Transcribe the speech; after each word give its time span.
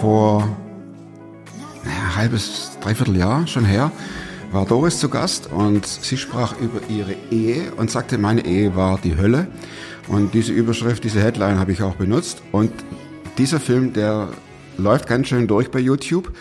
vor 0.00 0.48
ein 1.84 2.16
halbes, 2.16 2.78
dreiviertel 2.80 3.16
Jahr 3.16 3.46
schon 3.46 3.66
her, 3.66 3.92
war 4.50 4.64
Doris 4.64 4.98
zu 4.98 5.10
Gast 5.10 5.50
und 5.52 5.86
sie 5.86 6.16
sprach 6.16 6.58
über 6.58 6.80
ihre 6.88 7.14
Ehe 7.30 7.72
und 7.76 7.90
sagte, 7.90 8.16
meine 8.16 8.46
Ehe 8.46 8.74
war 8.74 8.98
die 8.98 9.16
Hölle. 9.16 9.46
Und 10.08 10.32
diese 10.32 10.52
Überschrift, 10.52 11.04
diese 11.04 11.20
Headline 11.22 11.58
habe 11.58 11.72
ich 11.72 11.82
auch 11.82 11.94
benutzt. 11.96 12.42
Und 12.50 12.72
dieser 13.36 13.60
Film, 13.60 13.92
der 13.92 14.28
läuft 14.78 15.06
ganz 15.06 15.28
schön 15.28 15.46
durch 15.46 15.70
bei 15.70 15.78
YouTube 15.78 16.32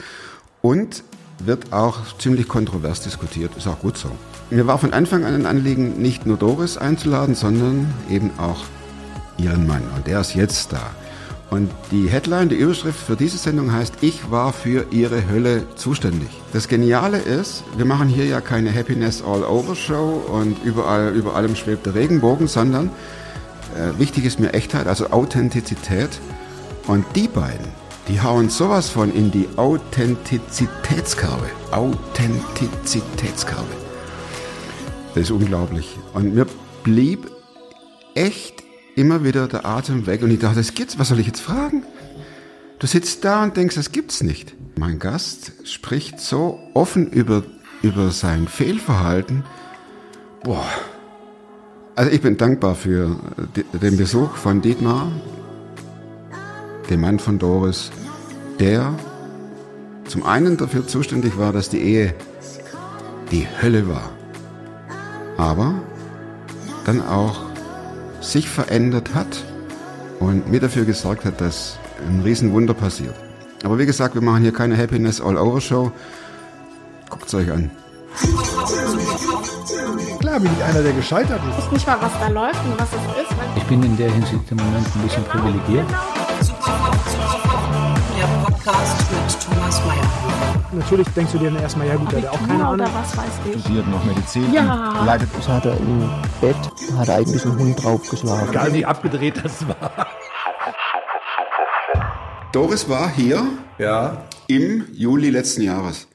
und 0.62 1.04
wird 1.40 1.74
auch 1.74 2.18
ziemlich 2.18 2.48
kontrovers 2.48 3.02
diskutiert. 3.02 3.56
Ist 3.58 3.68
auch 3.68 3.80
gut 3.80 3.98
so. 3.98 4.10
Mir 4.50 4.68
war 4.68 4.78
von 4.78 4.94
Anfang 4.94 5.26
an 5.26 5.36
ein 5.36 5.46
Anliegen, 5.46 6.02
nicht 6.02 6.26
nur 6.26 6.38
Doris 6.38 6.78
einzuladen, 6.78 7.36
sondern 7.36 7.94
eben 8.10 8.32
auch 8.40 8.64
ihren 9.38 9.68
Mann. 9.68 9.84
Und 9.96 10.08
der 10.08 10.22
ist 10.22 10.34
jetzt 10.34 10.72
da. 10.72 10.92
Und 11.50 11.72
die 11.92 12.08
Headline, 12.08 12.50
die 12.50 12.56
Überschrift 12.56 13.00
für 13.00 13.16
diese 13.16 13.38
Sendung 13.38 13.74
heißt, 13.74 13.96
ich 14.02 14.30
war 14.30 14.54
für 14.54 14.86
Ihre 14.92 15.28
Hölle 15.28 15.66
zuständig. 15.76 16.30
Das 16.54 16.68
Geniale 16.68 17.18
ist, 17.18 17.64
wir 17.76 17.86
machen 17.86 18.08
hier 18.08 18.26
ja 18.26 18.40
keine 18.40 18.74
Happiness 18.74 19.24
All 19.24 19.44
Over 19.44 19.76
Show 19.76 20.24
und 20.32 20.64
überall, 20.64 21.14
über 21.16 21.36
allem 21.36 21.56
schwebt 21.56 21.88
der 21.88 21.96
Regenbogen, 21.96 22.48
sondern 22.48 22.92
äh, 23.76 24.00
wichtig 24.00 24.26
ist 24.26 24.40
mir 24.40 24.54
Echtheit, 24.54 24.88
also 24.88 25.10
Authentizität. 25.10 26.10
Und 26.86 27.06
die 27.16 27.28
beiden, 27.28 27.68
die 28.08 28.22
hauen 28.22 28.50
sowas 28.50 28.90
von 28.90 29.14
in 29.14 29.32
die 29.32 29.50
Authentizitätskerbe. 29.56 31.50
Authentizitätskerbe. 31.72 33.74
Das 35.16 35.24
ist 35.24 35.32
unglaublich. 35.32 35.98
Und 36.14 36.36
mir 36.36 36.46
blieb 36.84 37.32
echt 38.14 38.69
immer 39.00 39.24
wieder 39.24 39.48
der 39.48 39.66
Atem 39.66 40.06
weg 40.08 40.22
und 40.22 40.30
ich 40.30 40.40
dachte, 40.40 40.58
das 40.58 40.74
gibt's, 40.74 41.00
was 41.00 41.08
soll 41.08 41.20
ich 41.20 41.28
jetzt 41.28 41.40
fragen? 41.40 41.84
Du 42.80 42.88
sitzt 42.88 43.24
da 43.24 43.44
und 43.44 43.56
denkst, 43.56 43.76
das 43.76 43.92
gibt's 43.92 44.22
nicht. 44.22 44.54
Mein 44.78 45.00
Gast 45.00 45.54
spricht 45.64 46.20
so 46.20 46.60
offen 46.74 47.08
über, 47.10 47.44
über 47.82 48.12
sein 48.12 48.48
Fehlverhalten. 48.48 49.44
Boah. 50.44 50.66
Also 51.96 52.12
ich 52.12 52.22
bin 52.22 52.38
dankbar 52.38 52.76
für 52.76 53.18
den 53.74 53.98
Besuch 53.98 54.36
von 54.36 54.62
Dietmar, 54.62 55.12
dem 56.90 57.02
Mann 57.02 57.20
von 57.20 57.40
Doris, 57.40 57.92
der 58.60 58.94
zum 60.06 60.24
einen 60.24 60.58
dafür 60.58 60.88
zuständig 60.88 61.38
war, 61.38 61.54
dass 61.54 61.70
die 61.70 61.82
Ehe 61.82 62.16
die 63.32 63.48
Hölle 63.62 63.88
war, 63.88 64.10
aber 65.38 65.76
dann 66.86 67.02
auch 67.02 67.49
sich 68.22 68.50
verändert 68.50 69.14
hat 69.14 69.44
und 70.20 70.50
mir 70.50 70.60
dafür 70.60 70.86
gesorgt 70.86 71.26
hat, 71.26 71.40
dass 71.42 71.80
ein 72.08 72.22
Riesenwunder 72.22 72.74
passiert. 72.74 73.16
Aber 73.64 73.78
wie 73.78 73.86
gesagt, 73.86 74.16
wir 74.16 74.22
machen 74.22 74.42
hier 74.42 74.54
keine 74.54 74.78
Happiness 74.78 75.20
All 75.22 75.38
Over 75.38 75.62
Show. 75.62 75.92
Guckt 77.10 77.28
es 77.28 77.34
euch 77.34 77.52
an. 77.52 77.70
Klar 80.20 80.40
bin 80.40 80.52
ich 80.58 80.64
einer, 80.64 80.82
der 80.82 80.94
gescheitert 80.94 81.42
ist. 81.50 81.58
Ich 81.58 81.66
weiß 81.66 81.72
nicht 81.72 81.88
mal, 81.88 81.98
was 82.02 82.12
da 82.20 82.28
läuft 82.28 82.64
und 82.66 82.80
was 82.80 82.90
es 82.90 83.24
ist. 83.24 83.36
Ich 83.56 83.64
bin 83.64 83.84
in 83.84 83.98
der 83.98 84.12
Hinsicht 84.12 84.52
im 84.52 84.58
Moment 84.58 84.88
ein 84.96 85.02
bisschen 85.02 85.24
privilegiert. 85.24 85.88
Der 88.20 88.26
Podcast 88.44 89.06
mit 89.12 89.42
Thomas 89.42 89.82
Mayer. 89.86 90.64
Natürlich 90.74 91.08
denkst 91.10 91.32
du 91.32 91.38
dir 91.38 91.52
dann 91.52 91.62
erstmal, 91.62 91.88
ja 91.88 91.96
gut, 91.96 92.14
hat 92.14 92.26
auch 92.28 92.48
keine 92.48 92.66
Ahnung. 92.68 92.88
was 92.94 93.16
weiß 93.18 93.26
ich. 93.54 93.62
studiert 93.62 93.88
noch 93.88 94.04
Medizin, 94.04 94.52
Ja. 94.54 95.04
leidet 95.06 95.30
Das 95.38 95.48
hat 95.48 95.66
er 95.66 95.78
im 95.78 96.10
Bett, 96.42 96.56
hat 96.98 97.08
er 97.08 97.16
eigentlich 97.16 97.46
einen 97.46 97.58
Hund 97.60 97.82
draufgeschlagen. 97.84 98.50
Egal 98.50 98.74
wie 98.74 98.86
abgedreht 98.86 99.42
das 99.42 99.66
war. 99.68 100.08
Doris 102.52 102.90
war 102.90 103.10
hier 103.10 103.44
Ja, 103.78 104.26
im 104.48 104.86
Juli 104.92 105.30
letzten 105.30 105.62
Jahres. 105.62 106.08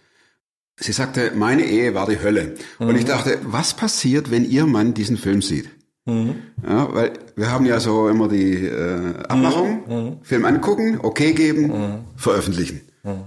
Sie 0.76 0.92
sagte, 0.92 1.32
meine 1.34 1.62
Ehe 1.62 1.94
war 1.94 2.06
die 2.06 2.20
Hölle. 2.20 2.56
Und 2.78 2.96
ich 2.96 3.06
dachte, 3.06 3.38
was 3.44 3.72
passiert, 3.74 4.30
wenn 4.30 4.44
ihr 4.44 4.66
Mann 4.66 4.92
diesen 4.92 5.16
Film 5.16 5.40
sieht? 5.40 5.70
Ja, 6.06 6.88
weil 6.94 7.12
wir 7.34 7.50
haben 7.50 7.64
ja 7.64 7.80
so 7.80 8.08
immer 8.08 8.28
die 8.28 8.66
äh, 8.66 9.14
Abmachung, 9.28 10.18
Film 10.22 10.44
angucken, 10.44 10.98
okay 11.02 11.32
geben, 11.32 12.04
veröffentlichen. 12.16 12.82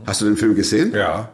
Hast 0.06 0.22
du 0.22 0.26
den 0.26 0.38
Film 0.38 0.56
gesehen? 0.56 0.94
ja. 0.94 1.30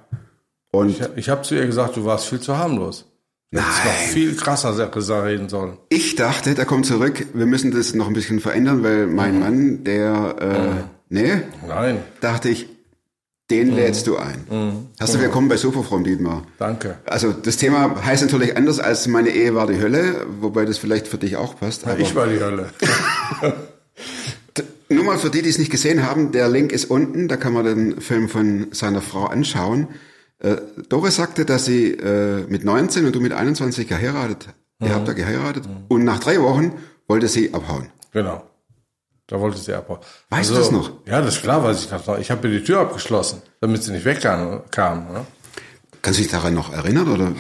Und 0.72 0.90
Ich, 0.90 1.02
ich 1.18 1.30
habe 1.30 1.44
zu 1.44 1.54
ihr 1.54 1.68
gesagt, 1.68 1.98
du 1.98 2.06
warst 2.06 2.26
viel 2.28 2.40
zu 2.40 2.58
harmlos. 2.58 3.06
Du 3.52 3.60
hättest 3.60 3.78
noch 3.86 3.92
Nein. 3.92 4.10
viel 4.10 4.36
krasser 4.36 4.74
Sache 4.74 5.24
reden 5.26 5.48
sollen. 5.48 5.78
ich 5.90 6.16
dachte, 6.16 6.56
der 6.56 6.66
kommt 6.66 6.88
zurück, 6.88 7.28
wir 7.36 7.46
müssen 7.46 7.70
das 7.70 7.94
noch 7.94 8.08
ein 8.08 8.14
bisschen 8.14 8.40
verändern, 8.40 8.82
weil 8.84 9.06
mein 9.06 9.40
Mann, 9.40 9.84
der, 9.84 10.36
äh, 10.40 10.84
nee, 11.10 11.42
Nein, 11.68 12.00
dachte 12.22 12.50
ich, 12.50 12.68
den 13.54 13.76
lädst 13.76 14.08
du 14.08 14.18
ein. 14.18 14.88
Hast 15.00 15.14
du 15.14 15.20
willkommen 15.20 15.48
bei 15.48 15.58
Superfrom, 15.58 16.04
Dietmar. 16.04 16.44
danke. 16.58 16.98
Also 17.06 17.32
das 17.32 17.58
Thema 17.58 18.04
heißt 18.04 18.24
natürlich 18.24 18.58
anders 18.58 18.80
als 18.80 19.08
meine 19.08 19.30
Ehe 19.30 19.54
war 19.54 19.68
die 19.68 19.80
Hölle, 19.80 20.26
wobei 20.42 20.66
das 20.66 20.78
vielleicht 20.80 21.08
für 21.08 21.18
dich 21.18 21.36
auch 21.36 21.60
passt. 21.60 21.86
Aber 21.86 22.00
Ich 22.00 22.16
war 22.16 22.28
die 22.28 22.40
Hölle. 22.40 22.70
nur 24.90 25.04
mal 25.04 25.18
für 25.20 25.30
die, 25.30 25.42
die 25.44 25.50
es 25.50 25.60
nicht 25.60 25.72
gesehen 25.72 26.04
haben, 26.08 26.32
der 26.32 26.50
Link 26.50 26.72
ist 26.72 26.86
unten, 26.86 27.28
da 27.28 27.38
kann 27.38 27.54
man 27.54 27.66
den 27.66 28.02
Film 28.02 28.28
von 28.28 28.68
seiner 28.72 29.02
Frau 29.02 29.26
anschauen. 29.26 29.88
Äh, 30.40 30.56
Doris 30.90 31.16
sagte, 31.16 31.46
dass 31.46 31.66
sie 31.66 31.92
äh, 31.92 32.46
mit 32.48 32.66
19 32.66 33.06
und 33.06 33.14
du 33.16 33.20
mit 33.22 33.34
21 33.34 33.88
geheiratet, 33.88 34.48
ihr 34.82 34.94
habt 34.94 35.08
da 35.08 35.14
geheiratet 35.14 35.70
und 35.90 36.04
nach 36.04 36.20
drei 36.20 36.42
Wochen 36.42 36.74
wollte 37.08 37.28
sie 37.28 37.54
abhauen. 37.54 37.90
Genau. 38.12 38.44
Da 39.34 39.40
wollte 39.40 39.58
sie 39.58 39.74
abhauen. 39.74 39.98
Weißt 40.30 40.52
du 40.52 40.54
das 40.54 40.70
noch? 40.70 40.92
Ja, 41.08 41.20
das 41.20 41.38
ist 41.38 41.42
klar, 41.42 41.64
weiß 41.64 41.80
ich 41.80 41.90
das 41.90 42.06
noch. 42.06 42.20
Ich 42.20 42.30
habe 42.30 42.48
ihr 42.48 42.60
die 42.60 42.64
Tür 42.64 42.82
abgeschlossen, 42.82 43.42
damit 43.62 43.82
sie 43.82 43.92
nicht 43.92 44.06
wegkam. 44.06 44.62
Kam, 44.70 45.12
ne? 45.12 45.26
Kannst 46.04 46.20
du 46.20 46.24
dich 46.24 46.32
daran 46.32 46.54
noch 46.54 46.72
erinnern 46.72 47.12
oder? 47.12 47.32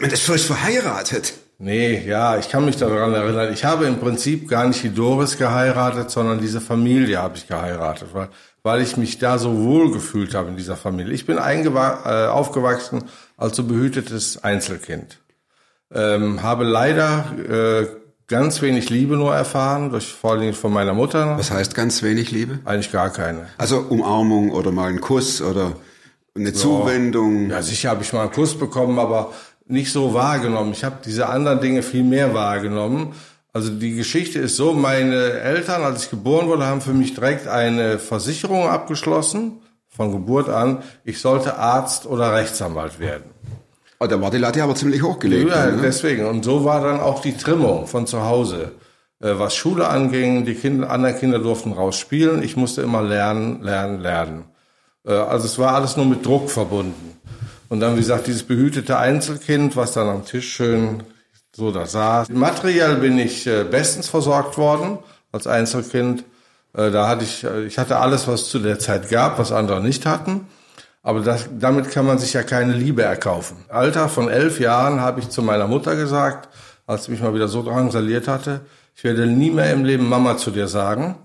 Man 0.00 0.10
ist 0.10 0.22
frisch 0.22 0.46
verheiratet. 0.46 1.34
Nee, 1.58 2.02
ja, 2.06 2.38
ich 2.38 2.48
kann 2.48 2.64
mich 2.64 2.78
daran 2.78 3.12
erinnern. 3.12 3.52
Ich 3.52 3.66
habe 3.66 3.84
im 3.84 4.00
Prinzip 4.00 4.48
gar 4.48 4.66
nicht 4.66 4.82
die 4.82 4.94
Doris 4.94 5.36
geheiratet, 5.36 6.10
sondern 6.10 6.40
diese 6.40 6.62
Familie 6.62 7.18
habe 7.18 7.36
ich 7.36 7.46
geheiratet, 7.46 8.08
weil, 8.14 8.30
weil 8.62 8.80
ich 8.80 8.96
mich 8.96 9.18
da 9.18 9.36
so 9.36 9.62
wohl 9.62 9.92
gefühlt 9.92 10.34
habe 10.34 10.48
in 10.48 10.56
dieser 10.56 10.76
Familie. 10.76 11.12
Ich 11.12 11.26
bin 11.26 11.36
äh, 11.36 12.28
aufgewachsen 12.28 13.10
als 13.36 13.56
so 13.56 13.64
behütetes 13.64 14.42
Einzelkind. 14.42 15.18
Ähm, 15.92 16.42
habe 16.42 16.64
leider 16.64 17.26
äh, 17.46 17.99
ganz 18.30 18.62
wenig 18.62 18.88
Liebe 18.88 19.16
nur 19.16 19.34
erfahren, 19.34 19.90
durch, 19.90 20.06
vor 20.06 20.38
Dingen 20.38 20.54
von 20.54 20.72
meiner 20.72 20.94
Mutter. 20.94 21.36
Was 21.36 21.50
heißt 21.50 21.74
ganz 21.74 22.02
wenig 22.02 22.30
Liebe? 22.30 22.60
Eigentlich 22.64 22.92
gar 22.92 23.10
keine. 23.10 23.48
Also 23.58 23.80
Umarmung 23.80 24.52
oder 24.52 24.70
mal 24.70 24.88
ein 24.88 25.00
Kuss 25.00 25.42
oder 25.42 25.72
eine 26.36 26.52
Zuwendung. 26.52 27.50
Ja, 27.50 27.60
sicher 27.60 27.90
habe 27.90 28.02
ich 28.02 28.12
mal 28.12 28.22
einen 28.22 28.32
Kuss 28.32 28.56
bekommen, 28.56 28.98
aber 29.00 29.32
nicht 29.66 29.92
so 29.92 30.14
wahrgenommen. 30.14 30.72
Ich 30.72 30.84
habe 30.84 30.96
diese 31.04 31.28
anderen 31.28 31.60
Dinge 31.60 31.82
viel 31.82 32.04
mehr 32.04 32.32
wahrgenommen. 32.32 33.14
Also 33.52 33.70
die 33.70 33.96
Geschichte 33.96 34.38
ist 34.38 34.54
so, 34.54 34.74
meine 34.74 35.40
Eltern, 35.40 35.82
als 35.82 36.04
ich 36.04 36.10
geboren 36.10 36.46
wurde, 36.46 36.66
haben 36.66 36.80
für 36.80 36.94
mich 36.94 37.14
direkt 37.14 37.48
eine 37.48 37.98
Versicherung 37.98 38.68
abgeschlossen, 38.68 39.60
von 39.88 40.12
Geburt 40.12 40.48
an, 40.48 40.84
ich 41.04 41.20
sollte 41.20 41.56
Arzt 41.58 42.06
oder 42.06 42.32
Rechtsanwalt 42.32 43.00
werden. 43.00 43.24
Oh, 44.02 44.06
da 44.06 44.18
war 44.20 44.30
die 44.30 44.38
Latte 44.38 44.62
aber 44.62 44.74
ziemlich 44.74 45.02
hochgelegt. 45.02 45.50
Ja, 45.50 45.66
ne? 45.66 45.80
deswegen. 45.82 46.24
Und 46.24 46.42
so 46.42 46.64
war 46.64 46.80
dann 46.80 47.00
auch 47.00 47.20
die 47.20 47.36
Trimmung 47.36 47.86
von 47.86 48.06
zu 48.06 48.24
Hause. 48.24 48.72
Äh, 49.20 49.38
was 49.38 49.54
Schule 49.54 49.88
anging, 49.88 50.46
die 50.46 50.54
Kinder, 50.54 50.88
anderen 50.88 51.18
Kinder 51.18 51.38
durften 51.38 51.72
raus 51.72 51.98
spielen. 51.98 52.42
Ich 52.42 52.56
musste 52.56 52.80
immer 52.80 53.02
lernen, 53.02 53.62
lernen, 53.62 54.00
lernen. 54.00 54.44
Äh, 55.06 55.12
also 55.12 55.44
es 55.44 55.58
war 55.58 55.74
alles 55.74 55.98
nur 55.98 56.06
mit 56.06 56.24
Druck 56.24 56.50
verbunden. 56.50 57.18
Und 57.68 57.80
dann, 57.80 57.94
wie 57.96 58.00
gesagt, 58.00 58.26
dieses 58.26 58.42
behütete 58.42 58.96
Einzelkind, 58.96 59.76
was 59.76 59.92
dann 59.92 60.08
am 60.08 60.24
Tisch 60.24 60.50
schön 60.50 61.02
so 61.54 61.70
da 61.70 61.84
saß. 61.84 62.30
Materiell 62.30 62.96
bin 62.96 63.18
ich 63.18 63.46
äh, 63.46 63.64
bestens 63.64 64.08
versorgt 64.08 64.56
worden 64.56 64.98
als 65.30 65.46
Einzelkind. 65.46 66.24
Da 66.72 67.08
hatte 67.08 67.24
ich, 67.24 67.44
ich 67.66 67.78
hatte 67.78 67.98
alles, 67.98 68.28
was 68.28 68.42
es 68.42 68.48
zu 68.50 68.60
der 68.60 68.78
Zeit 68.78 69.10
gab, 69.10 69.40
was 69.40 69.50
andere 69.50 69.82
nicht 69.82 70.06
hatten. 70.06 70.46
Aber 71.02 71.20
das, 71.20 71.48
damit 71.58 71.90
kann 71.90 72.06
man 72.06 72.18
sich 72.18 72.34
ja 72.34 72.42
keine 72.42 72.74
Liebe 72.74 73.02
erkaufen. 73.02 73.56
Alter 73.68 74.08
von 74.08 74.28
elf 74.28 74.60
Jahren 74.60 75.00
habe 75.00 75.20
ich 75.20 75.30
zu 75.30 75.42
meiner 75.42 75.66
Mutter 75.66 75.96
gesagt, 75.96 76.48
als 76.86 77.04
sie 77.04 77.12
mich 77.12 77.20
mal 77.20 77.34
wieder 77.34 77.48
so 77.48 77.62
drangsaliert 77.62 78.28
hatte, 78.28 78.60
ich 78.94 79.04
werde 79.04 79.26
nie 79.26 79.50
mehr 79.50 79.72
im 79.72 79.84
Leben 79.84 80.08
Mama 80.08 80.36
zu 80.36 80.50
dir 80.50 80.68
sagen. 80.68 81.16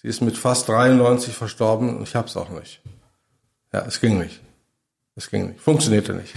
Sie 0.00 0.08
ist 0.08 0.22
mit 0.22 0.36
fast 0.36 0.68
93 0.68 1.34
verstorben 1.34 1.96
und 1.96 2.02
ich 2.02 2.16
hab's 2.16 2.36
auch 2.36 2.50
nicht. 2.50 2.80
Ja, 3.72 3.84
es 3.86 4.00
ging 4.00 4.18
nicht. 4.18 4.40
Es 5.14 5.30
ging 5.30 5.50
nicht. 5.50 5.60
Funktionierte 5.60 6.14
nicht. 6.14 6.34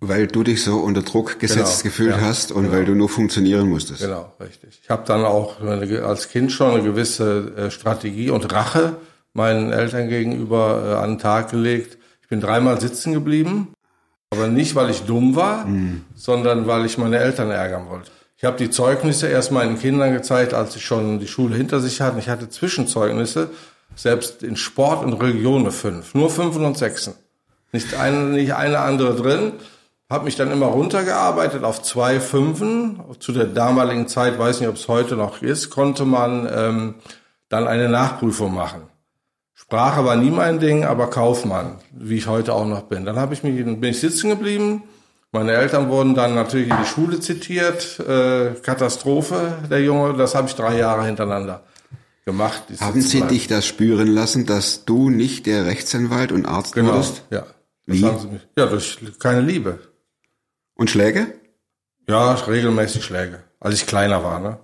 Weil 0.00 0.26
du 0.26 0.42
dich 0.42 0.62
so 0.62 0.80
unter 0.80 1.02
Druck 1.02 1.38
gesetzt 1.38 1.78
Genau, 1.78 1.82
gefühlt 1.84 2.16
ja, 2.16 2.20
hast 2.20 2.52
und 2.52 2.70
weil 2.70 2.84
du 2.84 2.94
nur 2.94 3.08
funktionieren 3.08 3.68
musstest. 3.70 4.02
Genau, 4.02 4.34
richtig. 4.38 4.80
Ich 4.82 4.90
habe 4.90 5.04
dann 5.06 5.24
auch 5.24 5.62
als 5.62 6.28
Kind 6.28 6.52
schon 6.52 6.72
eine 6.72 6.82
gewisse 6.82 7.54
äh, 7.56 7.70
Strategie 7.70 8.28
und 8.28 8.52
Rache 8.52 8.96
meinen 9.34 9.72
Eltern 9.72 10.08
gegenüber 10.08 10.82
äh, 10.86 10.94
an 11.02 11.10
den 11.10 11.18
Tag 11.18 11.50
gelegt. 11.50 11.98
Ich 12.22 12.28
bin 12.28 12.40
dreimal 12.40 12.80
sitzen 12.80 13.12
geblieben, 13.12 13.74
aber 14.30 14.48
nicht, 14.48 14.74
weil 14.74 14.88
ich 14.90 15.02
dumm 15.02 15.36
war, 15.36 15.66
sondern 16.14 16.66
weil 16.66 16.86
ich 16.86 16.96
meine 16.96 17.18
Eltern 17.18 17.50
ärgern 17.50 17.88
wollte. 17.90 18.10
Ich 18.36 18.44
habe 18.44 18.56
die 18.56 18.70
Zeugnisse 18.70 19.28
erst 19.28 19.52
meinen 19.52 19.78
Kindern 19.78 20.12
gezeigt, 20.12 20.54
als 20.54 20.72
sie 20.72 20.80
schon 20.80 21.18
die 21.18 21.28
Schule 21.28 21.56
hinter 21.56 21.80
sich 21.80 22.00
hatten. 22.00 22.18
Ich 22.18 22.28
hatte 22.28 22.48
Zwischenzeugnisse, 22.48 23.50
Selbst 23.94 24.42
in 24.42 24.56
Sport 24.56 25.04
und 25.04 25.12
Religion 25.14 25.62
eine 25.62 25.70
fünf. 25.70 26.14
Nur 26.14 26.30
Fünfen 26.30 26.64
und 26.64 26.76
Sechsen. 26.76 27.14
Nicht 27.72 27.94
eine, 27.94 28.24
nicht 28.30 28.54
eine 28.54 28.80
andere 28.80 29.14
drin. 29.14 29.52
Hab 30.10 30.24
mich 30.24 30.36
dann 30.36 30.50
immer 30.50 30.66
runtergearbeitet 30.66 31.62
auf 31.64 31.82
zwei 31.82 32.20
Fünfen. 32.20 33.00
Zu 33.20 33.32
der 33.32 33.46
damaligen 33.46 34.08
Zeit, 34.08 34.38
weiß 34.38 34.60
nicht, 34.60 34.68
ob 34.68 34.76
es 34.76 34.88
heute 34.88 35.16
noch 35.16 35.42
ist, 35.42 35.70
konnte 35.70 36.04
man 36.04 36.48
ähm, 36.52 36.94
dann 37.48 37.68
eine 37.68 37.88
Nachprüfung 37.88 38.52
machen. 38.52 38.82
Sprache 39.64 40.04
war 40.04 40.16
nie 40.16 40.30
mein 40.30 40.60
Ding, 40.60 40.84
aber 40.84 41.08
Kaufmann, 41.08 41.76
wie 41.90 42.16
ich 42.16 42.26
heute 42.26 42.52
auch 42.52 42.66
noch 42.66 42.82
bin. 42.82 43.04
Dann 43.04 43.16
habe 43.16 43.34
ich 43.34 43.42
mich, 43.42 43.56
bin 43.64 43.82
ich 43.84 43.98
sitzen 44.00 44.28
geblieben. 44.30 44.82
Meine 45.32 45.52
Eltern 45.52 45.88
wurden 45.88 46.14
dann 46.14 46.34
natürlich 46.34 46.68
in 46.70 46.76
die 46.80 46.86
Schule 46.86 47.18
zitiert. 47.18 47.98
Äh, 47.98 48.54
Katastrophe, 48.62 49.54
der 49.70 49.80
Junge. 49.82 50.16
Das 50.16 50.34
habe 50.34 50.48
ich 50.48 50.54
drei 50.54 50.76
Jahre 50.78 51.04
hintereinander 51.06 51.62
gemacht. 52.26 52.62
Haben 52.80 52.94
Sie 52.94 53.00
Sitzbleiben. 53.08 53.28
dich 53.30 53.46
das 53.48 53.66
spüren 53.66 54.06
lassen, 54.08 54.46
dass 54.46 54.84
du 54.84 55.10
nicht 55.10 55.46
der 55.46 55.64
Rechtsanwalt 55.66 56.30
und 56.30 56.46
Arzt 56.46 56.74
Genau, 56.74 56.92
wurdest? 56.92 57.22
ja. 57.30 57.44
Wie? 57.86 58.00
Ja, 58.56 58.66
durch 58.66 58.98
keine 59.18 59.40
Liebe. 59.40 59.78
Und 60.74 60.88
Schläge? 60.90 61.26
Ja, 62.08 62.34
regelmäßig 62.34 63.04
Schläge. 63.04 63.42
Als 63.60 63.74
ich 63.74 63.86
kleiner 63.86 64.22
war, 64.22 64.40
ne? 64.40 64.58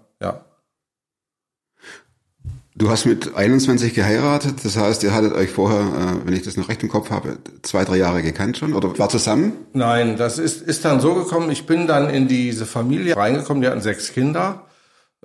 Du 2.80 2.88
hast 2.88 3.04
mit 3.04 3.34
21 3.34 3.92
geheiratet, 3.92 4.64
das 4.64 4.78
heißt, 4.78 5.02
ihr 5.02 5.12
hattet 5.12 5.34
euch 5.34 5.50
vorher, 5.50 5.80
äh, 5.80 6.26
wenn 6.26 6.32
ich 6.32 6.40
das 6.40 6.56
noch 6.56 6.70
recht 6.70 6.82
im 6.82 6.88
Kopf 6.88 7.10
habe, 7.10 7.36
zwei, 7.60 7.84
drei 7.84 7.98
Jahre 7.98 8.22
gekannt 8.22 8.56
schon 8.56 8.72
oder 8.72 8.98
war 8.98 9.10
zusammen? 9.10 9.52
Nein, 9.74 10.16
das 10.16 10.38
ist, 10.38 10.62
ist 10.62 10.82
dann 10.86 10.98
so 10.98 11.14
gekommen, 11.14 11.50
ich 11.50 11.66
bin 11.66 11.86
dann 11.86 12.08
in 12.08 12.26
diese 12.26 12.64
Familie 12.64 13.18
reingekommen, 13.18 13.60
die 13.60 13.68
hatten 13.68 13.82
sechs 13.82 14.14
Kinder. 14.14 14.64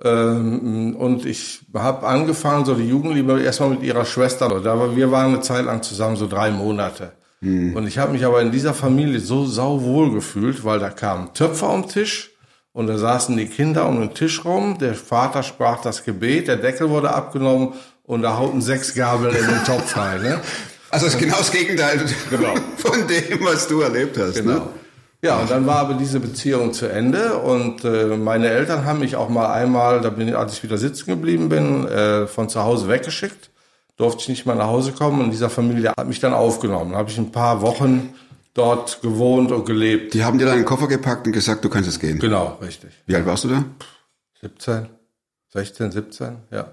Ähm, 0.04 0.96
und 0.96 1.24
ich 1.24 1.62
habe 1.72 2.06
angefangen, 2.06 2.66
so 2.66 2.74
die 2.74 2.90
Jugendliebe 2.90 3.40
erstmal 3.40 3.70
mit 3.70 3.82
ihrer 3.82 4.04
Schwester. 4.04 4.62
War, 4.62 4.94
wir 4.94 5.10
waren 5.10 5.32
eine 5.32 5.40
Zeit 5.40 5.64
lang 5.64 5.82
zusammen, 5.82 6.16
so 6.16 6.26
drei 6.26 6.50
Monate. 6.50 7.12
Und 7.40 7.86
ich 7.86 7.96
habe 7.96 8.12
mich 8.12 8.24
aber 8.26 8.42
in 8.42 8.50
dieser 8.50 8.74
Familie 8.74 9.20
so 9.20 9.46
sauwohl 9.46 10.12
gefühlt, 10.12 10.64
weil 10.64 10.78
da 10.78 10.90
kamen 10.90 11.32
Töpfer 11.32 11.70
am 11.70 11.88
Tisch 11.88 12.35
und 12.76 12.88
da 12.88 12.98
saßen 12.98 13.34
die 13.38 13.46
Kinder 13.46 13.88
um 13.88 14.00
den 14.00 14.12
Tisch 14.12 14.44
rum. 14.44 14.76
Der 14.78 14.94
Vater 14.94 15.42
sprach 15.42 15.80
das 15.80 16.04
Gebet, 16.04 16.46
der 16.46 16.58
Deckel 16.58 16.90
wurde 16.90 17.10
abgenommen 17.10 17.72
und 18.04 18.20
da 18.20 18.36
hauten 18.36 18.60
sechs 18.60 18.94
Gabeln 18.94 19.34
in 19.34 19.46
den 19.46 19.64
Topf 19.64 19.96
rein. 19.96 20.22
Ne? 20.22 20.40
Also 20.88 21.06
das 21.06 21.14
ist 21.14 21.20
genau 21.20 21.38
das 21.38 21.50
Gegenteil 21.50 21.98
von 22.76 23.08
dem, 23.08 23.44
was 23.44 23.66
du 23.66 23.80
erlebt 23.80 24.16
hast. 24.18 24.36
Ne? 24.36 24.42
Genau. 24.42 24.70
Ja, 25.20 25.38
und 25.38 25.50
dann 25.50 25.66
war 25.66 25.78
aber 25.78 25.94
diese 25.94 26.20
Beziehung 26.20 26.72
zu 26.72 26.86
Ende 26.86 27.38
und 27.38 27.84
äh, 27.84 28.16
meine 28.16 28.48
Eltern 28.48 28.84
haben 28.84 29.00
mich 29.00 29.16
auch 29.16 29.28
mal 29.28 29.52
einmal, 29.52 30.00
da 30.00 30.10
bin 30.10 30.28
ich, 30.28 30.36
als 30.36 30.52
ich 30.52 30.62
wieder 30.62 30.78
sitzen 30.78 31.06
geblieben 31.06 31.48
bin, 31.48 31.88
äh, 31.88 32.28
von 32.28 32.48
zu 32.48 32.62
Hause 32.62 32.88
weggeschickt. 32.88 33.50
Durfte 33.96 34.22
ich 34.22 34.28
nicht 34.28 34.46
mal 34.46 34.54
nach 34.54 34.68
Hause 34.68 34.92
kommen 34.92 35.22
und 35.22 35.32
dieser 35.32 35.50
Familie 35.50 35.92
hat 35.98 36.06
mich 36.06 36.20
dann 36.20 36.34
aufgenommen. 36.34 36.92
Da 36.92 36.98
habe 36.98 37.10
ich 37.10 37.18
ein 37.18 37.32
paar 37.32 37.62
Wochen 37.62 38.14
dort 38.56 39.02
gewohnt 39.02 39.52
und 39.52 39.66
gelebt. 39.66 40.14
Die 40.14 40.24
haben 40.24 40.38
dir 40.38 40.46
deinen 40.46 40.64
Koffer 40.64 40.88
gepackt 40.88 41.26
und 41.26 41.32
gesagt, 41.32 41.64
du 41.64 41.68
kannst 41.68 41.88
es 41.88 42.00
gehen. 42.00 42.18
Genau, 42.18 42.58
richtig. 42.62 42.90
Wie 43.06 43.14
alt 43.14 43.26
warst 43.26 43.44
du 43.44 43.48
da? 43.48 43.64
17, 44.40 44.86
16, 45.52 45.92
17, 45.92 46.36
ja. 46.50 46.72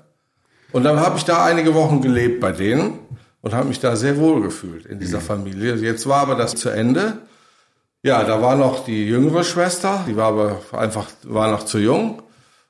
Und 0.71 0.83
dann 0.83 1.00
habe 1.00 1.18
ich 1.18 1.25
da 1.25 1.45
einige 1.45 1.74
Wochen 1.75 2.01
gelebt 2.01 2.39
bei 2.39 2.51
denen 2.51 3.00
und 3.41 3.53
habe 3.53 3.68
mich 3.68 3.80
da 3.80 3.95
sehr 3.95 4.18
wohl 4.18 4.41
gefühlt 4.41 4.85
in 4.85 5.00
dieser 5.00 5.19
Familie. 5.21 5.75
Jetzt 5.75 6.07
war 6.07 6.21
aber 6.21 6.35
das 6.35 6.56
zu 6.56 6.69
Ende. 6.69 7.19
Ja, 8.01 8.24
da 8.24 8.41
war 8.41 8.56
noch 8.56 8.85
die 8.85 9.06
jüngere 9.06 9.44
Schwester, 9.44 10.03
die 10.07 10.18
war 10.18 10.30
aber 10.30 10.62
einfach 10.71 11.09
war 11.24 11.51
noch 11.51 11.63
zu 11.63 11.77
jung. 11.77 12.21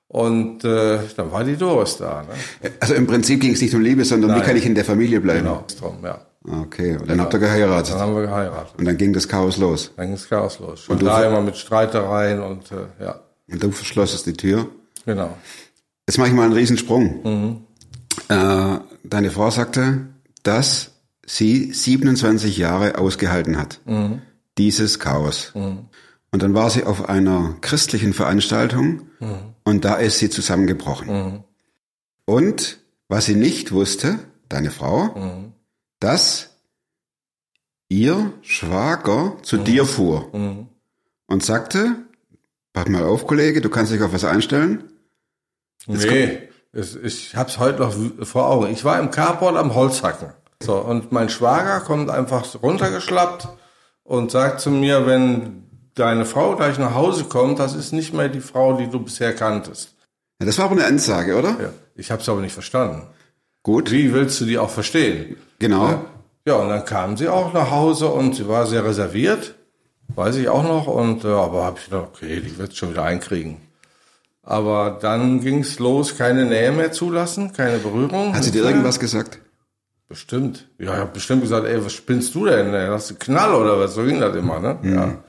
Und 0.07 0.63
äh, 0.63 0.99
dann 1.15 1.31
war 1.31 1.43
die 1.43 1.55
Doris 1.55 1.97
da. 1.97 2.23
Ne? 2.23 2.71
Also 2.79 2.93
im 2.93 3.07
Prinzip 3.07 3.41
ging 3.41 3.53
es 3.53 3.61
nicht 3.61 3.73
um 3.73 3.81
Liebe, 3.81 4.05
sondern 4.05 4.31
wie 4.31 4.35
Nein. 4.35 4.45
kann 4.45 4.55
ich 4.55 4.65
in 4.65 4.75
der 4.75 4.85
Familie 4.85 5.21
bleiben? 5.21 5.39
Genau, 5.39 5.65
drum, 5.79 5.97
ja. 6.03 6.21
Okay, 6.45 6.97
und 6.97 7.09
dann 7.09 7.21
habt 7.21 7.33
ihr 7.33 7.39
geheiratet. 7.39 7.93
Dann 7.93 8.01
haben 8.01 8.15
wir 8.15 8.23
geheiratet. 8.23 8.73
Und 8.77 8.85
dann 8.85 8.97
ging 8.97 9.13
das 9.13 9.27
Chaos 9.29 9.57
los. 9.57 9.91
Dann 9.95 10.07
ging 10.07 10.15
das 10.15 10.27
Chaos 10.27 10.59
los. 10.59 10.81
Schon 10.81 10.93
Und 10.95 11.01
du- 11.01 11.05
da 11.05 11.23
immer 11.25 11.41
mit 11.41 11.55
Streitereien 11.55 12.41
und 12.41 12.69
äh, 12.71 13.03
ja, 13.03 13.21
Und 13.49 13.63
du 13.63 13.71
verschlossest 13.71 14.25
die 14.25 14.33
Tür. 14.33 14.67
genau. 15.05 15.37
Jetzt 16.07 16.17
mache 16.17 16.27
ich 16.27 16.33
mal 16.33 16.43
einen 16.43 16.53
Riesensprung. 16.53 17.21
Mhm. 17.23 17.61
Äh, 18.27 18.79
deine 19.05 19.31
Frau 19.31 19.49
sagte, 19.51 20.07
dass 20.43 20.91
sie 21.25 21.71
27 21.71 22.57
Jahre 22.57 22.97
ausgehalten 22.97 23.57
hat. 23.57 23.79
Mhm. 23.85 24.21
Dieses 24.57 24.99
Chaos. 24.99 25.51
Und 25.55 25.87
dann 26.43 26.53
war 26.53 26.69
sie 26.69 26.83
auf 26.83 27.07
einer 27.07 27.55
christlichen 27.61 28.11
Veranstaltung 28.13 29.03
Mhm. 29.21 29.35
und 29.63 29.85
da 29.85 29.95
ist 29.95 30.19
sie 30.19 30.29
zusammengebrochen. 30.29 31.43
Und 32.25 32.79
was 33.07 33.25
sie 33.25 33.35
nicht 33.35 33.71
wusste, 33.71 34.19
deine 34.49 34.71
Frau, 34.71 35.05
Mhm. 35.15 35.52
Dass 36.03 36.49
ihr 37.89 38.33
Schwager 38.41 39.37
zu 39.43 39.57
Mhm. 39.57 39.63
dir 39.65 39.85
fuhr 39.85 40.33
und 40.33 41.43
sagte, 41.43 41.95
pass 42.73 42.87
mal 42.87 43.03
auf, 43.03 43.25
Kollege, 43.27 43.61
du 43.61 43.69
kannst 43.69 43.91
dich 43.91 44.01
auf 44.01 44.13
was 44.13 44.23
einstellen. 44.25 44.83
Nee, 45.87 46.49
es, 46.71 46.95
ich 46.95 47.35
hab's 47.35 47.59
heute 47.59 47.79
noch 47.81 47.93
vor 48.25 48.47
Augen. 48.49 48.67
Ich 48.71 48.83
war 48.83 48.99
im 48.99 49.11
Carport 49.11 49.55
am 49.57 49.75
Holzhacken. 49.75 50.29
So, 50.61 50.77
und 50.77 51.11
mein 51.11 51.29
Schwager 51.29 51.81
kommt 51.81 52.09
einfach 52.09 52.45
runtergeschlappt 52.61 53.47
und 54.03 54.31
sagt 54.31 54.61
zu 54.61 54.71
mir, 54.71 55.05
wenn 55.05 55.63
deine 55.93 56.25
Frau 56.25 56.55
gleich 56.55 56.79
nach 56.79 56.95
Hause 56.95 57.25
kommt, 57.25 57.59
das 57.59 57.75
ist 57.75 57.91
nicht 57.91 58.13
mehr 58.13 58.29
die 58.29 58.39
Frau, 58.41 58.77
die 58.77 58.87
du 58.89 58.99
bisher 58.99 59.35
kanntest. 59.35 59.93
Ja, 60.39 60.45
das 60.47 60.57
war 60.57 60.65
aber 60.65 60.75
eine 60.75 60.85
Ansage, 60.85 61.37
oder? 61.37 61.49
Ja, 61.61 61.69
ich 61.95 62.11
hab's 62.11 62.27
aber 62.29 62.41
nicht 62.41 62.53
verstanden. 62.53 63.07
Gut, 63.63 63.91
Wie 63.91 64.13
willst 64.13 64.39
du 64.41 64.45
die 64.45 64.57
auch 64.57 64.69
verstehen? 64.69 65.37
genau. 65.59 65.87
Ja. 65.87 66.05
ja, 66.45 66.53
und 66.55 66.69
dann 66.69 66.83
kam 66.85 67.15
sie 67.17 67.29
auch 67.29 67.53
nach 67.53 67.71
Hause 67.71 68.07
und 68.09 68.35
sie 68.35 68.47
war 68.47 68.65
sehr 68.67 68.83
reserviert, 68.83 69.55
weiß 70.15 70.35
ich 70.35 70.49
auch 70.49 70.63
noch. 70.63 70.87
Und 70.87 71.23
äh, 71.23 71.27
aber 71.29 71.63
habe 71.63 71.79
ich 71.79 71.85
gedacht, 71.85 72.09
okay, 72.13 72.41
die 72.41 72.57
wird 72.57 72.75
schon 72.75 72.89
wieder 72.91 73.03
einkriegen. 73.03 73.57
Aber 74.45 74.97
dann 75.01 75.39
ging's 75.39 75.79
los, 75.79 76.17
keine 76.17 76.45
Nähe 76.45 76.73
mehr 76.73 76.91
zulassen, 76.91 77.53
keine 77.53 77.77
Berührung. 77.77 78.33
Hat 78.35 78.43
sie 78.43 78.51
dir 78.51 78.63
irgendwas 78.65 78.99
gesagt? 78.99 79.39
Bestimmt. 80.09 80.67
Ja, 80.77 80.93
ich 80.95 80.99
habe 80.99 81.11
bestimmt 81.13 81.41
gesagt, 81.43 81.65
ey, 81.65 81.83
was 81.83 81.93
spinnst 81.93 82.35
du 82.35 82.45
denn? 82.45 82.73
Hast 82.73 83.09
du 83.11 83.15
Knall 83.15 83.53
oder 83.55 83.79
was? 83.79 83.93
So 83.95 84.03
ging 84.03 84.19
das 84.19 84.35
immer, 84.35 84.59
ne? 84.59 84.77
Ja. 84.83 85.23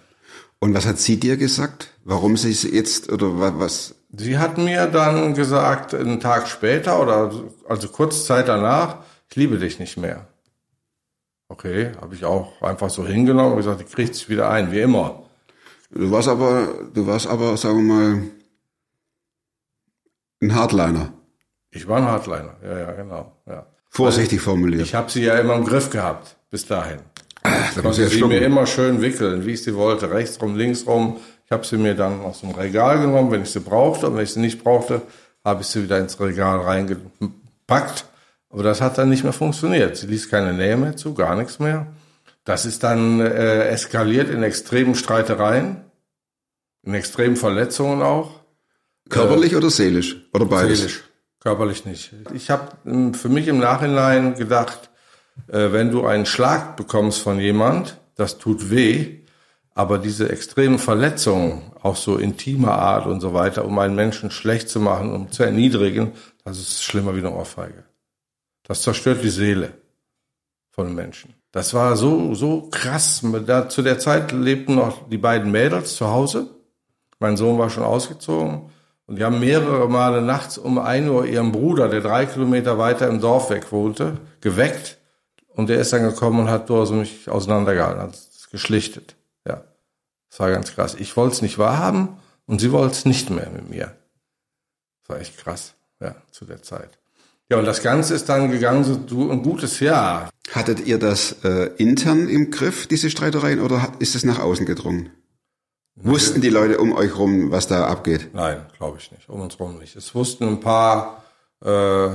Und 0.58 0.74
was 0.74 0.84
hat 0.86 0.98
sie 0.98 1.20
dir 1.20 1.36
gesagt? 1.36 1.92
Warum 2.04 2.36
sie 2.36 2.50
es 2.50 2.64
jetzt 2.64 3.10
oder 3.12 3.38
wa- 3.38 3.54
was? 3.56 3.94
Sie 4.16 4.38
hat 4.38 4.58
mir 4.58 4.86
dann 4.86 5.34
gesagt, 5.34 5.94
einen 5.94 6.20
Tag 6.20 6.48
später 6.48 7.00
oder 7.00 7.32
also 7.68 7.88
kurz 7.88 8.26
Zeit 8.26 8.48
danach, 8.48 8.98
ich 9.28 9.36
liebe 9.36 9.58
dich 9.58 9.78
nicht 9.78 9.96
mehr. 9.96 10.26
Okay, 11.48 11.92
habe 12.00 12.14
ich 12.14 12.24
auch 12.24 12.62
einfach 12.62 12.90
so 12.90 13.06
hingenommen 13.06 13.52
und 13.52 13.56
gesagt, 13.58 13.80
die 13.80 13.84
kriegt 13.84 14.14
sich 14.14 14.28
wieder 14.28 14.50
ein, 14.50 14.72
wie 14.72 14.80
immer. 14.80 15.24
Du 15.90 16.10
warst 16.10 16.28
aber, 16.28 16.68
du 16.92 17.06
warst 17.06 17.26
aber, 17.26 17.56
sagen 17.56 17.86
wir 17.86 17.94
mal, 17.94 18.22
ein 20.42 20.54
Hardliner. 20.54 21.12
Ich 21.70 21.86
war 21.86 21.98
ein 21.98 22.06
Hardliner, 22.06 22.56
ja, 22.62 22.78
ja, 22.78 22.92
genau. 22.92 23.36
Ja. 23.46 23.66
Vorsichtig 23.90 24.40
formuliert. 24.40 24.82
Ich 24.82 24.94
habe 24.94 25.10
sie 25.10 25.22
ja 25.22 25.34
immer 25.38 25.54
im 25.54 25.64
Griff 25.64 25.90
gehabt, 25.90 26.36
bis 26.50 26.66
dahin. 26.66 26.98
da 27.42 27.50
muss 27.50 27.82
Konnte 27.82 28.02
ja 28.02 28.08
sie 28.08 28.24
mir 28.24 28.40
immer 28.40 28.66
schön 28.66 29.00
wickeln, 29.02 29.46
wie 29.46 29.52
ich 29.52 29.62
sie 29.62 29.74
wollte, 29.74 30.10
rechts 30.10 30.40
rum, 30.40 30.56
links 30.56 30.86
rum. 30.86 31.20
Ich 31.44 31.52
habe 31.52 31.64
sie 31.64 31.76
mir 31.76 31.94
dann 31.94 32.20
aus 32.22 32.40
dem 32.40 32.50
Regal 32.50 33.00
genommen, 33.00 33.30
wenn 33.30 33.42
ich 33.42 33.50
sie 33.50 33.60
brauchte. 33.60 34.08
Und 34.08 34.16
wenn 34.16 34.24
ich 34.24 34.32
sie 34.32 34.40
nicht 34.40 34.62
brauchte, 34.62 35.02
habe 35.44 35.62
ich 35.62 35.68
sie 35.68 35.82
wieder 35.82 35.98
ins 35.98 36.18
Regal 36.18 36.60
reingepackt. 36.60 38.06
Aber 38.50 38.62
das 38.62 38.80
hat 38.80 38.98
dann 38.98 39.10
nicht 39.10 39.24
mehr 39.24 39.32
funktioniert. 39.32 39.96
Sie 39.96 40.06
ließ 40.06 40.30
keine 40.30 40.52
Nähe 40.52 40.76
mehr 40.76 40.96
zu, 40.96 41.12
gar 41.12 41.34
nichts 41.36 41.58
mehr. 41.58 41.88
Das 42.44 42.66
ist 42.66 42.82
dann 42.82 43.20
äh, 43.20 43.68
eskaliert 43.68 44.30
in 44.30 44.42
extremen 44.42 44.94
Streitereien, 44.94 45.82
in 46.82 46.94
extremen 46.94 47.36
Verletzungen 47.36 48.02
auch. 48.02 48.40
Körperlich 49.08 49.56
oder 49.56 49.70
seelisch? 49.70 50.16
Oder 50.32 50.46
beides? 50.46 50.78
Seelisch, 50.78 51.04
körperlich 51.40 51.84
nicht. 51.84 52.12
Ich 52.32 52.50
habe 52.50 52.72
für 53.14 53.28
mich 53.28 53.48
im 53.48 53.58
Nachhinein 53.58 54.34
gedacht, 54.34 54.90
äh, 55.48 55.72
wenn 55.72 55.90
du 55.90 56.06
einen 56.06 56.26
Schlag 56.26 56.76
bekommst 56.76 57.20
von 57.20 57.40
jemand, 57.40 57.98
das 58.14 58.38
tut 58.38 58.70
weh, 58.70 59.23
aber 59.74 59.98
diese 59.98 60.28
extremen 60.28 60.78
Verletzungen, 60.78 61.72
auch 61.82 61.96
so 61.96 62.16
intimer 62.16 62.78
Art 62.78 63.06
und 63.06 63.20
so 63.20 63.34
weiter, 63.34 63.64
um 63.64 63.78
einen 63.78 63.96
Menschen 63.96 64.30
schlecht 64.30 64.68
zu 64.68 64.78
machen, 64.80 65.12
um 65.12 65.32
zu 65.32 65.42
erniedrigen, 65.42 66.12
das 66.44 66.58
ist 66.58 66.84
schlimmer 66.84 67.14
wie 67.14 67.18
eine 67.18 67.32
Ohrfeige. 67.32 67.84
Das 68.62 68.82
zerstört 68.82 69.22
die 69.22 69.30
Seele 69.30 69.72
von 70.70 70.94
Menschen. 70.94 71.34
Das 71.50 71.74
war 71.74 71.96
so, 71.96 72.34
so 72.34 72.68
krass. 72.70 73.24
Da, 73.46 73.68
zu 73.68 73.82
der 73.82 73.98
Zeit 73.98 74.32
lebten 74.32 74.76
noch 74.76 75.08
die 75.08 75.18
beiden 75.18 75.50
Mädels 75.50 75.96
zu 75.96 76.08
Hause. 76.08 76.48
Mein 77.18 77.36
Sohn 77.36 77.58
war 77.58 77.70
schon 77.70 77.84
ausgezogen. 77.84 78.70
Und 79.06 79.18
die 79.18 79.24
haben 79.24 79.38
mehrere 79.38 79.88
Male 79.88 80.22
nachts 80.22 80.56
um 80.56 80.78
ein 80.78 81.08
Uhr 81.08 81.26
ihren 81.26 81.52
Bruder, 81.52 81.88
der 81.88 82.00
drei 82.00 82.26
Kilometer 82.26 82.78
weiter 82.78 83.08
im 83.08 83.20
Dorf 83.20 83.50
weg 83.50 83.70
wohnte, 83.70 84.16
geweckt. 84.40 84.98
Und 85.48 85.68
der 85.68 85.78
ist 85.78 85.92
dann 85.92 86.02
gekommen 86.02 86.40
und 86.40 86.50
hat 86.50 86.70
mich 86.70 87.28
auseinandergehalten, 87.28 88.02
hat 88.02 88.14
es 88.14 88.48
geschlichtet. 88.50 89.14
Das 90.34 90.40
war 90.40 90.50
ganz 90.50 90.74
krass. 90.74 90.96
Ich 90.98 91.16
wollte 91.16 91.36
es 91.36 91.42
nicht 91.42 91.58
wahrhaben 91.58 92.08
und 92.46 92.60
sie 92.60 92.72
wollte 92.72 92.90
es 92.94 93.04
nicht 93.04 93.30
mehr 93.30 93.48
mit 93.50 93.70
mir. 93.70 93.94
Das 95.02 95.08
war 95.10 95.20
echt 95.20 95.36
krass, 95.38 95.74
ja, 96.00 96.16
zu 96.32 96.44
der 96.44 96.60
Zeit. 96.60 96.98
Ja, 97.48 97.58
und 97.58 97.66
das 97.66 97.82
Ganze 97.84 98.14
ist 98.14 98.28
dann 98.28 98.50
gegangen 98.50 98.82
so 99.06 99.30
ein 99.30 99.44
gutes 99.44 99.78
Jahr. 99.78 100.30
Hattet 100.50 100.88
ihr 100.88 100.98
das 100.98 101.44
äh, 101.44 101.70
intern 101.76 102.28
im 102.28 102.50
Griff, 102.50 102.88
diese 102.88 103.10
Streitereien, 103.10 103.60
oder 103.60 103.80
hat- 103.80 104.02
ist 104.02 104.16
es 104.16 104.24
nach 104.24 104.40
außen 104.40 104.66
gedrungen? 104.66 105.12
Wussten 105.94 106.40
die 106.40 106.48
Leute 106.50 106.78
um 106.78 106.92
euch 106.94 107.16
rum, 107.16 107.52
was 107.52 107.68
da 107.68 107.86
abgeht? 107.86 108.30
Nein, 108.34 108.66
glaube 108.76 108.98
ich 108.98 109.12
nicht. 109.12 109.28
Um 109.28 109.40
uns 109.40 109.60
rum 109.60 109.78
nicht. 109.78 109.94
Es 109.94 110.16
wussten 110.16 110.48
ein 110.48 110.58
paar, 110.58 111.22
äh, 111.64 112.08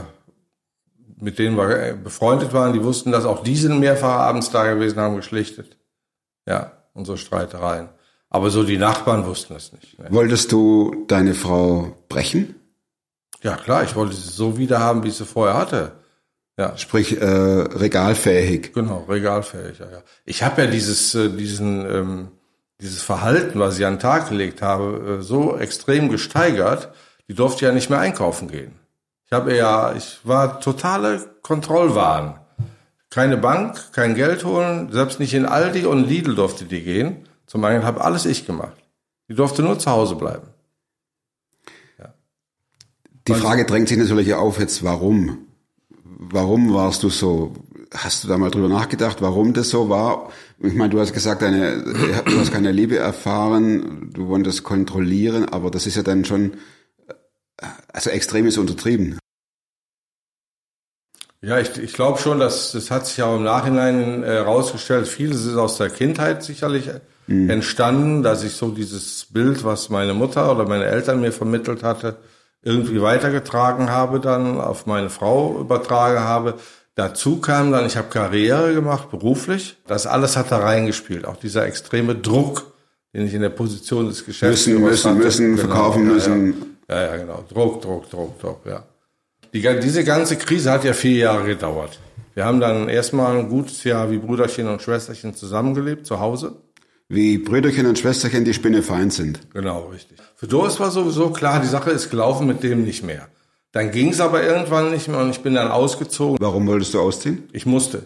mit 1.21 1.39
denen 1.39 1.55
wir 1.55 1.69
äh, 1.69 1.93
befreundet 1.93 2.51
waren, 2.51 2.73
die 2.73 2.83
wussten, 2.83 3.13
dass 3.13 3.23
auch 3.23 3.43
die 3.43 3.55
sind 3.55 3.79
mehrfach 3.79 4.19
abends 4.19 4.49
da 4.49 4.67
gewesen, 4.73 4.99
haben 4.99 5.15
geschlichtet. 5.15 5.77
Ja, 6.45 6.73
unsere 6.93 7.17
Streitereien. 7.17 7.88
Aber 8.29 8.50
so 8.51 8.63
die 8.63 8.77
Nachbarn 8.77 9.25
wussten 9.25 9.55
es 9.55 9.74
nicht. 9.74 9.98
Ne? 9.98 10.05
Wolltest 10.09 10.51
du 10.51 11.05
deine 11.07 11.33
Frau 11.33 11.95
brechen? 12.09 12.55
Ja, 13.41 13.55
klar, 13.55 13.83
ich 13.83 13.95
wollte 13.95 14.15
sie 14.15 14.29
so 14.29 14.57
wieder 14.57 14.79
haben, 14.79 15.03
wie 15.03 15.07
ich 15.07 15.15
sie 15.15 15.25
vorher 15.25 15.57
hatte. 15.57 15.93
Ja, 16.57 16.77
Sprich, 16.77 17.19
äh, 17.19 17.25
regalfähig. 17.25 18.74
genau, 18.74 19.05
regalfähig. 19.07 19.79
Ja, 19.79 19.86
ja. 19.89 20.01
Ich 20.25 20.43
habe 20.43 20.63
ja 20.63 20.67
dieses, 20.69 21.15
äh, 21.15 21.29
diesen, 21.29 21.86
ähm, 21.89 22.27
dieses 22.81 23.01
Verhalten, 23.01 23.59
was 23.59 23.79
ich 23.79 23.86
an 23.86 23.93
den 23.93 24.00
Tag 24.00 24.29
gelegt 24.29 24.62
habe, 24.62 25.19
äh, 25.19 25.24
so 25.24 25.57
extrem 25.57 26.09
gesteigert, 26.09 26.91
die 27.29 27.33
durfte 27.33 27.65
ja 27.65 27.71
nicht 27.71 27.89
mehr 27.89 28.00
einkaufen 28.00 28.50
gehen. 28.50 28.74
Ich 29.25 29.31
habe 29.31 29.55
ja, 29.55 29.93
ich 29.95 30.19
war 30.24 30.59
totale 30.59 31.29
Kontrollwahn. 31.43 32.39
Keine 33.09 33.38
Bank, 33.38 33.93
kein 33.93 34.13
Geld 34.15 34.43
holen, 34.43 34.91
selbst 34.91 35.19
nicht 35.19 35.33
in 35.33 35.45
Aldi 35.45 35.86
und 35.86 36.07
Lidl 36.07 36.36
durfte 36.36 36.65
die 36.65 36.81
gehen. 36.81 37.28
Zum 37.49 37.65
einen 37.65 37.83
habe 37.83 38.01
alles 38.01 38.27
ich 38.27 38.45
gemacht. 38.45 38.77
Die 39.27 39.33
durfte 39.33 39.63
nur 39.63 39.79
zu 39.79 39.89
Hause 39.89 40.15
bleiben. 40.15 40.47
Die 43.27 43.33
Frage 43.33 43.65
drängt 43.65 43.89
sich 43.89 43.97
natürlich 43.97 44.35
auf 44.35 44.59
jetzt, 44.59 44.83
warum? 44.83 45.47
Warum 46.03 46.73
warst 46.75 47.01
du 47.01 47.09
so? 47.09 47.53
Hast 47.91 48.23
du 48.23 48.27
da 48.27 48.37
mal 48.37 48.51
drüber 48.51 48.69
nachgedacht, 48.69 49.21
warum 49.21 49.53
das 49.53 49.69
so 49.69 49.89
war? 49.89 50.31
Ich 50.59 50.75
meine, 50.75 50.91
du 50.91 50.99
hast 50.99 51.11
gesagt, 51.11 51.41
deine, 51.41 51.83
du 51.83 52.39
hast 52.39 52.51
keine 52.51 52.71
Liebe 52.71 52.97
erfahren, 52.97 54.11
du 54.13 54.27
wolltest 54.27 54.63
kontrollieren, 54.63 55.49
aber 55.49 55.71
das 55.71 55.87
ist 55.87 55.95
ja 55.95 56.03
dann 56.03 56.25
schon, 56.25 56.57
also 57.91 58.11
extrem 58.11 58.45
ist 58.45 58.59
untertrieben. 58.59 59.17
Ja, 61.41 61.59
ich, 61.59 61.77
ich 61.77 61.93
glaube 61.93 62.19
schon, 62.19 62.39
dass 62.39 62.73
das 62.73 62.91
hat 62.91 63.07
sich 63.07 63.23
auch 63.23 63.37
im 63.37 63.43
Nachhinein 63.43 64.23
herausgestellt. 64.23 65.07
Vieles 65.07 65.45
ist 65.45 65.55
aus 65.55 65.77
der 65.77 65.89
Kindheit 65.89 66.43
sicherlich 66.43 66.91
entstanden, 67.29 68.24
dass 68.24 68.43
ich 68.43 68.53
so 68.53 68.69
dieses 68.69 69.27
Bild, 69.31 69.63
was 69.63 69.89
meine 69.89 70.13
Mutter 70.13 70.51
oder 70.51 70.67
meine 70.67 70.86
Eltern 70.86 71.21
mir 71.21 71.31
vermittelt 71.31 71.83
hatte, 71.83 72.17
irgendwie 72.62 73.01
weitergetragen 73.01 73.89
habe, 73.89 74.19
dann 74.19 74.59
auf 74.59 74.86
meine 74.86 75.09
Frau 75.09 75.59
übertragen 75.59 76.19
habe. 76.19 76.55
Dazu 76.95 77.39
kam 77.39 77.71
dann, 77.71 77.86
ich 77.86 77.95
habe 77.95 78.09
Karriere 78.09 78.74
gemacht, 78.74 79.12
beruflich. 79.12 79.77
Das 79.88 80.07
alles 80.07 80.36
hat 80.36 80.51
da 80.51 80.57
reingespielt. 80.57 81.25
Auch 81.25 81.38
dieser 81.38 81.65
extreme 81.65 82.15
Druck, 82.15 82.74
den 83.13 83.27
ich 83.27 83.33
in 83.33 83.41
der 83.41 83.50
Position 83.50 84.07
des 84.07 84.25
Geschäfts 84.25 84.67
Müssen, 84.67 84.83
müssen, 84.83 85.17
müssen, 85.17 85.57
verkaufen 85.57 86.07
ja, 86.07 86.13
müssen. 86.13 86.77
Ja. 86.89 86.95
ja, 86.95 87.05
ja, 87.05 87.17
genau. 87.17 87.45
Druck, 87.48 87.81
Druck, 87.81 88.09
Druck, 88.09 88.39
Druck, 88.39 88.65
ja. 88.65 88.83
Die, 89.53 89.62
diese 89.62 90.03
ganze 90.03 90.36
Krise 90.36 90.71
hat 90.71 90.83
ja 90.83 90.93
vier 90.93 91.17
Jahre 91.17 91.45
gedauert. 91.45 92.00
Wir 92.36 92.45
haben 92.45 92.59
dann 92.59 92.89
erstmal 92.89 93.38
ein 93.38 93.50
gutes 93.50 93.83
Jahr 93.83 94.12
wie 94.12 94.17
Brüderchen 94.17 94.67
und 94.67 94.81
Schwesterchen 94.81 95.33
zusammengelebt, 95.33 96.05
zu 96.05 96.19
Hause. 96.19 96.55
Wie 97.11 97.39
Brüderchen 97.39 97.87
und 97.87 97.97
Schwesterchen 97.97 98.45
die 98.45 98.53
Spinne 98.53 98.83
fein 98.83 99.09
sind. 99.09 99.39
Genau, 99.51 99.87
richtig. 99.87 100.19
Für 100.35 100.47
Doris 100.47 100.79
war 100.79 100.91
sowieso 100.91 101.31
klar, 101.31 101.59
die 101.59 101.67
Sache 101.67 101.89
ist 101.89 102.11
gelaufen, 102.11 102.45
mit 102.45 102.61
dem 102.61 102.83
nicht 102.83 103.03
mehr. 103.03 103.27
Dann 103.71 103.89
ging 103.89 104.09
es 104.09 104.19
aber 104.19 104.43
irgendwann 104.43 104.91
nicht 104.91 105.07
mehr 105.07 105.19
und 105.19 105.31
ich 105.31 105.41
bin 105.41 105.55
dann 105.55 105.71
ausgezogen. 105.71 106.37
Warum 106.39 106.67
wolltest 106.67 106.93
du 106.93 107.01
ausziehen? 107.01 107.49
Ich 107.51 107.65
musste. 107.65 108.03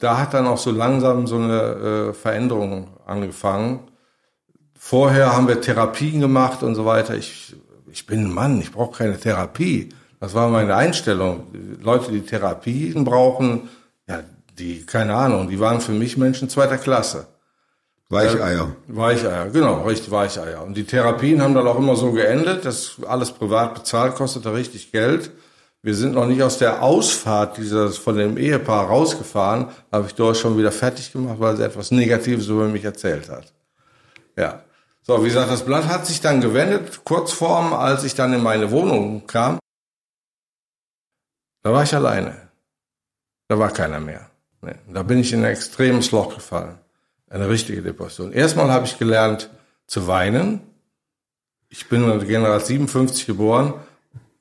Da 0.00 0.16
hat 0.16 0.32
dann 0.32 0.46
auch 0.46 0.56
so 0.56 0.70
langsam 0.70 1.26
so 1.26 1.36
eine 1.36 1.60
äh, 1.60 2.14
Veränderung 2.14 2.88
angefangen. 3.04 3.80
Vorher 4.78 5.36
haben 5.36 5.46
wir 5.46 5.60
Therapien 5.60 6.20
gemacht 6.20 6.62
und 6.62 6.74
so 6.74 6.86
weiter. 6.86 7.16
Ich, 7.16 7.54
ich 7.92 8.06
bin 8.06 8.24
ein 8.24 8.32
Mann, 8.32 8.62
ich 8.62 8.72
brauche 8.72 8.96
keine 8.96 9.20
Therapie. 9.20 9.90
Das 10.20 10.32
war 10.32 10.48
meine 10.48 10.74
Einstellung. 10.74 11.48
Leute, 11.82 12.12
die 12.12 12.22
Therapien 12.22 13.04
brauchen, 13.04 13.68
ja, 14.08 14.20
die, 14.58 14.86
keine 14.86 15.14
Ahnung, 15.14 15.50
die 15.50 15.60
waren 15.60 15.82
für 15.82 15.92
mich 15.92 16.16
Menschen 16.16 16.48
zweiter 16.48 16.78
Klasse. 16.78 17.26
Weicheier. 18.10 18.74
Weicheier, 18.86 19.50
genau, 19.50 19.82
richtig 19.82 20.10
Weicheier. 20.10 20.62
Und 20.62 20.74
die 20.74 20.84
Therapien 20.84 21.42
haben 21.42 21.54
dann 21.54 21.66
auch 21.66 21.76
immer 21.76 21.94
so 21.94 22.12
geendet, 22.12 22.64
das 22.64 22.96
alles 23.06 23.32
privat 23.32 23.74
bezahlt, 23.74 24.14
kostete 24.14 24.54
richtig 24.54 24.92
Geld. 24.92 25.30
Wir 25.82 25.94
sind 25.94 26.14
noch 26.14 26.26
nicht 26.26 26.42
aus 26.42 26.58
der 26.58 26.82
Ausfahrt 26.82 27.58
dieses 27.58 27.98
von 27.98 28.16
dem 28.16 28.38
Ehepaar 28.38 28.86
rausgefahren, 28.86 29.68
habe 29.92 30.06
ich 30.06 30.14
dort 30.14 30.38
schon 30.38 30.56
wieder 30.56 30.72
fertig 30.72 31.12
gemacht, 31.12 31.36
weil 31.38 31.56
sie 31.56 31.64
etwas 31.64 31.90
Negatives 31.90 32.48
über 32.48 32.66
mich 32.66 32.84
erzählt 32.84 33.28
hat. 33.28 33.52
Ja. 34.36 34.62
So, 35.02 35.22
wie 35.22 35.28
gesagt, 35.28 35.50
das 35.50 35.64
Blatt 35.64 35.86
hat 35.86 36.06
sich 36.06 36.20
dann 36.20 36.40
gewendet, 36.40 37.04
kurz 37.04 37.32
vorm, 37.32 37.72
als 37.72 38.04
ich 38.04 38.14
dann 38.14 38.32
in 38.32 38.42
meine 38.42 38.70
Wohnung 38.70 39.26
kam. 39.26 39.58
Da 41.62 41.72
war 41.72 41.82
ich 41.82 41.94
alleine. 41.94 42.48
Da 43.48 43.58
war 43.58 43.70
keiner 43.70 44.00
mehr. 44.00 44.30
Nee. 44.62 44.74
Da 44.92 45.02
bin 45.02 45.18
ich 45.18 45.32
in 45.32 45.40
ein 45.40 45.50
extremes 45.50 46.10
Loch 46.10 46.34
gefallen. 46.34 46.78
Eine 47.30 47.48
richtige 47.48 47.82
Depression. 47.82 48.32
Erstmal 48.32 48.70
habe 48.70 48.86
ich 48.86 48.98
gelernt 48.98 49.50
zu 49.86 50.06
weinen. 50.06 50.60
Ich 51.68 51.88
bin 51.88 52.26
General 52.26 52.60
57 52.60 53.26
geboren. 53.26 53.74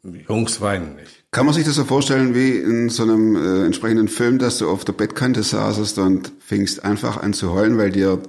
Jungs 0.03 0.61
weinen 0.61 0.95
nicht. 0.95 1.25
Kann 1.31 1.45
man 1.45 1.53
sich 1.53 1.65
das 1.65 1.75
so 1.75 1.83
vorstellen 1.83 2.33
wie 2.33 2.57
in 2.57 2.89
so 2.89 3.03
einem 3.03 3.35
äh, 3.35 3.65
entsprechenden 3.65 4.07
Film, 4.07 4.39
dass 4.39 4.59
du 4.59 4.69
auf 4.69 4.85
der 4.85 4.93
Bettkante 4.93 5.43
saßest 5.43 5.97
und 5.99 6.31
fingst 6.39 6.85
einfach 6.85 7.17
an 7.17 7.33
zu 7.33 7.51
heulen, 7.51 7.77
weil 7.77 7.91
dir 7.91 8.21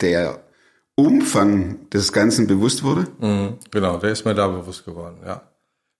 der 0.00 0.40
Umfang 0.94 1.88
des 1.90 2.12
Ganzen 2.12 2.46
bewusst 2.46 2.84
wurde? 2.84 3.08
Mhm, 3.18 3.58
genau, 3.70 3.96
der 3.96 4.12
ist 4.12 4.24
mir 4.24 4.34
da 4.34 4.46
bewusst 4.46 4.84
geworden, 4.84 5.18
ja. 5.24 5.42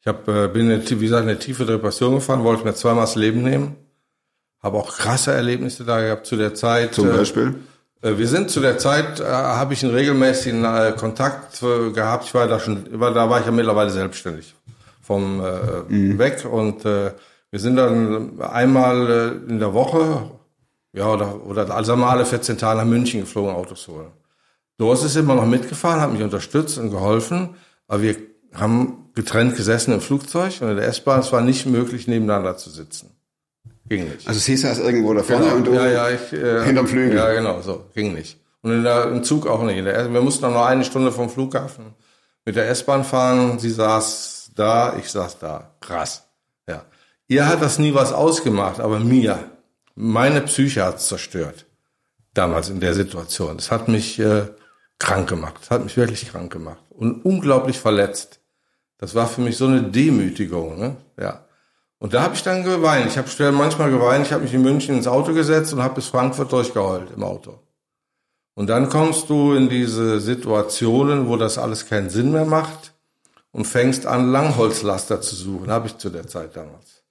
Ich 0.01 0.07
hab, 0.07 0.27
äh, 0.29 0.49
bin, 0.49 0.71
in, 0.71 0.89
wie 0.89 1.05
gesagt, 1.05 1.25
in 1.25 1.31
eine 1.31 1.39
tiefe 1.39 1.67
Depression 1.67 2.15
gefahren, 2.15 2.45
wollte 2.45 2.65
mir 2.65 2.75
zweimal 2.75 3.03
das 3.03 3.17
Leben 3.17 3.43
nehmen. 3.43 3.77
Habe 4.63 4.79
auch 4.79 4.97
krasse 4.97 5.33
Erlebnisse 5.33 5.85
da 5.85 6.01
gehabt 6.01 6.27
zu 6.27 6.37
der 6.37 6.55
Zeit. 6.55 6.95
Zum 6.95 7.09
äh, 7.11 7.13
Beispiel? 7.13 7.55
Äh, 8.03 8.19
Wir 8.19 8.29
sind 8.29 8.51
zu 8.51 8.61
der 8.61 8.79
Zeit, 8.79 9.21
äh, 9.21 9.25
habe 9.25 9.75
ich 9.75 9.85
einen 9.85 9.95
regelmäßigen 9.95 10.65
äh, 10.65 10.95
Kontakt 10.97 11.63
äh, 11.63 11.91
gehabt. 11.91 12.25
Ich 12.25 12.35
war 12.35 12.47
da 12.49 12.59
schon, 12.59 12.99
war, 12.99 13.13
da 13.13 13.29
war 13.29 13.41
ich 13.41 13.47
ja 13.47 13.53
mittlerweile 13.53 13.91
selbstständig 13.91 14.55
vom 15.03 15.41
äh, 15.41 16.19
weg 16.19 16.45
und 16.51 16.85
äh, 16.85 17.13
wir 17.51 17.59
sind 17.59 17.77
dann 17.77 18.41
einmal 18.41 19.43
äh, 19.49 19.51
in 19.51 19.59
der 19.59 19.75
Woche, 19.75 20.31
ja 20.93 21.09
oder 21.13 21.45
oder 21.47 21.71
also 21.75 21.97
mal 21.97 22.11
alle 22.11 22.25
14 22.27 22.59
Tage 22.59 22.79
nach 22.79 22.87
München 22.87 23.21
geflogen, 23.21 23.55
Autos 23.55 23.89
holen. 23.89 24.13
Doris 24.79 25.03
ist 25.03 25.17
immer 25.17 25.35
noch 25.35 25.47
mitgefahren, 25.47 26.01
hat 26.01 26.13
mich 26.13 26.23
unterstützt 26.23 26.79
und 26.79 26.91
geholfen, 26.91 27.57
aber 27.89 28.03
wir 28.03 28.17
haben 28.55 29.11
getrennt 29.15 29.57
gesessen 29.57 29.93
im 29.93 30.01
Flugzeug 30.01 30.61
und 30.63 30.71
in 30.71 30.77
der 30.77 30.87
S-Bahn. 30.87 31.21
Es 31.21 31.33
war 31.33 31.41
nicht 31.41 31.67
möglich, 31.67 32.07
nebeneinander 32.07 32.57
zu 32.57 32.71
sitzen. 32.71 33.11
Ging 33.91 34.09
nicht. 34.09 34.29
Also 34.29 34.39
sie 34.39 34.57
saß 34.57 34.79
irgendwo 34.79 35.13
da 35.15 35.25
vorne 35.25 35.47
Genau. 35.47 35.57
und 35.57 35.67
du 35.67 35.73
ja, 35.75 35.89
ja, 35.89 36.11
ich, 36.11 36.33
äh, 36.33 36.65
hinterm 36.65 36.87
Flügel. 36.87 37.17
Ja, 37.17 37.33
genau, 37.33 37.61
so, 37.61 37.87
ging 37.93 38.15
nicht. 38.15 38.39
Und 38.63 38.71
in 38.71 38.85
der, 38.85 39.07
im 39.07 39.25
Zug 39.25 39.49
auch 39.49 39.65
nicht. 39.65 39.85
Der, 39.85 40.13
wir 40.13 40.21
mussten 40.21 40.43
dann 40.43 40.53
noch 40.53 40.65
eine 40.65 40.85
Stunde 40.85 41.11
vom 41.11 41.29
Flughafen 41.29 41.87
mit 42.45 42.55
der 42.55 42.69
S-Bahn 42.71 43.03
fahren. 43.03 43.59
Sie 43.59 43.71
saß 43.71 44.53
da, 44.55 44.95
ich 44.97 45.11
saß 45.11 45.41
da. 45.41 45.75
Krass. 45.81 46.23
Ja. 46.69 46.85
Ihr 47.27 47.49
hat 47.49 47.63
das 47.63 47.81
nie 47.81 47.93
was 47.93 48.13
ausgemacht, 48.13 48.79
aber 48.79 49.01
mir, 49.01 49.41
meine 49.97 50.43
Psyche 50.43 50.85
hat's 50.85 51.09
zerstört. 51.09 51.67
Damals 52.33 52.69
in 52.69 52.79
der 52.79 52.95
Situation. 52.95 53.57
Das 53.57 53.73
hat 53.73 53.89
mich 53.89 54.21
äh, 54.21 54.43
krank 55.01 55.29
gemacht. 55.29 55.57
Das 55.63 55.71
hat 55.73 55.83
mich 55.83 55.97
wirklich 55.97 56.31
krank 56.31 56.53
gemacht. 56.53 56.79
Und 56.91 57.25
unglaublich 57.25 57.81
verletzt. 57.81 58.39
Das 58.99 59.17
war 59.17 59.27
für 59.27 59.41
mich 59.41 59.57
so 59.57 59.67
eine 59.67 59.83
Demütigung. 59.83 60.79
Ne? 60.79 60.97
Ja. 61.21 61.45
Und 62.01 62.15
da 62.15 62.23
habe 62.23 62.35
ich 62.35 62.43
dann 62.43 62.65
geweint. 62.65 63.07
Ich 63.07 63.19
habe 63.19 63.53
manchmal 63.53 63.91
geweint. 63.91 64.27
Ich 64.27 64.33
habe 64.33 64.43
mich 64.43 64.55
in 64.55 64.63
München 64.63 64.97
ins 64.97 65.07
Auto 65.07 65.35
gesetzt 65.35 65.73
und 65.75 65.83
habe 65.83 65.97
bis 65.97 66.09
Frankfurt 66.09 66.51
durchgeheult 66.51 67.11
im 67.15 67.23
Auto. 67.23 67.61
Und 68.55 68.69
dann 68.69 68.89
kommst 68.89 69.29
du 69.29 69.53
in 69.53 69.69
diese 69.69 70.19
Situationen, 70.19 71.29
wo 71.29 71.37
das 71.37 71.59
alles 71.59 71.87
keinen 71.87 72.09
Sinn 72.09 72.33
mehr 72.33 72.47
macht 72.47 72.95
und 73.53 73.67
fängst 73.67 74.07
an, 74.07 74.33
Langholzlaster 74.33 75.21
zu 75.21 75.37
suchen. 75.37 75.71
Habe 75.71 75.89
ich 75.89 75.99
zu 75.99 76.09
der 76.09 76.27
Zeit 76.27 76.57
damals. 76.57 77.05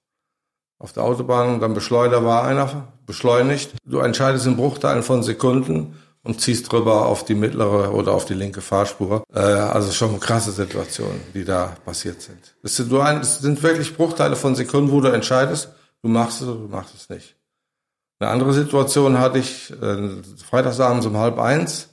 Auf 0.80 0.92
der 0.92 1.04
Autobahn, 1.04 1.60
dann 1.60 1.74
Beschleuniger 1.74 2.24
war 2.24 2.44
einer, 2.44 2.88
beschleunigt. 3.06 3.74
Du 3.84 4.00
entscheidest 4.00 4.46
in 4.46 4.56
Bruchteilen 4.56 5.04
von 5.04 5.22
Sekunden 5.22 5.96
und 6.22 6.40
ziehst 6.40 6.70
drüber 6.70 7.06
auf 7.06 7.24
die 7.24 7.34
mittlere 7.34 7.94
oder 7.94 8.12
auf 8.12 8.24
die 8.24 8.34
linke 8.34 8.60
Fahrspur. 8.60 9.24
Äh, 9.32 9.38
also 9.38 9.90
schon 9.92 10.20
krasse 10.20 10.52
Situationen, 10.52 11.20
die 11.34 11.44
da 11.44 11.76
passiert 11.84 12.20
sind. 12.20 12.54
Es 12.62 12.76
sind, 12.76 12.90
nur 12.90 13.04
ein, 13.04 13.20
es 13.20 13.38
sind 13.38 13.62
wirklich 13.62 13.96
Bruchteile 13.96 14.36
von 14.36 14.54
Sekunden, 14.54 14.90
wo 14.90 15.00
du 15.00 15.08
entscheidest, 15.08 15.70
du 16.02 16.08
machst 16.08 16.42
es 16.42 16.48
oder 16.48 16.60
du 16.60 16.68
machst 16.68 16.94
es 16.94 17.08
nicht. 17.08 17.36
Eine 18.18 18.30
andere 18.30 18.52
Situation 18.52 19.18
hatte 19.18 19.38
ich, 19.38 19.70
äh, 19.70 20.22
freitagsabends 20.46 21.06
um 21.06 21.16
halb 21.16 21.38
eins, 21.38 21.88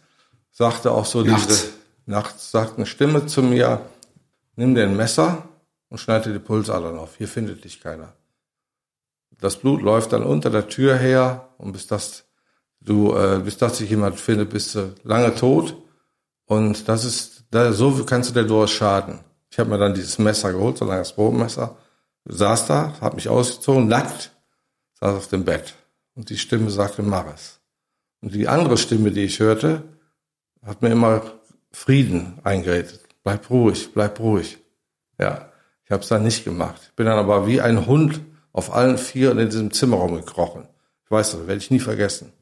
sagte 0.51 0.91
auch 0.91 1.05
so 1.05 1.21
Nachts. 1.21 1.47
diese, 1.47 1.69
nachts 2.05 2.51
sagt 2.51 2.77
eine 2.77 2.85
Stimme 2.85 3.27
zu 3.27 3.41
mir, 3.41 3.81
nimm 4.57 4.75
dir 4.75 4.83
ein 4.83 4.97
Messer 4.97 5.47
und 5.87 5.99
schneide 5.99 6.33
die 6.33 6.39
Pulsadern 6.39 6.97
auf, 6.97 7.15
hier 7.17 7.29
findet 7.29 7.63
dich 7.63 7.79
keiner. 7.79 8.13
das 9.39 9.55
Blut 9.55 9.81
läuft 9.81 10.11
dann 10.11 10.23
unter 10.23 10.49
der 10.49 10.67
Tür 10.67 10.97
her 10.97 11.49
und 11.57 11.71
bis 11.71 11.87
das 11.87 12.26
du, 12.87 13.15
äh, 13.15 13.39
bis 13.43 13.57
das 13.57 13.77
sich 13.77 13.89
jemand 13.89 14.19
findet, 14.19 14.49
bist 14.49 14.75
du 14.75 14.93
lange 15.03 15.35
tot. 15.35 15.75
Und 16.45 16.87
das 16.87 17.05
ist, 17.05 17.45
da, 17.51 17.73
so 17.73 18.03
kannst 18.05 18.29
du 18.29 18.33
der 18.33 18.45
Doris 18.45 18.71
schaden. 18.71 19.19
Ich 19.49 19.59
habe 19.59 19.69
mir 19.69 19.77
dann 19.77 19.93
dieses 19.93 20.17
Messer 20.17 20.51
geholt, 20.53 20.77
so 20.77 20.85
ein 20.85 20.89
langes 20.89 21.13
Bogenmesser, 21.13 21.77
saß 22.25 22.67
da, 22.67 22.93
habe 23.01 23.15
mich 23.15 23.29
ausgezogen, 23.29 23.87
nackt, 23.87 24.31
saß 24.99 25.15
auf 25.15 25.27
dem 25.27 25.45
Bett. 25.45 25.75
Und 26.15 26.29
die 26.29 26.37
Stimme 26.37 26.69
sagte, 26.69 27.03
mach 27.03 27.25
es. 27.33 27.59
Und 28.21 28.33
die 28.33 28.47
andere 28.47 28.77
Stimme, 28.77 29.11
die 29.11 29.23
ich 29.23 29.39
hörte, 29.39 29.83
hat 30.65 30.81
mir 30.81 30.89
immer 30.89 31.21
Frieden 31.71 32.39
eingeredet. 32.43 33.01
Bleib 33.23 33.49
ruhig, 33.49 33.93
bleib 33.93 34.19
ruhig. 34.19 34.57
Ja, 35.19 35.51
ich 35.85 35.91
habe 35.91 36.03
es 36.03 36.09
dann 36.09 36.23
nicht 36.23 36.43
gemacht. 36.43 36.93
Bin 36.95 37.05
dann 37.05 37.19
aber 37.19 37.47
wie 37.47 37.61
ein 37.61 37.85
Hund 37.85 38.21
auf 38.51 38.73
allen 38.73 38.97
Vieren 38.97 39.39
in 39.39 39.49
diesem 39.49 39.71
Zimmerraum 39.71 40.15
gekrochen. 40.15 40.67
Ich 41.05 41.11
weiß 41.11 41.31
das, 41.31 41.47
werde 41.47 41.61
ich 41.61 41.71
nie 41.71 41.79
vergessen. 41.79 42.33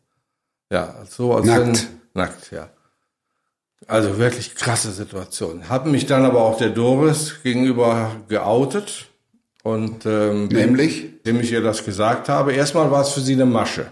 Ja, 0.72 0.96
so 1.10 1.34
als 1.34 1.46
Nackt. 1.46 1.62
wenn 1.62 1.78
nackt, 2.14 2.52
ja. 2.52 2.70
Also 3.88 4.18
wirklich 4.18 4.56
krasse 4.56 4.92
Situation. 4.92 5.70
Hab 5.70 5.86
mich 5.86 6.06
dann 6.08 6.26
aber 6.26 6.42
auch 6.42 6.58
der 6.58 6.70
Doris 6.70 7.44
gegenüber 7.44 8.12
geoutet 8.28 9.08
und 9.64 10.06
ähm, 10.06 10.48
Nämlich? 10.48 11.04
indem 11.24 11.42
ich 11.42 11.52
ihr 11.52 11.62
das 11.62 11.86
gesagt 11.86 12.30
habe. 12.30 12.54
Erstmal 12.54 12.90
war 12.90 13.02
es 13.02 13.10
für 13.10 13.20
sie 13.20 13.34
eine 13.34 13.46
Masche, 13.46 13.88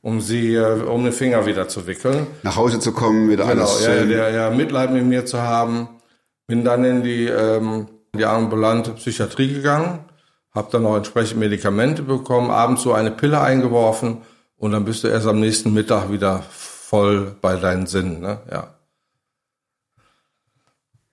um 0.00 0.20
sie 0.20 0.54
äh, 0.54 0.82
um 0.84 1.02
den 1.02 1.12
Finger 1.12 1.44
wieder 1.46 1.66
zu 1.66 1.86
wickeln. 1.86 2.26
Nach 2.42 2.56
Hause 2.56 2.78
zu 2.78 2.92
kommen, 2.92 3.30
wieder 3.30 3.46
Genau, 3.46 3.62
alles 3.62 3.84
ja, 3.84 3.94
schön. 3.94 4.08
der, 4.10 4.30
ja, 4.30 4.50
Mitleid 4.50 4.92
mit 4.92 5.04
mir 5.04 5.26
zu 5.26 5.40
haben. 5.40 5.88
Bin 6.46 6.62
dann 6.64 6.84
in 6.84 7.02
die, 7.02 7.26
ähm, 7.26 7.88
die 8.14 8.24
ambulante 8.26 8.92
Psychiatrie 8.92 9.52
gegangen, 9.54 10.00
habe 10.54 10.68
dann 10.70 10.84
auch 10.86 10.96
entsprechend 10.96 11.40
Medikamente 11.40 12.02
bekommen, 12.02 12.50
abends 12.50 12.82
so 12.82 12.92
eine 12.92 13.10
Pille 13.10 13.40
eingeworfen 13.40 14.18
und 14.62 14.70
dann 14.70 14.84
bist 14.84 15.02
du 15.02 15.08
erst 15.08 15.26
am 15.26 15.40
nächsten 15.40 15.72
Mittag 15.72 16.12
wieder 16.12 16.40
voll 16.40 17.34
bei 17.40 17.56
deinen 17.56 17.88
Sinnen. 17.88 18.20
Ne? 18.20 18.38
Ja. 18.48 18.74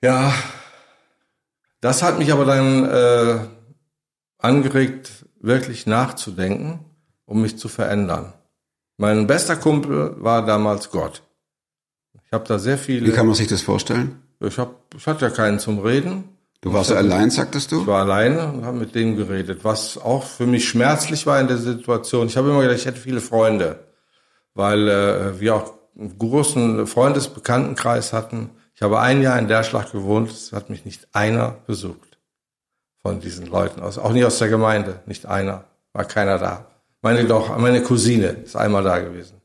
ja, 0.03 0.33
das 1.81 2.03
hat 2.03 2.19
mich 2.19 2.31
aber 2.31 2.45
dann 2.45 2.85
äh, 2.85 3.39
angeregt, 4.37 5.25
wirklich 5.39 5.87
nachzudenken, 5.87 6.85
um 7.25 7.41
mich 7.41 7.57
zu 7.57 7.69
verändern. 7.69 8.33
Mein 8.97 9.25
bester 9.25 9.55
Kumpel 9.55 10.13
war 10.19 10.45
damals 10.45 10.91
Gott. 10.91 11.23
Ich 12.25 12.31
habe 12.31 12.47
da 12.47 12.59
sehr 12.59 12.77
viele. 12.77 13.07
Wie 13.07 13.15
kann 13.15 13.25
man 13.25 13.33
sich 13.33 13.47
das 13.47 13.63
vorstellen? 13.63 14.21
Ich, 14.39 14.59
hab, 14.59 14.75
ich 14.95 15.07
hatte 15.07 15.25
ja 15.25 15.31
keinen 15.31 15.57
zum 15.57 15.79
Reden. 15.79 16.37
Du 16.61 16.73
warst 16.73 16.91
allein, 16.91 17.31
sagtest 17.31 17.71
du? 17.71 17.81
Ich 17.81 17.87
war 17.87 18.01
alleine 18.01 18.51
und 18.51 18.65
habe 18.65 18.77
mit 18.77 18.93
denen 18.93 19.15
geredet, 19.15 19.63
was 19.63 19.97
auch 19.97 20.23
für 20.23 20.45
mich 20.45 20.67
schmerzlich 20.67 21.25
war 21.25 21.39
in 21.39 21.47
der 21.47 21.57
Situation. 21.57 22.27
Ich 22.27 22.35
habe 22.35 22.49
immer 22.49 22.61
gedacht, 22.61 22.79
ich 22.79 22.85
hätte 22.85 22.99
viele 22.99 23.21
Freunde, 23.21 23.79
weil 24.55 24.89
äh, 24.89 25.39
wir 25.39 25.55
auch 25.55 25.73
einen 25.97 26.17
großen 26.17 26.85
Freundesbekanntenkreis 26.85 28.11
hatten. 28.11 28.49
Ich 28.75 28.81
habe 28.81 28.99
ein 28.99 29.21
Jahr 29.21 29.39
in 29.39 29.47
Derschlag 29.47 29.91
gewohnt, 29.93 30.31
es 30.31 30.51
hat 30.51 30.69
mich 30.69 30.83
nicht 30.83 31.07
einer 31.13 31.55
besucht 31.65 32.17
von 33.01 33.21
diesen 33.21 33.45
Leuten 33.45 33.81
aus, 33.81 33.97
auch 33.97 34.11
nicht 34.11 34.25
aus 34.25 34.39
der 34.39 34.49
Gemeinde, 34.49 34.99
nicht 35.05 35.25
einer, 35.25 35.63
war 35.93 36.03
keiner 36.03 36.37
da. 36.37 36.67
Meine 37.01 37.23
doch, 37.23 37.57
meine 37.57 37.81
Cousine 37.81 38.27
ist 38.27 38.57
einmal 38.57 38.83
da 38.83 38.99
gewesen, 38.99 39.41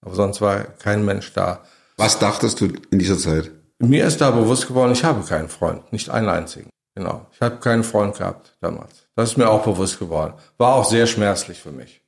aber 0.00 0.16
sonst 0.16 0.40
war 0.40 0.64
kein 0.64 1.04
Mensch 1.04 1.32
da. 1.32 1.60
Was 1.96 2.18
dachtest 2.18 2.60
du 2.60 2.72
in 2.90 2.98
dieser 2.98 3.16
Zeit? 3.18 3.52
Mir 3.78 4.06
ist 4.06 4.20
da 4.20 4.30
bewusst 4.30 4.68
geworden, 4.68 4.92
ich 4.92 5.04
habe 5.04 5.22
keinen 5.26 5.48
Freund, 5.48 5.92
nicht 5.92 6.08
einen 6.10 6.28
einzigen. 6.28 6.70
Genau, 6.94 7.26
ich 7.32 7.40
habe 7.42 7.56
keinen 7.56 7.84
Freund 7.84 8.16
gehabt 8.16 8.56
damals. 8.60 9.06
Das 9.14 9.30
ist 9.30 9.36
mir 9.36 9.50
auch 9.50 9.64
bewusst 9.64 9.98
geworden. 9.98 10.32
War 10.56 10.74
auch 10.74 10.84
sehr 10.86 11.06
schmerzlich 11.06 11.60
für 11.60 11.72
mich. 11.72 12.00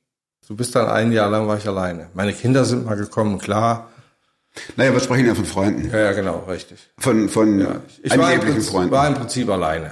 Du 0.47 0.55
bist 0.55 0.75
dann 0.75 0.87
ein 0.87 1.11
Jahr 1.11 1.29
lang 1.29 1.47
war 1.47 1.57
ich 1.57 1.67
alleine. 1.67 2.09
Meine 2.15 2.33
Kinder 2.33 2.65
sind 2.65 2.85
mal 2.85 2.95
gekommen, 2.95 3.37
klar. 3.37 3.89
Naja, 4.75 4.91
wir 4.93 4.99
sprechen 4.99 5.27
ja 5.27 5.35
von 5.35 5.45
Freunden. 5.45 5.91
Ja, 5.91 5.99
ja 5.99 6.11
genau, 6.13 6.43
richtig. 6.49 6.89
Von, 6.97 7.29
von 7.29 7.81
Ich 8.01 8.17
war 8.17 8.33
im, 8.33 8.39
Prinzip, 8.39 8.71
Freunden. 8.71 8.91
war 8.91 9.07
im 9.07 9.13
Prinzip 9.13 9.47
alleine. 9.47 9.91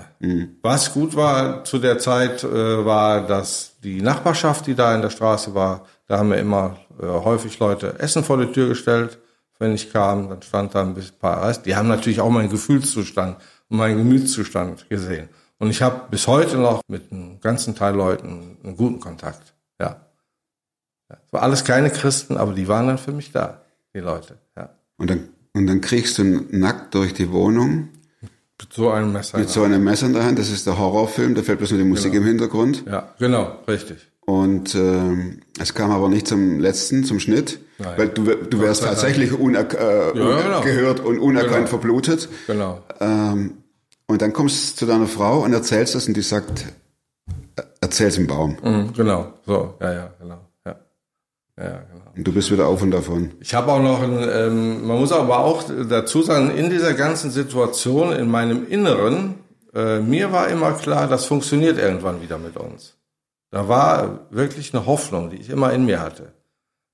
Was 0.63 0.91
gut 0.93 1.15
war 1.15 1.63
zu 1.63 1.77
der 1.77 1.99
Zeit, 1.99 2.43
äh, 2.43 2.85
war, 2.85 3.27
dass 3.27 3.73
die 3.83 4.01
Nachbarschaft, 4.01 4.65
die 4.65 4.73
da 4.73 4.95
in 4.95 5.03
der 5.03 5.11
Straße 5.11 5.53
war, 5.53 5.85
da 6.07 6.17
haben 6.17 6.29
mir 6.29 6.37
immer 6.37 6.77
äh, 6.99 7.05
häufig 7.05 7.59
Leute 7.59 7.99
Essen 7.99 8.23
vor 8.23 8.37
die 8.37 8.51
Tür 8.51 8.69
gestellt. 8.69 9.19
Wenn 9.59 9.73
ich 9.73 9.91
kam, 9.91 10.29
dann 10.29 10.41
stand 10.41 10.75
da 10.75 10.81
ein 10.81 10.93
bisschen 10.93 11.17
paar 11.17 11.47
Rest. 11.47 11.65
Die 11.65 11.75
haben 11.75 11.87
natürlich 11.87 12.19
auch 12.21 12.29
meinen 12.29 12.49
Gefühlszustand 12.49 13.37
und 13.69 13.77
meinen 13.77 13.97
Gemütszustand 13.97 14.89
gesehen. 14.89 15.29
Und 15.59 15.69
ich 15.69 15.81
habe 15.81 16.01
bis 16.11 16.27
heute 16.27 16.57
noch 16.57 16.81
mit 16.87 17.11
einem 17.11 17.39
ganzen 17.41 17.75
Teil 17.75 17.95
Leuten 17.95 18.57
einen 18.63 18.77
guten 18.77 18.99
Kontakt. 18.99 19.53
Ja. 19.79 20.01
ja. 21.09 21.17
Es 21.25 21.33
war 21.33 21.41
alles 21.41 21.63
keine 21.63 21.89
Christen, 21.89 22.37
aber 22.37 22.53
die 22.53 22.67
waren 22.67 22.87
dann 22.87 22.97
für 22.99 23.11
mich 23.11 23.31
da, 23.31 23.61
die 23.95 23.99
Leute. 23.99 24.37
Ja. 24.55 24.69
Und 24.97 25.09
dann, 25.09 25.29
und 25.53 25.67
dann 25.67 25.81
kriegst 25.81 26.19
du 26.19 26.23
nackt 26.23 26.93
durch 26.93 27.13
die 27.15 27.31
Wohnung 27.31 27.89
Mit 28.61 28.71
so 28.71 28.91
einem 28.91 29.11
Messer. 29.11 29.39
mit 29.39 29.49
so 29.49 29.63
einem 29.63 29.83
Messer 29.83 30.05
in 30.05 30.13
der 30.13 30.23
Hand. 30.25 30.37
Das 30.37 30.51
ist 30.51 30.67
der 30.67 30.77
Horrorfilm, 30.77 31.33
da 31.33 31.41
fällt 31.41 31.57
bloß 31.57 31.71
nur 31.71 31.79
die 31.79 31.87
Musik 31.87 32.13
im 32.13 32.23
Hintergrund. 32.25 32.83
ja, 32.85 33.15
genau, 33.17 33.57
richtig. 33.67 33.97
Und 34.29 34.75
ähm, 34.75 35.39
es 35.57 35.73
kam 35.73 35.89
aber 35.89 36.09
nicht 36.09 36.27
zum 36.27 36.59
letzten, 36.59 37.05
zum 37.05 37.21
Schnitt, 37.21 37.59
Nein. 37.77 37.93
weil 37.95 38.09
du, 38.09 38.23
du 38.25 38.59
wärst 38.59 38.83
tatsächlich 38.83 39.31
unerk 39.31 39.73
äh, 39.73 40.11
genau. 40.13 40.59
gehört 40.61 40.99
und 40.99 41.17
unerkannt 41.19 41.55
Genau. 41.55 41.67
verblutet. 41.67 42.27
Genau. 42.45 42.81
Ähm, 42.99 43.59
und 44.05 44.21
dann 44.21 44.33
kommst 44.33 44.73
du 44.73 44.79
zu 44.79 44.85
deiner 44.85 45.07
Frau 45.07 45.45
und 45.45 45.53
erzählst 45.53 45.95
das 45.95 46.09
und 46.09 46.17
die 46.17 46.21
sagt, 46.21 46.65
äh, 47.55 47.61
erzähl's 47.79 48.17
im 48.17 48.27
Baum. 48.27 48.57
Mhm, 48.61 48.91
genau, 48.93 49.31
so, 49.45 49.75
ja, 49.79 49.93
ja, 49.93 50.13
genau, 50.19 50.39
ja, 50.65 50.75
ja, 51.57 51.63
ja, 51.63 51.83
genau. 51.89 52.11
Und 52.17 52.27
du 52.27 52.33
bist 52.33 52.51
wieder 52.51 52.67
auf 52.67 52.81
und 52.81 52.91
davon. 52.91 53.31
Ich 53.39 53.53
habe 53.53 53.71
auch 53.71 53.81
noch, 53.81 54.03
ein, 54.03 54.27
ähm, 54.29 54.85
man 54.87 54.99
muss 54.99 55.13
aber 55.13 55.39
auch 55.39 55.63
dazu 55.87 56.21
sagen, 56.21 56.51
in 56.51 56.69
dieser 56.69 56.93
ganzen 56.95 57.31
Situation, 57.31 58.11
in 58.11 58.29
meinem 58.29 58.67
Inneren, 58.67 59.35
äh, 59.73 59.99
mir 60.01 60.33
war 60.33 60.49
immer 60.49 60.73
klar, 60.73 61.07
das 61.07 61.23
funktioniert 61.25 61.77
irgendwann 61.77 62.21
wieder 62.21 62.37
mit 62.37 62.57
uns. 62.57 62.96
Da 63.49 63.67
war 63.67 64.27
wirklich 64.29 64.73
eine 64.73 64.85
Hoffnung, 64.85 65.29
die 65.29 65.37
ich 65.37 65.49
immer 65.49 65.71
in 65.73 65.85
mir 65.85 66.01
hatte. 66.01 66.33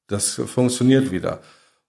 Das 0.08 0.34
funktioniert 0.34 1.12
wieder. 1.12 1.40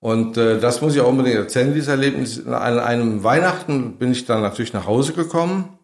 Und 0.00 0.36
äh, 0.36 0.60
das 0.60 0.80
muss 0.80 0.94
ich 0.94 1.00
auch 1.00 1.08
unbedingt 1.08 1.36
erzählen, 1.36 1.72
dieses 1.72 1.88
Erlebnis. 1.88 2.46
An 2.46 2.78
einem 2.78 3.24
Weihnachten 3.24 3.96
bin 3.98 4.12
ich 4.12 4.26
dann 4.26 4.42
natürlich 4.42 4.72
nach 4.72 4.86
Hause 4.86 5.12
gekommen. 5.12 5.78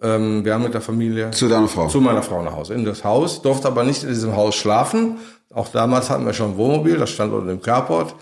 Ähm, 0.00 0.44
wir 0.44 0.54
haben 0.54 0.64
mit 0.64 0.74
der 0.74 0.80
Familie 0.80 1.30
Zu 1.30 1.48
deiner 1.48 1.68
Frau. 1.68 1.86
zu 1.86 2.00
meiner 2.00 2.22
Frau 2.22 2.42
nach 2.42 2.54
Hause, 2.56 2.74
in 2.74 2.84
das 2.84 3.04
Haus, 3.04 3.40
durfte 3.42 3.68
aber 3.68 3.84
nicht 3.84 4.02
in 4.02 4.08
diesem 4.08 4.34
Haus 4.34 4.56
schlafen. 4.56 5.18
Auch 5.54 5.68
damals 5.68 6.10
hatten 6.10 6.26
wir 6.26 6.32
schon 6.32 6.52
ein 6.52 6.56
Wohnmobil, 6.56 6.96
das 6.96 7.10
stand 7.10 7.32
unter 7.32 7.48
dem 7.48 7.62
Carport. 7.62 8.16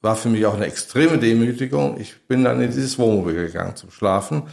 War 0.00 0.16
für 0.16 0.28
mich 0.28 0.46
auch 0.46 0.54
eine 0.54 0.66
extreme 0.66 1.18
Demütigung. 1.18 2.00
Ich 2.00 2.26
bin 2.26 2.44
dann 2.44 2.60
in 2.62 2.70
dieses 2.70 2.98
Wohnmobil 2.98 3.34
gegangen 3.34 3.76
zum 3.76 3.90
Schlafen. 3.90 4.44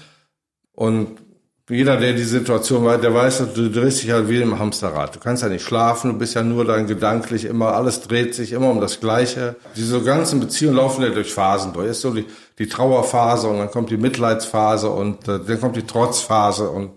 Und 0.74 1.20
jeder, 1.68 1.98
der 1.98 2.14
die 2.14 2.24
Situation 2.24 2.86
weiß, 2.86 3.02
der 3.02 3.14
weiß, 3.14 3.54
du 3.56 3.72
drehst 3.72 4.04
dich 4.04 4.12
halt 4.12 4.30
wie 4.30 4.40
im 4.40 4.60
Hamsterrad. 4.60 5.16
Du 5.16 5.20
kannst 5.20 5.42
ja 5.42 5.50
nicht 5.50 5.66
schlafen, 5.66 6.12
du 6.12 6.18
bist 6.20 6.36
ja 6.36 6.44
nur 6.44 6.64
dann 6.64 6.86
gedanklich 6.86 7.46
immer, 7.46 7.74
alles 7.74 8.02
dreht 8.02 8.36
sich 8.36 8.52
immer 8.52 8.70
um 8.70 8.80
das 8.80 9.00
Gleiche. 9.00 9.56
Diese 9.76 10.02
ganzen 10.02 10.40
Beziehungen 10.40 10.76
laufen 10.76 11.02
ja 11.02 11.10
durch 11.10 11.34
Phasen 11.34 11.74
durch. 11.74 11.90
Ist 11.90 12.02
so 12.02 12.14
die, 12.14 12.26
die 12.60 12.68
Trauerphase 12.68 13.48
und 13.48 13.58
dann 13.58 13.72
kommt 13.72 13.90
die 13.90 13.98
Mitleidsphase 13.98 14.92
und 14.92 15.28
äh, 15.28 15.40
dann 15.40 15.60
kommt 15.60 15.76
die 15.76 15.88
Trotzphase 15.88 16.70
und 16.70 16.92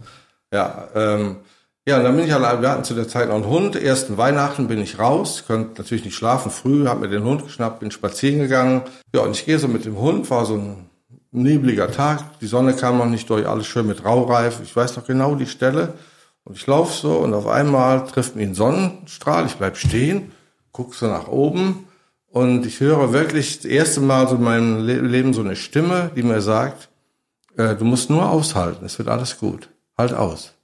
ja, 0.52 0.88
ähm, 0.94 1.36
ja, 1.88 1.96
und 1.96 2.04
dann 2.04 2.16
bin 2.16 2.26
ich 2.26 2.34
allein, 2.34 2.60
wir 2.60 2.68
hatten 2.68 2.84
zu 2.84 2.92
der 2.92 3.08
Zeit 3.08 3.28
noch 3.28 3.36
einen 3.36 3.46
Hund. 3.46 3.74
Ersten 3.74 4.18
Weihnachten 4.18 4.68
bin 4.68 4.78
ich 4.82 4.98
raus, 4.98 5.44
konnte 5.46 5.80
natürlich 5.80 6.04
nicht 6.04 6.16
schlafen, 6.16 6.50
früh, 6.50 6.86
habe 6.86 7.00
mir 7.00 7.08
den 7.08 7.24
Hund 7.24 7.44
geschnappt, 7.44 7.80
bin 7.80 7.90
spazieren 7.90 8.40
gegangen. 8.40 8.82
Ja, 9.14 9.22
und 9.22 9.30
ich 9.30 9.46
gehe 9.46 9.58
so 9.58 9.68
mit 9.68 9.86
dem 9.86 9.98
Hund, 9.98 10.28
war 10.30 10.44
so 10.44 10.56
ein 10.56 10.87
nebliger 11.30 11.90
Tag, 11.90 12.38
die 12.40 12.46
Sonne 12.46 12.74
kam 12.74 12.98
noch 12.98 13.06
nicht 13.06 13.28
durch, 13.30 13.46
alles 13.46 13.66
schön 13.66 13.86
mit 13.86 14.04
Raureif. 14.04 14.60
Ich 14.62 14.74
weiß 14.74 14.96
noch 14.96 15.06
genau 15.06 15.34
die 15.34 15.46
Stelle. 15.46 15.94
Und 16.44 16.56
ich 16.56 16.66
laufe 16.66 16.94
so 16.94 17.18
und 17.18 17.34
auf 17.34 17.46
einmal 17.46 18.06
trifft 18.06 18.34
mich 18.34 18.46
ein 18.46 18.54
Sonnenstrahl, 18.54 19.44
ich 19.44 19.56
bleib 19.56 19.76
stehen, 19.76 20.32
guck 20.72 20.94
so 20.94 21.06
nach 21.06 21.28
oben 21.28 21.86
und 22.30 22.64
ich 22.64 22.80
höre 22.80 23.12
wirklich 23.12 23.56
das 23.56 23.66
erste 23.66 24.00
Mal 24.00 24.28
so 24.28 24.36
in 24.36 24.42
meinem 24.42 24.86
Le 24.86 25.00
Leben 25.00 25.34
so 25.34 25.42
eine 25.42 25.56
Stimme, 25.56 26.10
die 26.16 26.22
mir 26.22 26.40
sagt, 26.40 26.88
äh, 27.56 27.74
du 27.74 27.84
musst 27.84 28.08
nur 28.08 28.30
aushalten, 28.30 28.86
es 28.86 28.98
wird 28.98 29.08
alles 29.08 29.38
gut. 29.38 29.68
Halt 29.98 30.14
aus. 30.14 30.54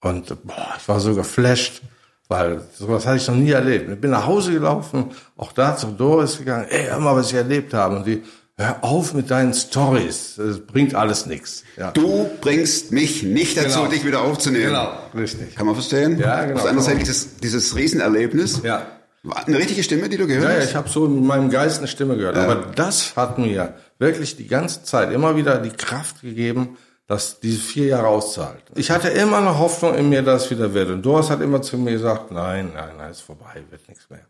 Und 0.00 0.28
boah, 0.44 0.74
ich 0.78 0.88
war 0.88 0.98
so 0.98 1.14
geflasht, 1.14 1.82
weil 2.26 2.62
sowas 2.72 3.06
hatte 3.06 3.18
ich 3.18 3.28
noch 3.28 3.34
nie 3.36 3.50
erlebt. 3.50 3.90
Ich 3.90 4.00
bin 4.00 4.10
nach 4.10 4.26
Hause 4.26 4.52
gelaufen, 4.52 5.10
auch 5.36 5.52
da 5.52 5.76
zu 5.76 5.88
Doris 5.88 6.38
gegangen, 6.38 6.66
ey, 6.70 6.86
hör 6.86 6.98
mal, 6.98 7.14
was 7.14 7.28
ich 7.28 7.34
erlebt 7.34 7.74
habe. 7.74 7.96
Und 7.96 8.06
die, 8.06 8.22
hör 8.60 8.84
auf 8.84 9.14
mit 9.14 9.30
deinen 9.30 9.54
Stories, 9.54 10.34
das 10.36 10.60
bringt 10.60 10.94
alles 10.94 11.26
nichts. 11.26 11.64
Ja. 11.76 11.90
Du 11.92 12.28
bringst 12.40 12.92
mich 12.92 13.22
nicht 13.22 13.56
dazu, 13.56 13.78
Genau. 13.80 13.90
dich 13.90 14.04
wieder 14.04 14.22
aufzunehmen. 14.22 14.66
Genau, 14.66 14.92
richtig. 15.14 15.54
Kann 15.56 15.66
man 15.66 15.74
verstehen? 15.74 16.18
Ja, 16.18 16.42
genau. 16.44 16.56
Auf 16.56 16.62
der 16.62 16.70
anderen 16.70 16.86
Seite 16.86 16.98
dieses, 17.00 17.36
dieses 17.38 17.74
Riesenerlebnis. 17.76 18.62
Ja. 18.62 18.86
War 19.22 19.46
eine 19.46 19.58
richtige 19.58 19.82
Stimme, 19.82 20.08
die 20.08 20.16
du 20.16 20.26
gehört 20.26 20.44
Ja, 20.44 20.50
ja, 20.54 20.60
hast? 20.62 20.70
ich 20.70 20.76
habe 20.76 20.88
so 20.88 21.04
in 21.06 21.26
meinem 21.26 21.50
Geist 21.50 21.78
eine 21.78 21.88
Stimme 21.88 22.16
gehört. 22.16 22.36
Aber 22.36 22.54
das 22.74 23.16
hat 23.16 23.38
mir 23.38 23.74
wirklich 23.98 24.36
die 24.36 24.46
ganze 24.46 24.82
Zeit 24.82 25.12
immer 25.12 25.36
wieder 25.36 25.58
die 25.58 25.70
Kraft 25.70 26.22
gegeben, 26.22 26.78
dass 27.06 27.40
diese 27.40 27.60
vier 27.60 27.86
Jahre 27.86 28.06
auszahlt. 28.06 28.62
Ich 28.76 28.90
hatte 28.90 29.08
immer 29.08 29.38
eine 29.38 29.58
Hoffnung 29.58 29.94
in 29.94 30.08
mir, 30.08 30.22
dass 30.22 30.44
es 30.44 30.50
wieder 30.50 30.72
wird. 30.74 30.88
Und 30.90 31.02
Doris 31.02 31.28
hat 31.28 31.40
immer 31.42 31.60
zu 31.60 31.76
mir 31.76 31.92
gesagt, 31.92 32.30
nein, 32.30 32.70
nein, 32.74 32.90
nein, 32.96 33.10
ist 33.10 33.20
vorbei, 33.20 33.62
wird 33.68 33.86
nichts 33.88 34.08
mehr. 34.08 34.24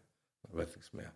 Wird 0.53 0.75
nichts 0.75 0.93
mehr. 0.93 1.13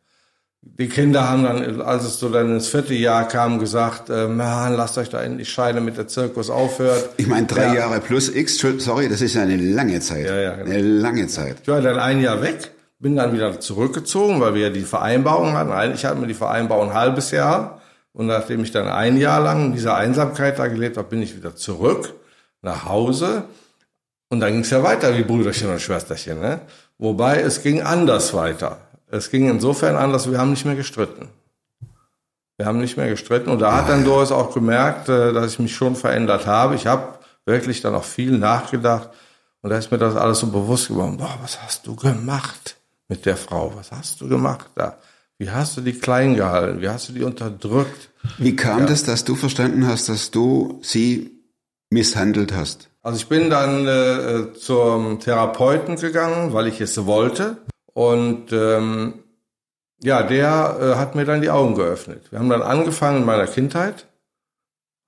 Die 0.66 0.88
Kinder 0.88 1.28
haben 1.28 1.44
dann, 1.44 1.82
als 1.82 2.04
es 2.04 2.18
so 2.18 2.30
dann 2.30 2.50
ins 2.54 2.68
vierte 2.68 2.94
Jahr 2.94 3.28
kam, 3.28 3.58
gesagt, 3.58 4.08
äh, 4.08 4.26
man, 4.26 4.74
lasst 4.74 4.96
euch 4.98 5.10
da 5.10 5.22
endlich 5.22 5.50
scheiden, 5.50 5.84
mit 5.84 5.96
der 5.98 6.08
Zirkus 6.08 6.48
aufhört. 6.50 7.10
Ich 7.18 7.26
meine, 7.26 7.46
drei 7.46 7.66
Ja. 7.66 7.74
Jahre 7.74 8.00
plus 8.00 8.34
X, 8.34 8.58
sorry, 8.78 9.08
das 9.08 9.20
ist 9.20 9.34
ja 9.34 9.42
eine 9.42 9.56
lange 9.56 10.00
Zeit. 10.00 10.24
Ja, 10.26 10.36
ja, 10.40 10.56
genau. 10.56 10.70
Eine 10.70 10.80
lange 10.80 11.26
Zeit. 11.28 11.56
Ich 11.62 11.68
war 11.68 11.80
dann 11.80 11.98
ein 11.98 12.20
Jahr 12.20 12.42
weg, 12.42 12.72
bin 12.98 13.14
dann 13.14 13.32
wieder 13.34 13.60
zurückgezogen, 13.60 14.40
weil 14.40 14.54
wir 14.54 14.62
ja 14.62 14.70
die 14.70 14.80
Vereinbarung 14.80 15.52
hatten. 15.52 15.70
Eigentlich 15.70 16.04
hatten 16.06 16.20
wir 16.20 16.28
die 16.28 16.34
Vereinbarung 16.34 16.88
ein 16.90 16.94
halbes 16.94 17.30
Jahr. 17.30 17.80
Und 18.12 18.26
nachdem 18.26 18.62
ich 18.62 18.70
dann 18.72 18.88
ein 18.88 19.16
Jahr 19.18 19.40
lang 19.40 19.66
in 19.66 19.72
dieser 19.74 19.96
Einsamkeit 19.96 20.58
da 20.58 20.66
gelebt 20.68 20.96
habe, 20.96 21.08
bin 21.08 21.20
ich 21.22 21.36
wieder 21.36 21.54
zurück 21.56 22.14
nach 22.62 22.86
Hause. 22.86 23.44
Und 24.28 24.40
dann 24.40 24.52
ging 24.52 24.62
es 24.62 24.70
ja 24.70 24.82
weiter 24.82 25.16
wie 25.16 25.22
Brüderchen 25.24 25.70
und 25.70 25.80
Schwesterchen. 25.80 26.40
Ne? 26.40 26.60
Wobei 26.98 27.40
es 27.40 27.62
ging 27.62 27.82
anders 27.82 28.32
weiter. 28.34 28.78
Es 29.10 29.30
ging 29.30 29.48
insofern 29.48 29.96
anders, 29.96 30.30
wir 30.30 30.38
haben 30.38 30.50
nicht 30.50 30.64
mehr 30.64 30.74
gestritten. 30.74 31.28
Wir 32.56 32.66
haben 32.66 32.78
nicht 32.78 32.96
mehr 32.96 33.08
gestritten. 33.08 33.50
Und 33.50 33.60
da 33.60 33.76
hat 33.76 33.88
dann 33.88 34.04
Doris 34.04 34.30
auch 34.30 34.54
gemerkt, 34.54 35.08
äh, 35.08 35.32
dass 35.32 35.52
ich 35.52 35.58
mich 35.58 35.74
schon 35.74 35.96
verändert 35.96 36.46
habe. 36.46 36.74
Ich 36.76 36.86
habe 36.86 37.18
wirklich 37.44 37.80
dann 37.80 37.94
auch 37.94 38.04
viel 38.04 38.38
nachgedacht. 38.38 39.10
Und 39.62 39.70
da 39.70 39.78
ist 39.78 39.90
mir 39.90 39.98
das 39.98 40.14
alles 40.14 40.40
so 40.40 40.48
bewusst 40.48 40.88
geworden. 40.88 41.16
Boah, 41.16 41.38
was 41.42 41.62
hast 41.62 41.86
du 41.86 41.96
gemacht 41.96 42.76
mit 43.08 43.26
der 43.26 43.36
Frau? 43.36 43.72
Was 43.76 43.92
hast 43.92 44.20
du 44.20 44.28
gemacht 44.28 44.66
da? 44.74 44.98
Wie 45.38 45.50
hast 45.50 45.76
du 45.76 45.80
die 45.80 45.98
klein 45.98 46.36
gehalten? 46.36 46.80
Wie 46.80 46.88
hast 46.88 47.08
du 47.08 47.12
die 47.12 47.22
unterdrückt? 47.22 48.10
Wie 48.38 48.54
kam 48.54 48.86
das, 48.86 49.04
dass 49.04 49.24
du 49.24 49.34
verstanden 49.34 49.86
hast, 49.86 50.08
dass 50.08 50.30
du 50.30 50.80
sie 50.82 51.32
misshandelt 51.90 52.54
hast? 52.54 52.88
Also 53.02 53.18
ich 53.18 53.28
bin 53.28 53.50
dann 53.50 53.86
äh, 53.86 54.52
zum 54.54 55.18
Therapeuten 55.20 55.96
gegangen, 55.96 56.52
weil 56.52 56.68
ich 56.68 56.80
es 56.80 57.04
wollte. 57.04 57.58
Und 57.94 58.52
ähm, 58.52 59.14
ja, 60.02 60.22
der 60.22 60.76
äh, 60.80 60.98
hat 60.98 61.14
mir 61.14 61.24
dann 61.24 61.40
die 61.40 61.50
Augen 61.50 61.74
geöffnet. 61.74 62.30
Wir 62.30 62.38
haben 62.38 62.50
dann 62.50 62.62
angefangen 62.62 63.18
in 63.18 63.24
meiner 63.24 63.46
Kindheit, 63.46 64.06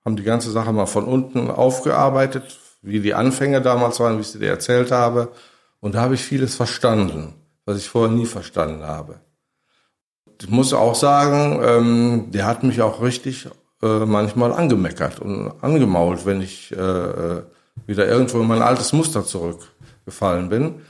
haben 0.03 0.15
die 0.15 0.23
ganze 0.23 0.49
Sache 0.49 0.73
mal 0.73 0.87
von 0.87 1.05
unten 1.05 1.51
aufgearbeitet, 1.51 2.59
wie 2.81 2.99
die 2.99 3.13
Anfänge 3.13 3.61
damals 3.61 3.99
waren, 3.99 4.17
wie 4.17 4.21
ich 4.21 4.29
sie 4.29 4.39
dir 4.39 4.49
erzählt 4.49 4.91
habe. 4.91 5.29
Und 5.81 5.95
da 5.95 6.01
habe 6.01 6.15
ich 6.15 6.23
vieles 6.23 6.55
verstanden, 6.55 7.35
was 7.65 7.77
ich 7.77 7.89
vorher 7.89 8.15
nie 8.15 8.25
verstanden 8.25 8.83
habe. 8.83 9.19
Ich 10.41 10.49
muss 10.49 10.73
auch 10.73 10.95
sagen, 10.95 11.61
ähm, 11.63 12.31
der 12.31 12.45
hat 12.45 12.63
mich 12.63 12.81
auch 12.81 13.01
richtig 13.01 13.47
äh, 13.81 14.05
manchmal 14.05 14.53
angemeckert 14.53 15.19
und 15.19 15.51
angemault, 15.61 16.25
wenn 16.25 16.41
ich 16.41 16.71
äh, 16.71 16.75
äh, 16.75 17.43
wieder 17.85 18.07
irgendwo 18.07 18.39
in 18.39 18.47
mein 18.47 18.61
altes 18.61 18.93
Muster 18.93 19.23
zurückgefallen 19.25 20.49
bin. 20.49 20.81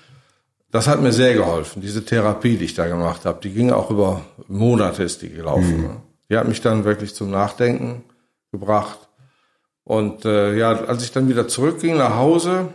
Das 0.72 0.88
hat 0.88 1.02
mir 1.02 1.14
sehr 1.14 1.34
geholfen, 1.34 1.82
diese 1.82 2.04
Therapie, 2.04 2.58
die 2.58 2.66
ich 2.66 2.74
da 2.74 2.88
gemacht 2.88 3.26
habe. 3.26 3.40
Die 3.42 3.52
ging 3.52 3.72
auch 3.72 3.90
über 3.90 4.22
Monate 4.48 5.04
ist 5.04 5.22
die 5.22 5.30
gelaufen. 5.30 5.82
ne? 5.82 6.02
Die 6.30 6.38
hat 6.38 6.48
mich 6.48 6.62
dann 6.62 6.84
wirklich 6.84 7.16
zum 7.16 7.32
Nachdenken 7.32 8.04
gebracht. 8.52 9.00
Und 9.86 10.26
äh, 10.26 10.58
ja, 10.58 10.72
als 10.72 11.04
ich 11.04 11.14
dann 11.14 11.30
wieder 11.30 11.48
zurückging 11.48 11.96
nach 11.96 12.16
Hause, 12.16 12.68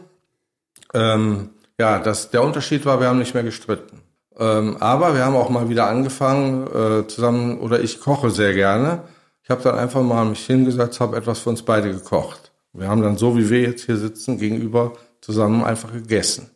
ähm, 0.94 1.50
ja, 1.78 1.98
das, 1.98 2.30
der 2.30 2.42
Unterschied 2.42 2.86
war, 2.86 3.00
wir 3.00 3.08
haben 3.08 3.18
nicht 3.18 3.34
mehr 3.34 3.42
gestritten. 3.42 4.00
Ähm, 4.38 4.78
aber 4.80 5.14
wir 5.14 5.26
haben 5.26 5.36
auch 5.36 5.50
mal 5.50 5.68
wieder 5.68 5.88
angefangen 5.88 6.66
äh, 6.68 7.06
zusammen, 7.06 7.60
oder 7.60 7.80
ich 7.80 8.00
koche 8.00 8.30
sehr 8.30 8.54
gerne. 8.54 9.02
Ich 9.42 9.50
habe 9.50 9.62
dann 9.62 9.78
einfach 9.78 10.02
mal 10.02 10.24
mich 10.24 10.46
hingesetzt, 10.46 11.00
habe 11.00 11.18
etwas 11.18 11.40
für 11.40 11.50
uns 11.50 11.62
beide 11.62 11.92
gekocht. 11.92 12.52
Wir 12.72 12.88
haben 12.88 13.02
dann 13.02 13.18
so, 13.18 13.36
wie 13.36 13.50
wir 13.50 13.60
jetzt 13.60 13.84
hier 13.84 13.98
sitzen, 13.98 14.38
gegenüber 14.38 14.94
zusammen 15.20 15.62
einfach 15.62 15.92
gegessen 15.92 16.50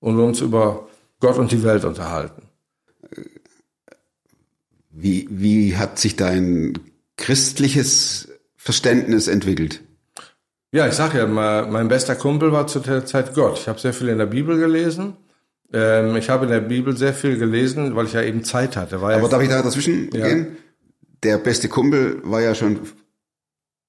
und 0.00 0.18
uns 0.18 0.40
über 0.40 0.88
Gott 1.20 1.38
und 1.38 1.52
die 1.52 1.62
Welt 1.62 1.84
unterhalten. 1.84 2.42
Wie, 4.90 5.28
wie 5.30 5.76
hat 5.76 5.98
sich 5.98 6.16
dein 6.16 6.78
christliches 7.16 8.28
Verständnis 8.56 9.28
entwickelt? 9.28 9.82
Ja, 10.72 10.86
ich 10.86 10.94
sag 10.94 11.14
ja, 11.14 11.26
mein, 11.26 11.88
bester 11.88 12.14
Kumpel 12.14 12.52
war 12.52 12.66
zu 12.66 12.80
der 12.80 13.04
Zeit 13.04 13.34
Gott. 13.34 13.58
Ich 13.58 13.68
habe 13.68 13.78
sehr 13.80 13.92
viel 13.92 14.08
in 14.08 14.18
der 14.18 14.26
Bibel 14.26 14.58
gelesen. 14.58 15.16
Ähm, 15.72 16.16
ich 16.16 16.28
habe 16.30 16.44
in 16.46 16.50
der 16.50 16.60
Bibel 16.60 16.96
sehr 16.96 17.14
viel 17.14 17.38
gelesen, 17.38 17.96
weil 17.96 18.06
ich 18.06 18.12
ja 18.12 18.22
eben 18.22 18.44
Zeit 18.44 18.76
hatte. 18.76 18.96
Aber 18.96 19.12
ja, 19.12 19.26
darf 19.28 19.42
ich 19.42 19.48
da 19.48 19.62
dazwischen 19.62 20.10
Ja. 20.12 20.28
gehen? 20.28 20.56
Der 21.22 21.38
beste 21.38 21.68
Kumpel 21.68 22.20
war 22.24 22.40
ja 22.40 22.54
schon 22.54 22.80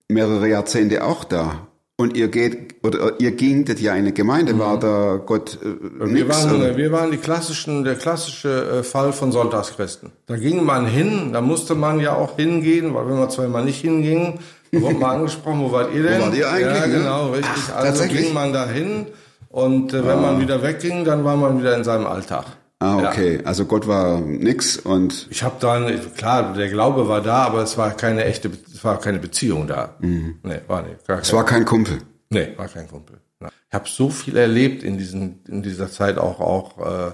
mehrere 0.08 0.47
Jahrzehnte 0.47 1.04
auch 1.04 1.24
da. 1.24 1.67
Und 1.97 2.17
ihr 2.17 2.28
geht, 2.28 2.70
oder 2.83 3.19
ihr 3.19 3.31
gingtet 3.31 3.79
ja 3.79 3.91
in 3.93 3.99
eine 3.99 4.11
Gemeinde, 4.11 4.57
war 4.57 4.79
da 4.79 5.19
Gott 5.23 5.59
äh, 5.61 5.99
wir 5.99 6.07
nix? 6.25 6.45
waren, 6.45 6.55
oder? 6.61 6.77
wir 6.77 6.91
waren 6.91 7.11
die 7.11 7.17
klassischen, 7.17 7.83
der 7.83 7.95
klassische 7.95 8.79
äh, 8.79 8.83
Fall 8.83 9.13
von 9.13 9.31
Sonntagschristen. 9.31 10.11
Da 10.27 10.35
ging 10.37 10.63
man 10.65 10.85
hin, 10.85 11.31
da 11.33 11.41
musste 11.41 11.75
man 11.75 11.99
ja 11.99 12.15
auch 12.15 12.35
hingehen, 12.37 12.93
weil 12.93 13.07
wenn 13.07 13.19
man 13.19 13.29
zweimal 13.29 13.63
nicht 13.65 13.81
hinging, 13.81 14.39
wurde 14.71 14.95
man 14.95 15.11
angesprochen, 15.17 15.61
wo 15.61 15.71
wart 15.71 15.93
ihr 15.93 16.03
denn? 16.03 16.19
Wo 16.21 16.25
wart 16.25 16.35
ihr 16.35 16.49
eigentlich, 16.49 16.79
Ja, 16.81 16.87
ne? 16.87 16.93
genau, 16.97 17.29
richtig. 17.31 17.63
Ach, 17.75 17.83
also 17.83 18.03
ging 18.05 18.33
man 18.33 18.51
da 18.53 18.67
hin 18.67 19.05
und 19.49 19.93
äh, 19.93 20.05
wenn 20.07 20.21
man 20.21 20.39
wieder 20.41 20.63
wegging, 20.63 21.05
dann 21.05 21.23
war 21.23 21.35
man 21.37 21.59
wieder 21.59 21.75
in 21.77 21.83
seinem 21.83 22.07
Alltag. 22.07 22.45
Ah, 22.79 22.99
Ja. 22.99 23.09
okay. 23.09 23.41
Also 23.43 23.65
Gott 23.65 23.85
war 23.87 24.19
nix 24.21 24.77
und 24.77 25.27
Ich 25.29 25.43
habe 25.43 25.57
dann, 25.59 25.87
klar, 26.17 26.53
der 26.53 26.67
Glaube 26.69 27.07
war 27.07 27.21
da, 27.21 27.43
aber 27.43 27.61
es 27.61 27.77
war 27.77 27.91
keine 27.91 28.25
echte, 28.25 28.49
es 28.73 28.83
war 28.83 28.99
keine 28.99 29.19
Beziehung 29.19 29.67
da. 29.67 29.93
Nee, 29.99 30.31
war 30.67 30.81
nicht. 30.81 30.95
Es 31.07 31.31
war 31.31 31.45
kein 31.45 31.63
Kumpel. 31.65 31.99
Nee, 32.31 32.53
war 32.55 32.67
kein 32.69 32.87
Kumpel. 32.87 33.17
Ich 33.41 33.73
habe 33.73 33.89
so 33.89 34.09
viel 34.09 34.37
erlebt 34.37 34.83
in 34.83 34.97
diesen, 34.97 35.43
in 35.47 35.61
dieser 35.61 35.91
Zeit 35.91 36.17
auch, 36.17 36.39
auch 36.39 36.77
äh, 36.79 37.11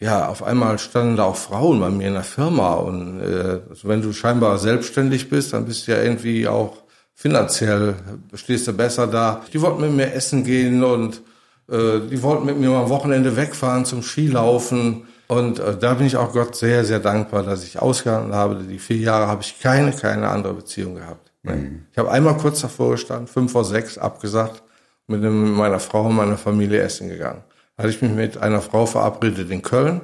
ja, 0.00 0.28
auf 0.28 0.42
einmal 0.42 0.78
standen 0.78 1.16
da 1.16 1.24
auch 1.24 1.36
Frauen 1.36 1.78
bei 1.78 1.90
mir 1.90 2.08
in 2.08 2.14
der 2.14 2.24
Firma 2.24 2.74
und 2.74 3.20
äh, 3.20 3.60
also 3.68 3.86
wenn 3.88 4.00
du 4.00 4.12
scheinbar 4.12 4.58
selbstständig 4.58 5.28
bist, 5.28 5.52
dann 5.52 5.66
bist 5.66 5.86
du 5.86 5.92
ja 5.92 6.02
irgendwie 6.02 6.48
auch 6.48 6.84
finanziell 7.14 7.94
stehst 8.34 8.66
du 8.66 8.72
besser 8.72 9.06
da. 9.06 9.42
Die 9.52 9.60
wollten 9.60 9.82
mit 9.82 9.92
mir 9.92 10.12
essen 10.12 10.42
gehen 10.42 10.82
und 10.82 11.22
äh, 11.68 12.00
die 12.10 12.22
wollten 12.22 12.46
mit 12.46 12.58
mir 12.58 12.70
am 12.70 12.88
Wochenende 12.88 13.36
wegfahren 13.36 13.84
zum 13.84 14.02
Skilaufen. 14.02 15.06
Und 15.28 15.58
äh, 15.58 15.76
da 15.78 15.94
bin 15.94 16.06
ich 16.06 16.16
auch 16.16 16.32
Gott 16.32 16.56
sehr, 16.56 16.84
sehr 16.84 17.00
dankbar, 17.00 17.42
dass 17.42 17.64
ich 17.64 17.78
ausgehalten 17.78 18.34
habe. 18.34 18.56
Die 18.56 18.78
vier 18.78 18.98
Jahre 18.98 19.26
habe 19.26 19.42
ich 19.42 19.60
keine, 19.60 19.92
keine 19.92 20.28
andere 20.28 20.54
Beziehung 20.54 20.96
gehabt. 20.96 21.23
Nee. 21.44 21.70
Ich 21.92 21.98
habe 21.98 22.10
einmal 22.10 22.36
kurz 22.38 22.60
davor 22.62 22.92
gestanden, 22.92 23.26
fünf 23.26 23.52
vor 23.52 23.64
sechs, 23.64 23.98
abgesagt, 23.98 24.62
mit 25.06 25.22
meiner 25.22 25.78
Frau 25.78 26.06
und 26.06 26.16
meiner 26.16 26.38
Familie 26.38 26.80
essen 26.80 27.08
gegangen. 27.08 27.44
Da 27.76 27.82
hatte 27.82 27.92
ich 27.92 28.00
mich 28.00 28.12
mit 28.12 28.38
einer 28.38 28.62
Frau 28.62 28.86
verabredet 28.86 29.50
in 29.50 29.62
Köln. 29.62 30.00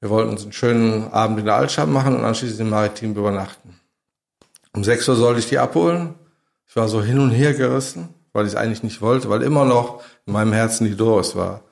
Wir 0.00 0.10
wollten 0.10 0.30
uns 0.30 0.42
einen 0.42 0.52
schönen 0.52 1.08
Abend 1.10 1.38
in 1.40 1.46
der 1.46 1.54
Altstadt 1.54 1.88
machen 1.88 2.14
und 2.14 2.24
anschließend 2.24 2.60
im 2.60 2.70
Maritim 2.70 3.12
übernachten. 3.12 3.80
Um 4.74 4.84
sechs 4.84 5.08
Uhr 5.08 5.16
sollte 5.16 5.40
ich 5.40 5.48
die 5.48 5.58
abholen. 5.58 6.14
Ich 6.66 6.76
war 6.76 6.88
so 6.88 7.02
hin 7.02 7.18
und 7.18 7.30
her 7.30 7.54
gerissen, 7.54 8.14
weil 8.34 8.44
ich 8.44 8.52
es 8.52 8.56
eigentlich 8.56 8.82
nicht 8.82 9.00
wollte, 9.00 9.30
weil 9.30 9.42
immer 9.42 9.64
noch 9.64 10.02
in 10.26 10.34
meinem 10.34 10.52
Herzen 10.52 10.84
die 10.86 10.96
Doris 10.96 11.34
war. 11.34 11.62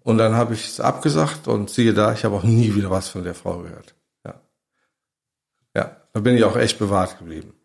Und 0.00 0.16
dann 0.16 0.34
habe 0.34 0.54
ich 0.54 0.66
es 0.66 0.80
abgesagt 0.80 1.48
und 1.48 1.68
siehe 1.68 1.92
da, 1.92 2.14
ich 2.14 2.24
habe 2.24 2.34
auch 2.34 2.42
nie 2.42 2.74
wieder 2.74 2.90
was 2.90 3.08
von 3.08 3.24
der 3.24 3.34
Frau 3.34 3.58
gehört. 3.58 3.94
Ja. 4.24 4.40
ja, 5.76 5.96
da 6.14 6.20
bin 6.20 6.34
ich 6.34 6.44
auch 6.44 6.56
echt 6.56 6.78
bewahrt 6.78 7.18
geblieben. 7.18 7.57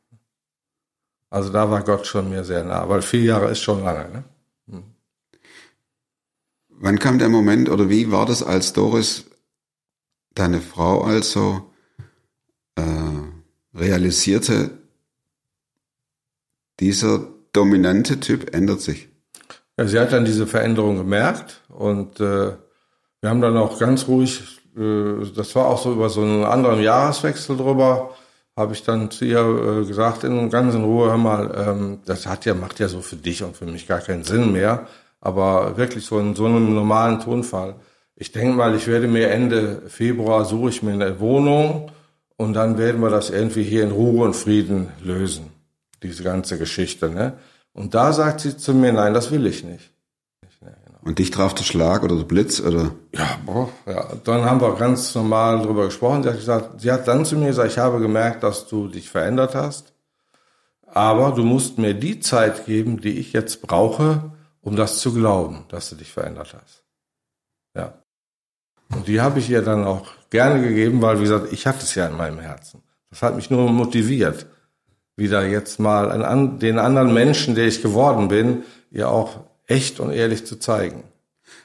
Also 1.33 1.49
da 1.49 1.71
war 1.71 1.81
Gott 1.81 2.05
schon 2.05 2.29
mir 2.29 2.43
sehr 2.43 2.63
nah, 2.63 2.87
weil 2.87 3.01
vier 3.01 3.23
Jahre 3.23 3.49
ist 3.49 3.61
schon 3.61 3.83
lange. 3.83 4.23
Ne? 4.67 4.83
Wann 6.69 6.99
kam 6.99 7.17
der 7.17 7.29
Moment 7.29 7.69
oder 7.69 7.89
wie 7.89 8.11
war 8.11 8.27
das, 8.27 8.43
als 8.43 8.71
Doris, 8.73 9.25
deine 10.35 10.61
Frau 10.61 11.01
also, 11.01 11.71
äh, 12.75 12.83
realisierte, 13.73 14.77
dieser 16.79 17.27
dominante 17.51 18.19
Typ 18.19 18.53
ändert 18.53 18.81
sich? 18.81 19.09
Ja, 19.75 19.87
sie 19.87 19.99
hat 19.99 20.13
dann 20.13 20.25
diese 20.25 20.45
Veränderung 20.45 20.97
gemerkt 20.97 21.61
und 21.69 22.19
äh, 22.19 22.51
wir 23.21 23.29
haben 23.29 23.41
dann 23.41 23.57
auch 23.57 23.79
ganz 23.79 24.07
ruhig, 24.07 24.61
äh, 24.77 25.25
das 25.35 25.55
war 25.55 25.65
auch 25.65 25.81
so 25.81 25.93
über 25.93 26.09
so 26.09 26.21
einen 26.21 26.43
anderen 26.43 26.79
Jahreswechsel 26.79 27.57
drüber, 27.57 28.13
habe 28.55 28.73
ich 28.73 28.83
dann 28.83 29.09
zu 29.09 29.25
ihr 29.25 29.39
äh, 29.39 29.85
gesagt, 29.85 30.23
in 30.23 30.49
ganz 30.49 30.75
in 30.75 30.83
Ruhe, 30.83 31.07
hör 31.07 31.17
mal, 31.17 31.51
ähm, 31.67 31.99
das 32.05 32.27
hat 32.27 32.45
ja, 32.45 32.53
macht 32.53 32.79
ja 32.79 32.87
so 32.87 33.01
für 33.01 33.15
dich 33.15 33.43
und 33.43 33.55
für 33.55 33.65
mich 33.65 33.87
gar 33.87 33.99
keinen 33.99 34.23
Sinn 34.23 34.51
mehr, 34.51 34.87
aber 35.21 35.77
wirklich 35.77 36.05
so 36.05 36.19
in 36.19 36.35
so 36.35 36.45
einem 36.45 36.73
normalen 36.73 37.19
Tonfall. 37.19 37.75
Ich 38.15 38.31
denke 38.31 38.55
mal, 38.55 38.75
ich 38.75 38.87
werde 38.87 39.07
mir 39.07 39.29
Ende 39.31 39.83
Februar 39.87 40.45
suche 40.45 40.69
ich 40.69 40.83
mir 40.83 40.93
eine 40.93 41.19
Wohnung 41.19 41.91
und 42.37 42.53
dann 42.53 42.77
werden 42.77 43.01
wir 43.01 43.09
das 43.09 43.31
irgendwie 43.31 43.63
hier 43.63 43.83
in 43.83 43.91
Ruhe 43.91 44.23
und 44.25 44.35
Frieden 44.35 44.89
lösen, 45.01 45.49
diese 46.03 46.23
ganze 46.23 46.59
Geschichte. 46.59 47.09
Ne? 47.09 47.33
Und 47.73 47.95
da 47.95 48.13
sagt 48.13 48.41
sie 48.41 48.55
zu 48.55 48.73
mir, 48.75 48.93
nein, 48.93 49.15
das 49.15 49.31
will 49.31 49.47
ich 49.47 49.63
nicht. 49.63 49.92
Und 51.05 51.19
dich 51.19 51.31
traf 51.31 51.53
der 51.53 51.63
Schlag 51.63 52.03
oder 52.03 52.15
der 52.15 52.23
Blitz 52.23 52.61
oder? 52.61 52.91
Ja, 53.13 53.37
boah, 53.45 53.69
ja. 53.85 54.07
Dann 54.23 54.45
haben 54.45 54.61
wir 54.61 54.73
ganz 54.75 55.13
normal 55.15 55.61
drüber 55.61 55.85
gesprochen. 55.85 56.23
Sie 56.23 56.29
hat 56.29 56.37
gesagt, 56.37 56.81
sie 56.81 56.91
hat 56.91 57.07
dann 57.07 57.25
zu 57.25 57.35
mir 57.35 57.47
gesagt, 57.47 57.71
ich 57.71 57.77
habe 57.77 57.99
gemerkt, 57.99 58.43
dass 58.43 58.67
du 58.67 58.87
dich 58.87 59.09
verändert 59.09 59.53
hast. 59.53 59.93
Aber 60.87 61.31
du 61.31 61.43
musst 61.43 61.77
mir 61.77 61.93
die 61.93 62.19
Zeit 62.19 62.65
geben, 62.65 63.01
die 63.01 63.19
ich 63.19 63.33
jetzt 63.33 63.61
brauche, 63.61 64.31
um 64.61 64.75
das 64.75 64.99
zu 64.99 65.13
glauben, 65.13 65.65
dass 65.69 65.89
du 65.89 65.95
dich 65.95 66.11
verändert 66.11 66.53
hast. 66.53 66.83
Ja. 67.75 67.95
Und 68.93 69.07
die 69.07 69.19
habe 69.19 69.39
ich 69.39 69.49
ihr 69.49 69.61
dann 69.61 69.85
auch 69.85 70.07
gerne 70.29 70.61
gegeben, 70.61 71.01
weil, 71.01 71.17
wie 71.17 71.23
gesagt, 71.23 71.51
ich 71.51 71.67
hatte 71.67 71.79
es 71.79 71.95
ja 71.95 72.07
in 72.07 72.15
meinem 72.15 72.39
Herzen. 72.39 72.81
Das 73.09 73.21
hat 73.21 73.35
mich 73.35 73.49
nur 73.49 73.69
motiviert, 73.69 74.45
wieder 75.15 75.45
jetzt 75.45 75.79
mal 75.79 76.23
an 76.23 76.59
den 76.59 76.79
anderen 76.79 77.13
Menschen, 77.13 77.55
der 77.55 77.67
ich 77.67 77.81
geworden 77.81 78.29
bin, 78.29 78.63
ihr 78.89 79.09
auch 79.09 79.41
echt 79.67 79.99
und 79.99 80.11
ehrlich 80.11 80.45
zu 80.45 80.57
zeigen. 80.57 81.03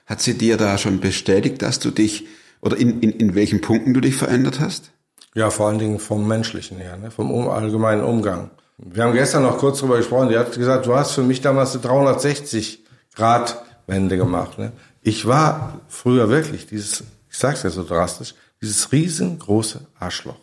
Hat 0.06 0.20
sie 0.20 0.34
dir 0.34 0.56
da 0.56 0.78
schon 0.78 1.00
bestätigt, 1.00 1.62
dass 1.62 1.78
du 1.78 1.90
dich, 1.90 2.26
oder 2.61 2.76
in, 2.76 3.00
in, 3.00 3.12
in 3.12 3.34
welchen 3.34 3.61
Punkten 3.61 3.94
du 3.94 4.00
dich 4.00 4.16
verändert 4.16 4.61
hast? 4.61 4.90
Ja, 5.34 5.50
vor 5.50 5.68
allen 5.68 5.78
Dingen 5.78 5.98
vom 5.98 6.26
Menschlichen 6.26 6.78
her, 6.78 6.96
ne? 6.96 7.11
vom 7.11 7.30
um, 7.30 7.48
allgemeinen 7.48 8.02
Umgang. 8.02 8.50
Wir 8.78 9.04
haben 9.04 9.12
gestern 9.12 9.42
noch 9.42 9.58
kurz 9.58 9.80
drüber 9.80 9.96
gesprochen. 9.96 10.28
Die 10.28 10.38
hat 10.38 10.52
gesagt, 10.52 10.87
du 10.87 10.94
hast 10.94 11.12
für 11.12 11.22
mich 11.22 11.40
damals 11.40 11.72
eine 11.72 11.82
360 11.82 12.84
Grad 13.14 13.62
Wende 13.87 14.16
gemacht. 14.16 14.58
Ne? 14.58 14.72
Ich 15.02 15.26
war 15.26 15.80
früher 15.88 16.28
wirklich 16.28 16.66
dieses, 16.66 17.00
ich 17.30 17.37
sag's 17.37 17.62
ja 17.62 17.70
so 17.70 17.84
drastisch, 17.84 18.34
dieses 18.61 18.92
riesengroße 18.92 19.80
Arschloch. 19.98 20.38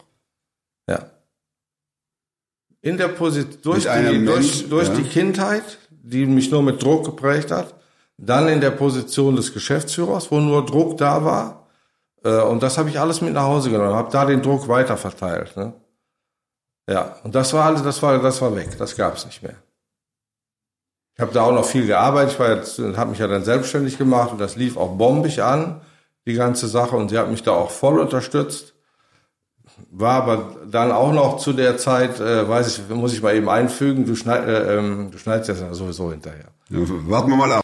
Ja. 0.87 1.11
In 2.81 2.97
der 2.97 3.07
Position, 3.09 3.61
durch, 3.63 3.89
einem 3.89 4.19
die, 4.19 4.25
durch, 4.25 4.39
Mensch, 4.39 4.69
durch 4.69 4.87
ja. 4.89 4.95
die 4.95 5.03
Kindheit, 5.03 5.79
die 6.05 6.25
mich 6.25 6.51
nur 6.51 6.61
mit 6.61 6.81
Druck 6.81 7.03
geprägt 7.05 7.51
hat, 7.51 7.73
dann 8.17 8.47
in 8.47 8.61
der 8.61 8.71
Position 8.71 9.35
des 9.35 9.53
Geschäftsführers, 9.53 10.31
wo 10.31 10.39
nur 10.39 10.65
Druck 10.65 10.97
da 10.97 11.25
war. 11.25 11.67
Äh, 12.23 12.41
Und 12.41 12.61
das 12.63 12.77
habe 12.77 12.89
ich 12.89 12.99
alles 12.99 13.21
mit 13.21 13.33
nach 13.33 13.43
Hause 13.43 13.71
genommen, 13.71 13.95
habe 13.95 14.11
da 14.11 14.25
den 14.25 14.41
Druck 14.41 14.67
weiter 14.67 14.97
verteilt. 14.97 15.57
Ne? 15.57 15.73
Ja, 16.89 17.15
und 17.23 17.33
das 17.33 17.53
war 17.53 17.65
alles, 17.65 17.81
das 17.81 18.01
war, 18.03 18.19
das 18.19 18.41
war 18.41 18.55
weg, 18.55 18.77
das 18.77 18.95
gab 18.95 19.15
es 19.15 19.25
nicht 19.25 19.41
mehr. 19.41 19.55
Ich 21.15 21.21
habe 21.21 21.33
da 21.33 21.43
auch 21.43 21.53
noch 21.53 21.65
viel 21.65 21.87
gearbeitet, 21.87 22.33
ich 22.33 22.39
war 22.39 22.53
jetzt, 22.55 22.77
habe 22.77 23.09
mich 23.09 23.19
ja 23.19 23.27
dann 23.27 23.43
selbstständig 23.43 23.97
gemacht 23.97 24.31
und 24.31 24.39
das 24.39 24.55
lief 24.55 24.77
auch 24.77 24.97
bombig 24.97 25.41
an, 25.41 25.81
die 26.27 26.33
ganze 26.33 26.67
Sache, 26.67 26.95
und 26.95 27.09
sie 27.09 27.17
hat 27.17 27.29
mich 27.29 27.41
da 27.41 27.51
auch 27.51 27.71
voll 27.71 27.99
unterstützt. 27.99 28.74
War 29.91 30.23
aber 30.23 30.55
dann 30.69 30.91
auch 30.91 31.11
noch 31.13 31.38
zu 31.38 31.53
der 31.53 31.77
Zeit, 31.77 32.19
äh, 32.19 32.47
weiß 32.47 32.67
ich, 32.67 32.95
muss 32.95 33.13
ich 33.13 33.21
mal 33.21 33.35
eben 33.35 33.49
einfügen, 33.49 34.05
du, 34.05 34.15
schneid, 34.15 34.47
äh, 34.47 34.77
ähm, 34.77 35.09
du 35.11 35.17
schneidest 35.17 35.49
ja 35.49 35.73
sowieso 35.73 36.11
hinterher. 36.11 36.47
Ja, 36.69 36.79
warten 37.07 37.29
wir 37.29 37.38
mal 37.38 37.51
ab. 37.51 37.61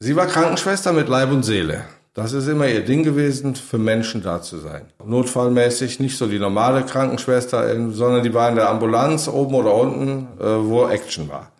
Sie 0.00 0.14
war 0.14 0.26
Krankenschwester 0.26 0.92
mit 0.92 1.08
Leib 1.08 1.30
und 1.32 1.42
Seele. 1.42 1.84
Das 2.14 2.32
ist 2.32 2.48
immer 2.48 2.66
ihr 2.66 2.84
Ding 2.84 3.04
gewesen, 3.04 3.54
für 3.54 3.78
Menschen 3.78 4.22
da 4.22 4.42
zu 4.42 4.58
sein. 4.58 4.86
Notfallmäßig 5.04 6.00
nicht 6.00 6.16
so 6.16 6.26
die 6.26 6.38
normale 6.40 6.82
Krankenschwester, 6.82 7.72
ähm, 7.72 7.92
sondern 7.92 8.22
die 8.24 8.34
war 8.34 8.48
in 8.48 8.56
der 8.56 8.68
Ambulanz 8.70 9.28
oben 9.28 9.54
oder 9.54 9.74
unten, 9.74 10.26
äh, 10.40 10.44
wo 10.44 10.86
Action 10.88 11.28
war. 11.28 11.52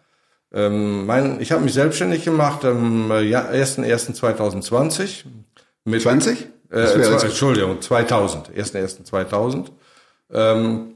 Ähm, 0.53 1.07
mein, 1.07 1.41
ich 1.41 1.53
habe 1.53 1.63
mich 1.63 1.75
selbstständig 1.75 2.25
gemacht 2.25 2.65
am 2.65 3.11
äh, 3.11 3.21
ja- 3.23 3.49
1.1.2020. 3.49 5.25
Mit, 5.85 6.03
20? 6.03 6.49
Äh, 6.71 6.81
Entschuldigung, 6.81 7.81
2000. 7.81 8.51
1.1.2000. 8.51 9.67
Ähm, 10.33 10.95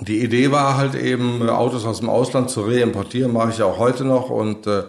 die 0.00 0.22
Idee 0.22 0.50
war 0.50 0.76
halt 0.76 0.94
eben, 0.94 1.48
Autos 1.48 1.84
aus 1.84 2.00
dem 2.00 2.08
Ausland 2.08 2.50
zu 2.50 2.62
reimportieren, 2.62 3.32
mache 3.32 3.50
ich 3.50 3.58
ja 3.58 3.66
auch 3.66 3.78
heute 3.78 4.04
noch. 4.04 4.30
Und 4.30 4.66
äh, 4.66 4.84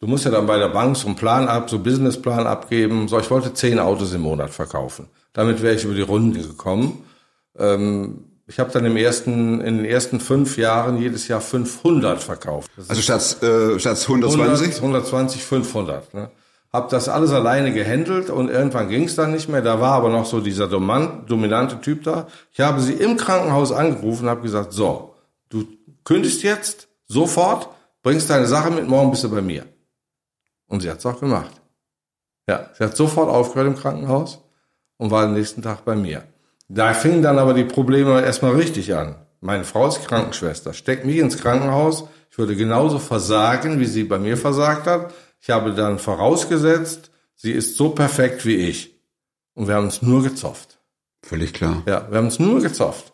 du 0.00 0.06
musst 0.06 0.24
ja 0.24 0.30
dann 0.30 0.46
bei 0.46 0.58
der 0.58 0.68
Bank 0.68 0.96
so 0.96 1.06
einen 1.06 1.16
Plan 1.16 1.48
ab, 1.48 1.68
so 1.68 1.76
einen 1.76 1.84
Businessplan 1.84 2.46
abgeben. 2.46 3.08
So, 3.08 3.18
ich 3.18 3.30
wollte 3.30 3.52
zehn 3.52 3.78
Autos 3.78 4.12
im 4.14 4.22
Monat 4.22 4.50
verkaufen. 4.50 5.08
Damit 5.32 5.62
wäre 5.62 5.74
ich 5.74 5.84
über 5.84 5.94
die 5.94 6.02
Runde 6.02 6.40
gekommen. 6.40 7.04
Ähm, 7.58 8.24
ich 8.46 8.58
habe 8.58 8.70
dann 8.70 8.84
im 8.84 8.96
ersten, 8.96 9.60
in 9.60 9.78
den 9.78 9.86
ersten 9.86 10.20
fünf 10.20 10.58
Jahren 10.58 11.00
jedes 11.00 11.28
Jahr 11.28 11.40
500 11.40 12.22
verkauft. 12.22 12.70
Das 12.76 12.90
Also 12.90 13.02
statt, 13.02 13.42
äh, 13.42 13.78
statt 13.78 13.98
120? 14.00 14.76
100, 14.76 14.76
120, 14.76 15.42
500. 15.44 16.14
Ne? 16.14 16.30
Hab 16.74 16.88
das 16.88 17.08
alles 17.08 17.30
alleine 17.30 17.72
gehandelt 17.72 18.30
und 18.30 18.50
irgendwann 18.50 18.88
ging 18.88 19.04
es 19.04 19.14
dann 19.14 19.30
nicht 19.30 19.48
mehr. 19.48 19.62
Da 19.62 19.80
war 19.80 19.92
aber 19.92 20.08
noch 20.08 20.26
so 20.26 20.40
dieser 20.40 20.66
dominante 20.66 21.80
Typ 21.80 22.02
da. 22.02 22.26
Ich 22.50 22.58
habe 22.58 22.80
sie 22.80 22.94
im 22.94 23.16
Krankenhaus 23.16 23.70
angerufen 23.70 24.24
und 24.24 24.30
habe 24.30 24.40
gesagt, 24.40 24.72
so, 24.72 25.14
du 25.50 25.68
kündigst 26.02 26.42
jetzt 26.42 26.88
sofort, 27.06 27.68
bringst 28.02 28.28
deine 28.28 28.48
Sache 28.48 28.72
mit, 28.72 28.88
morgen 28.88 29.12
bist 29.12 29.22
du 29.22 29.30
bei 29.30 29.40
mir. 29.40 29.66
Und 30.66 30.80
sie 30.80 30.90
hat 30.90 30.98
es 30.98 31.06
auch 31.06 31.20
gemacht. 31.20 31.52
Ja, 32.48 32.70
sie 32.76 32.82
hat 32.82 32.96
sofort 32.96 33.28
aufgehört 33.28 33.68
im 33.68 33.76
Krankenhaus 33.76 34.40
und 34.96 35.12
war 35.12 35.22
am 35.22 35.34
nächsten 35.34 35.62
Tag 35.62 35.84
bei 35.84 35.94
mir. 35.94 36.24
Da 36.68 36.92
fingen 36.92 37.22
dann 37.22 37.38
aber 37.38 37.54
die 37.54 37.62
Probleme 37.62 38.20
erstmal 38.20 38.56
richtig 38.56 38.96
an. 38.96 39.14
Meine 39.40 39.62
Frau 39.62 39.86
ist 39.86 40.08
Krankenschwester, 40.08 40.72
steckt 40.72 41.04
mich 41.04 41.18
ins 41.18 41.38
Krankenhaus. 41.38 42.08
Ich 42.32 42.38
würde 42.38 42.56
genauso 42.56 42.98
versagen, 42.98 43.78
wie 43.78 43.86
sie 43.86 44.02
bei 44.02 44.18
mir 44.18 44.36
versagt 44.36 44.88
hat. 44.88 45.14
Ich 45.44 45.50
habe 45.50 45.74
dann 45.74 45.98
vorausgesetzt, 45.98 47.10
sie 47.34 47.52
ist 47.52 47.76
so 47.76 47.90
perfekt 47.90 48.46
wie 48.46 48.56
ich. 48.56 48.98
Und 49.52 49.68
wir 49.68 49.74
haben 49.74 49.84
uns 49.84 50.00
nur 50.00 50.22
gezofft. 50.22 50.78
Völlig 51.22 51.52
klar. 51.52 51.82
Ja, 51.84 52.10
wir 52.10 52.16
haben 52.16 52.24
uns 52.24 52.38
nur 52.38 52.62
gezofft. 52.62 53.12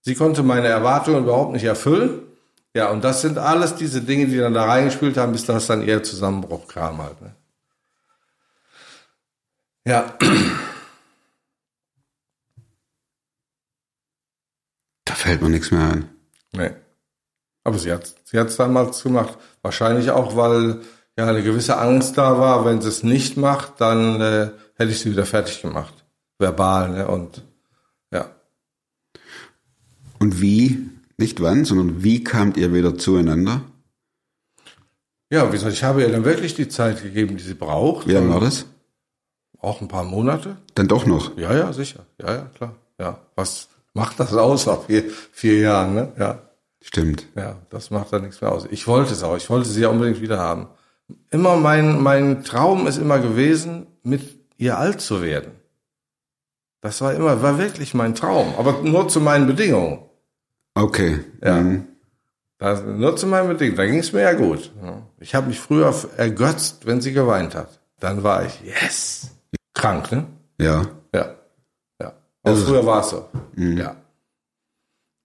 Sie 0.00 0.14
konnte 0.14 0.44
meine 0.44 0.68
Erwartungen 0.68 1.24
überhaupt 1.24 1.50
nicht 1.52 1.64
erfüllen. 1.64 2.22
Ja, 2.72 2.88
und 2.92 3.02
das 3.02 3.20
sind 3.22 3.36
alles 3.36 3.74
diese 3.74 4.00
Dinge, 4.00 4.26
die 4.28 4.36
dann 4.38 4.54
da 4.54 4.64
reingespielt 4.64 5.16
haben, 5.16 5.32
bis 5.32 5.44
das 5.44 5.66
dann 5.66 5.82
eher 5.82 6.04
Zusammenbruch 6.04 6.68
kam 6.68 7.02
halt. 7.02 7.20
Ne? 7.20 7.34
Ja, 9.84 10.16
Da 15.04 15.14
fällt 15.16 15.42
mir 15.42 15.48
nichts 15.48 15.72
mehr 15.72 15.80
ein. 15.82 16.08
nee. 16.52 16.70
Aber 17.64 17.76
sie 17.78 17.90
hat 17.92 18.14
sie 18.22 18.38
hat's 18.38 18.54
damals 18.56 19.02
gemacht. 19.02 19.36
Wahrscheinlich 19.62 20.12
auch, 20.12 20.36
weil 20.36 20.80
ja 21.16 21.26
eine 21.26 21.42
gewisse 21.42 21.78
Angst 21.78 22.18
da 22.18 22.38
war, 22.38 22.64
wenn 22.64 22.80
sie 22.80 22.88
es 22.88 23.02
nicht 23.02 23.36
macht, 23.36 23.80
dann 23.80 24.20
äh, 24.20 24.50
hätte 24.74 24.92
ich 24.92 25.00
sie 25.00 25.10
wieder 25.10 25.26
fertig 25.26 25.62
gemacht. 25.62 26.04
Verbal, 26.38 26.90
ne? 26.90 27.08
Und 27.08 27.44
ja. 28.12 28.30
Und 30.18 30.40
wie, 30.40 30.90
nicht 31.18 31.40
wann, 31.40 31.64
sondern 31.64 32.02
wie 32.02 32.24
kamt 32.24 32.56
ihr 32.56 32.72
wieder 32.72 32.96
zueinander? 32.96 33.62
Ja, 35.30 35.48
wie 35.48 35.52
gesagt, 35.52 35.72
ich 35.72 35.84
habe 35.84 36.02
ihr 36.02 36.10
dann 36.10 36.24
wirklich 36.24 36.54
die 36.54 36.68
Zeit 36.68 37.02
gegeben, 37.02 37.36
die 37.36 37.42
sie 37.42 37.54
braucht. 37.54 38.06
Wie 38.06 38.12
lange 38.12 38.28
war 38.28 38.40
das? 38.40 38.66
Auch 39.58 39.80
ein 39.80 39.88
paar 39.88 40.04
Monate. 40.04 40.56
Dann 40.74 40.88
doch 40.88 41.06
noch. 41.06 41.36
Ja, 41.38 41.54
ja, 41.54 41.72
sicher. 41.72 42.04
Ja, 42.20 42.34
ja, 42.34 42.50
klar. 42.54 42.74
Ja. 42.98 43.18
Was 43.34 43.68
macht 43.94 44.20
das 44.20 44.34
aus 44.34 44.66
nach 44.66 44.84
vier, 44.84 45.04
vier 45.32 45.58
Jahren, 45.60 45.94
ne? 45.94 46.12
Ja. 46.18 46.42
Stimmt. 46.82 47.28
Ja, 47.36 47.56
das 47.70 47.90
macht 47.90 48.12
da 48.12 48.18
nichts 48.18 48.40
mehr 48.40 48.50
aus. 48.50 48.66
Ich 48.70 48.86
wollte 48.88 49.12
es 49.12 49.22
auch. 49.22 49.36
Ich 49.36 49.48
wollte 49.48 49.68
sie 49.68 49.80
ja 49.80 49.88
unbedingt 49.88 50.20
wieder 50.20 50.38
haben. 50.38 50.66
Immer 51.30 51.56
mein, 51.56 52.02
mein 52.02 52.44
Traum 52.44 52.86
ist 52.86 52.98
immer 52.98 53.18
gewesen, 53.18 53.86
mit 54.02 54.38
ihr 54.58 54.78
alt 54.78 55.00
zu 55.00 55.22
werden. 55.22 55.52
Das 56.80 57.00
war 57.00 57.14
immer, 57.14 57.42
war 57.42 57.58
wirklich 57.58 57.94
mein 57.94 58.14
Traum. 58.14 58.54
Aber 58.58 58.82
nur 58.82 59.08
zu 59.08 59.20
meinen 59.20 59.46
Bedingungen. 59.46 60.00
Okay. 60.74 61.20
Ja. 61.42 61.60
Mhm. 61.60 61.86
Das, 62.58 62.82
nur 62.82 63.16
zu 63.16 63.26
meinen 63.26 63.48
Bedingungen. 63.48 63.76
Da 63.76 63.86
ging 63.86 63.98
es 63.98 64.12
mir 64.12 64.22
ja 64.22 64.32
gut. 64.34 64.72
Ich 65.20 65.34
habe 65.34 65.48
mich 65.48 65.60
früher 65.60 65.94
ergötzt, 66.16 66.86
wenn 66.86 67.00
sie 67.00 67.12
geweint 67.12 67.54
hat. 67.54 67.80
Dann 68.00 68.22
war 68.22 68.44
ich, 68.44 68.60
yes. 68.62 69.30
Krank, 69.74 70.10
ne? 70.12 70.26
Ja. 70.60 70.86
Ja. 71.14 71.34
Ja. 72.00 72.06
Aber 72.08 72.14
Also- 72.44 72.66
früher 72.66 72.84
war 72.86 73.00
es 73.00 73.10
so. 73.10 73.28
Ja. 73.56 73.96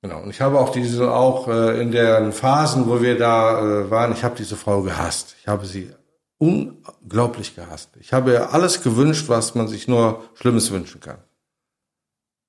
Genau. 0.01 0.21
Und 0.21 0.29
ich 0.29 0.41
habe 0.41 0.59
auch 0.59 0.71
diese, 0.71 1.11
auch 1.11 1.47
äh, 1.47 1.81
in 1.81 1.91
den 1.91 2.31
Phasen, 2.31 2.87
wo 2.87 3.01
wir 3.01 3.17
da 3.17 3.59
äh, 3.59 3.91
waren, 3.91 4.11
ich 4.11 4.23
habe 4.23 4.35
diese 4.35 4.55
Frau 4.55 4.83
gehasst. 4.83 5.35
Ich 5.41 5.47
habe 5.47 5.65
sie 5.65 5.91
unglaublich 6.37 7.55
gehasst. 7.55 7.89
Ich 7.99 8.13
habe 8.13 8.31
ihr 8.31 8.53
alles 8.53 8.83
gewünscht, 8.83 9.27
was 9.27 9.55
man 9.55 9.67
sich 9.67 9.87
nur 9.87 10.23
Schlimmes 10.35 10.71
wünschen 10.71 11.01
kann. 11.01 11.17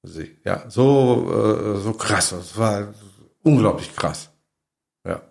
Sie, 0.02 0.36
ja, 0.44 0.68
so, 0.68 1.76
äh, 1.76 1.80
so 1.80 1.94
krass. 1.94 2.32
Es 2.32 2.56
war 2.58 2.94
unglaublich 3.42 3.96
krass. 3.96 4.30
Ja. 5.06 5.22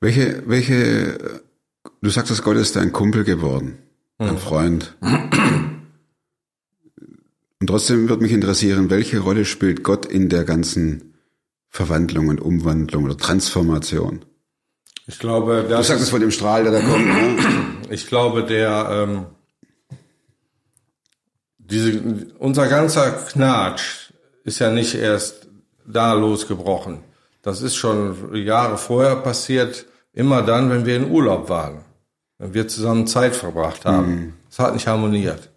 Welche, 0.00 0.46
welche, 0.46 1.42
du 2.02 2.10
sagst, 2.10 2.30
dass 2.30 2.42
Gott 2.42 2.56
ist 2.56 2.76
dein 2.76 2.92
Kumpel 2.92 3.24
geworden, 3.24 3.78
ein 4.18 4.38
Freund. 4.38 4.96
Und 7.62 7.68
trotzdem 7.68 8.08
würde 8.08 8.24
mich 8.24 8.32
interessieren, 8.32 8.90
welche 8.90 9.20
Rolle 9.20 9.44
spielt 9.44 9.84
Gott 9.84 10.04
in 10.04 10.28
der 10.28 10.42
ganzen 10.42 11.14
Verwandlung 11.68 12.26
und 12.26 12.40
Umwandlung 12.40 13.04
oder 13.04 13.16
Transformation? 13.16 14.24
Ich 15.06 15.20
glaube, 15.20 15.62
Du 15.62 15.68
das 15.68 15.86
sagst 15.86 16.02
es 16.02 16.10
von 16.10 16.20
dem 16.20 16.32
Strahl, 16.32 16.64
der 16.64 16.72
da 16.72 16.80
kommt. 16.80 17.06
Ne? 17.06 17.36
Ich 17.90 18.08
glaube, 18.08 18.42
der 18.42 18.88
ähm, 18.90 19.26
diese 21.58 22.26
unser 22.40 22.66
ganzer 22.66 23.12
Knatsch 23.12 24.10
ist 24.42 24.58
ja 24.58 24.72
nicht 24.72 24.96
erst 24.96 25.46
da 25.86 26.14
losgebrochen. 26.14 26.98
Das 27.42 27.62
ist 27.62 27.76
schon 27.76 28.34
Jahre 28.34 28.76
vorher 28.76 29.14
passiert, 29.14 29.86
immer 30.12 30.42
dann, 30.42 30.68
wenn 30.68 30.84
wir 30.84 30.96
in 30.96 31.08
Urlaub 31.08 31.48
waren, 31.48 31.84
wenn 32.38 32.54
wir 32.54 32.66
zusammen 32.66 33.06
Zeit 33.06 33.36
verbracht 33.36 33.84
haben. 33.84 34.34
Es 34.50 34.58
hat 34.58 34.74
nicht 34.74 34.88
harmoniert. 34.88 35.50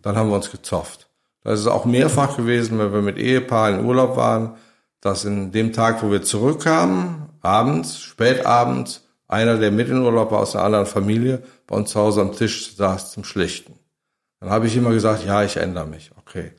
Dann 0.00 0.16
haben 0.16 0.30
wir 0.30 0.36
uns 0.36 0.50
gezofft. 0.50 1.09
Das 1.42 1.60
ist 1.60 1.66
auch 1.66 1.84
mehrfach 1.84 2.36
gewesen, 2.36 2.78
wenn 2.78 2.92
wir 2.92 3.02
mit 3.02 3.18
Ehepaaren 3.18 3.80
in 3.80 3.84
Urlaub 3.86 4.16
waren, 4.16 4.56
dass 5.00 5.24
in 5.24 5.52
dem 5.52 5.72
Tag, 5.72 6.02
wo 6.02 6.10
wir 6.10 6.22
zurückkamen, 6.22 7.28
abends, 7.40 8.00
spät 8.00 8.44
abends, 8.44 9.06
einer, 9.26 9.56
der 9.56 9.70
mit 9.70 9.90
aus 9.90 10.54
einer 10.54 10.64
anderen 10.64 10.86
Familie, 10.86 11.42
bei 11.66 11.76
uns 11.76 11.90
zu 11.90 12.00
Hause 12.00 12.20
am 12.20 12.32
Tisch 12.34 12.74
saß 12.76 13.12
zum 13.12 13.24
Schlichten. 13.24 13.78
Dann 14.40 14.50
habe 14.50 14.66
ich 14.66 14.76
immer 14.76 14.90
gesagt, 14.90 15.24
ja, 15.24 15.44
ich 15.44 15.56
ändere 15.56 15.86
mich. 15.86 16.10
Okay. 16.18 16.52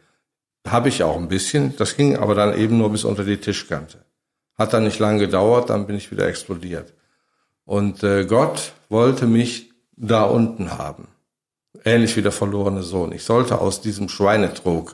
Habe 0.68 0.90
ich 0.90 1.04
auch 1.04 1.18
ein 1.18 1.28
bisschen. 1.28 1.76
Das 1.78 1.98
ging 1.98 2.16
aber 2.18 2.36
dann 2.36 2.58
eben 2.58 2.78
nur 2.78 2.92
bis 2.92 3.04
unter 3.04 3.24
die 3.24 3.38
Tischkante. 3.38 4.06
Hat 4.58 4.74
dann 4.74 4.84
nicht 4.84 5.00
lange 5.00 5.20
gedauert, 5.20 5.70
dann 5.70 5.88
bin 5.88 5.98
ich 5.98 6.12
wieder 6.12 6.28
explodiert. 6.28 6.94
Und 7.66 8.04
äh, 8.04 8.26
Gott 8.26 8.74
wollte 8.90 9.26
mich 9.26 9.72
da 9.96 10.24
unten 10.24 10.78
haben. 10.78 11.08
Ähnlich 11.84 12.16
wie 12.18 12.22
der 12.22 12.32
verlorene 12.32 12.84
Sohn. 12.84 13.12
Ich 13.12 13.24
sollte 13.24 13.60
aus 13.60 13.82
diesem 13.82 14.10
Schweinetrog 14.10 14.94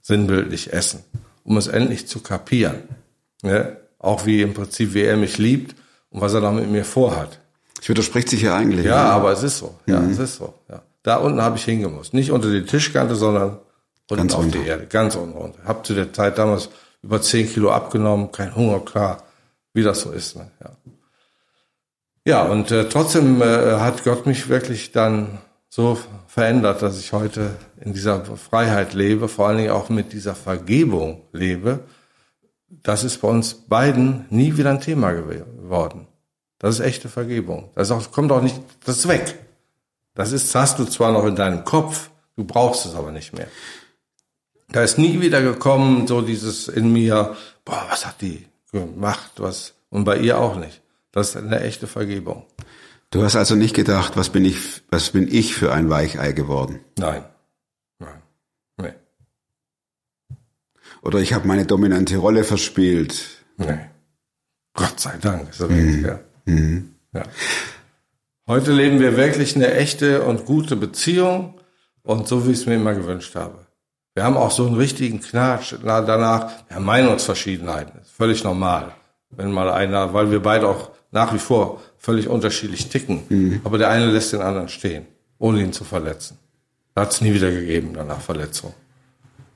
sinnbildlich 0.00 0.72
essen, 0.72 1.04
um 1.44 1.56
es 1.56 1.66
endlich 1.66 2.06
zu 2.06 2.20
kapieren. 2.20 2.82
Ne? 3.42 3.76
Auch 3.98 4.26
wie 4.26 4.42
im 4.42 4.54
Prinzip, 4.54 4.94
wie 4.94 5.02
er 5.02 5.16
mich 5.16 5.38
liebt 5.38 5.74
und 6.10 6.20
was 6.20 6.34
er 6.34 6.40
da 6.40 6.50
mit 6.50 6.70
mir 6.70 6.84
vorhat. 6.84 7.40
Das 7.76 7.88
widerspricht 7.88 8.28
sich 8.28 8.42
ja 8.42 8.56
eigentlich. 8.56 8.86
Ja, 8.86 9.04
ne? 9.04 9.10
aber 9.10 9.32
es 9.32 9.42
ist 9.42 9.58
so. 9.58 9.78
Ja, 9.86 10.02
es 10.02 10.18
ist 10.18 10.36
so. 10.36 10.54
Ja. 10.68 10.82
Da 11.02 11.16
unten 11.16 11.40
habe 11.40 11.56
ich 11.56 11.64
hingemusst. 11.64 12.12
Nicht 12.14 12.30
unter 12.30 12.50
die 12.50 12.64
Tischkante, 12.64 13.14
sondern 13.14 13.58
unten 14.10 14.16
Ganz 14.16 14.34
auf 14.34 14.44
runter. 14.44 14.58
die 14.58 14.66
Erde. 14.66 14.86
Ganz 14.86 15.14
unten 15.14 15.36
runter. 15.36 15.58
Hab 15.64 15.86
zu 15.86 15.94
der 15.94 16.12
Zeit 16.12 16.38
damals 16.38 16.68
über 17.02 17.20
10 17.20 17.50
Kilo 17.50 17.70
abgenommen, 17.70 18.32
kein 18.32 18.54
Hunger, 18.54 18.80
klar, 18.80 19.22
wie 19.72 19.82
das 19.82 20.00
so 20.00 20.10
ist. 20.10 20.36
Ne? 20.36 20.50
Ja. 20.62 20.70
ja, 22.24 22.42
und 22.42 22.70
äh, 22.70 22.88
trotzdem 22.88 23.40
äh, 23.40 23.78
hat 23.78 24.04
Gott 24.04 24.26
mich 24.26 24.48
wirklich 24.48 24.92
dann 24.92 25.38
so 25.68 25.98
verändert, 26.26 26.82
dass 26.82 26.98
ich 26.98 27.12
heute 27.12 27.56
in 27.80 27.92
dieser 27.92 28.24
Freiheit 28.24 28.94
lebe, 28.94 29.28
vor 29.28 29.48
allen 29.48 29.58
Dingen 29.58 29.70
auch 29.70 29.88
mit 29.88 30.12
dieser 30.12 30.34
Vergebung 30.34 31.22
lebe. 31.32 31.80
Das 32.70 33.04
ist 33.04 33.20
bei 33.20 33.28
uns 33.28 33.54
beiden 33.54 34.26
nie 34.30 34.56
wieder 34.56 34.70
ein 34.70 34.80
Thema 34.80 35.12
geworden. 35.12 36.06
Das 36.58 36.74
ist 36.74 36.80
echte 36.84 37.08
Vergebung. 37.08 37.70
Das 37.74 37.90
auch, 37.90 38.10
kommt 38.10 38.32
auch 38.32 38.42
nicht, 38.42 38.60
das 38.84 38.98
ist 38.98 39.08
weg. 39.08 39.38
Das 40.14 40.32
ist, 40.32 40.54
hast 40.54 40.78
du 40.78 40.84
zwar 40.84 41.12
noch 41.12 41.24
in 41.24 41.36
deinem 41.36 41.64
Kopf, 41.64 42.10
du 42.36 42.44
brauchst 42.44 42.86
es 42.86 42.94
aber 42.94 43.12
nicht 43.12 43.32
mehr. 43.32 43.46
Da 44.70 44.82
ist 44.82 44.98
nie 44.98 45.20
wieder 45.20 45.40
gekommen, 45.40 46.06
so 46.06 46.20
dieses 46.20 46.68
in 46.68 46.92
mir, 46.92 47.36
boah, 47.64 47.86
was 47.88 48.04
hat 48.04 48.20
die 48.20 48.44
gemacht, 48.72 49.32
was, 49.36 49.74
und 49.90 50.04
bei 50.04 50.18
ihr 50.18 50.38
auch 50.38 50.56
nicht. 50.56 50.82
Das 51.12 51.30
ist 51.30 51.36
eine 51.36 51.60
echte 51.60 51.86
Vergebung. 51.86 52.44
Du 53.10 53.22
hast 53.22 53.36
also 53.36 53.54
nicht 53.54 53.74
gedacht, 53.74 54.16
was 54.16 54.28
bin 54.28 54.44
ich, 54.44 54.82
was 54.90 55.10
bin 55.10 55.28
ich 55.28 55.54
für 55.54 55.72
ein 55.72 55.88
Weichei 55.88 56.32
geworden? 56.32 56.80
Nein. 56.98 57.24
Nein. 57.98 58.22
Nee. 58.76 58.92
Oder 61.00 61.20
ich 61.20 61.32
habe 61.32 61.48
meine 61.48 61.64
dominante 61.64 62.18
Rolle 62.18 62.44
verspielt. 62.44 63.44
Nee. 63.56 63.78
Gott 64.74 65.00
sei 65.00 65.16
Dank 65.20 65.48
ist 65.48 65.60
er 65.60 65.70
weg, 65.70 66.20
ja. 66.46 66.60
ja. 67.14 67.22
Heute 68.46 68.72
leben 68.72 69.00
wir 69.00 69.16
wirklich 69.16 69.56
eine 69.56 69.72
echte 69.74 70.22
und 70.22 70.44
gute 70.44 70.76
Beziehung 70.76 71.58
und 72.02 72.28
so, 72.28 72.46
wie 72.46 72.52
ich 72.52 72.58
es 72.58 72.66
mir 72.66 72.74
immer 72.74 72.94
gewünscht 72.94 73.34
habe. 73.34 73.66
Wir 74.14 74.24
haben 74.24 74.36
auch 74.36 74.50
so 74.50 74.66
einen 74.66 74.76
richtigen 74.76 75.20
Knatsch 75.20 75.74
na, 75.82 76.02
danach. 76.02 76.52
Wir 76.68 76.76
haben 76.76 76.84
Meinungsverschiedenheiten, 76.84 78.00
ist 78.02 78.12
völlig 78.12 78.44
normal. 78.44 78.92
Wenn 79.30 79.50
mal 79.50 79.70
einer, 79.70 80.12
weil 80.12 80.30
wir 80.30 80.40
beide 80.40 80.68
auch 80.68 80.90
nach 81.10 81.32
wie 81.32 81.38
vor 81.38 81.80
völlig 81.98 82.28
unterschiedlich 82.28 82.88
ticken. 82.88 83.60
Aber 83.64 83.78
der 83.78 83.90
eine 83.90 84.06
lässt 84.06 84.32
den 84.32 84.40
anderen 84.40 84.68
stehen, 84.68 85.06
ohne 85.38 85.62
ihn 85.62 85.72
zu 85.72 85.84
verletzen. 85.84 86.38
Hat 86.96 87.12
es 87.12 87.20
nie 87.20 87.32
wieder 87.32 87.50
gegeben 87.50 87.92
danach 87.94 88.20
Verletzung. 88.20 88.74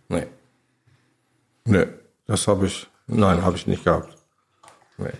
Nee. 0.09 0.27
Nee, 1.65 1.87
das 2.27 2.47
habe 2.47 2.67
ich, 2.67 2.87
nein, 3.07 3.43
habe 3.43 3.57
ich 3.57 3.67
nicht 3.67 3.85
gehabt. 3.85 4.17
Nee. 4.99 5.11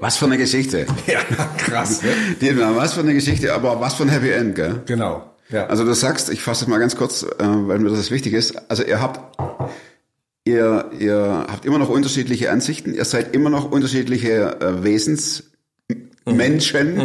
Was 0.00 0.16
für 0.16 0.26
eine 0.26 0.36
Geschichte. 0.36 0.86
Ja, 1.06 1.20
krass. 1.56 2.02
Ne? 2.02 2.10
Die, 2.40 2.58
was 2.58 2.92
für 2.92 3.00
eine 3.00 3.14
Geschichte, 3.14 3.54
aber 3.54 3.80
was 3.80 3.94
für 3.94 4.02
ein 4.02 4.08
Happy 4.10 4.30
End, 4.30 4.54
gell? 4.54 4.82
Genau. 4.86 5.30
Ja. 5.50 5.66
Also 5.66 5.84
du 5.84 5.94
sagst, 5.94 6.30
ich 6.30 6.42
fasse 6.42 6.64
es 6.64 6.68
mal 6.68 6.78
ganz 6.78 6.96
kurz, 6.96 7.22
äh, 7.22 7.26
weil 7.38 7.78
mir 7.78 7.90
das 7.90 8.10
wichtig 8.10 8.32
ist. 8.32 8.70
Also 8.70 8.82
ihr 8.82 9.00
habt, 9.00 9.20
ihr, 10.44 10.90
ihr 10.98 11.46
habt 11.50 11.64
immer 11.64 11.78
noch 11.78 11.88
unterschiedliche 11.88 12.50
Ansichten. 12.50 12.94
Ihr 12.94 13.04
seid 13.04 13.34
immer 13.34 13.50
noch 13.50 13.70
unterschiedliche 13.70 14.60
äh, 14.60 14.82
Wesensmenschen. 14.84 17.00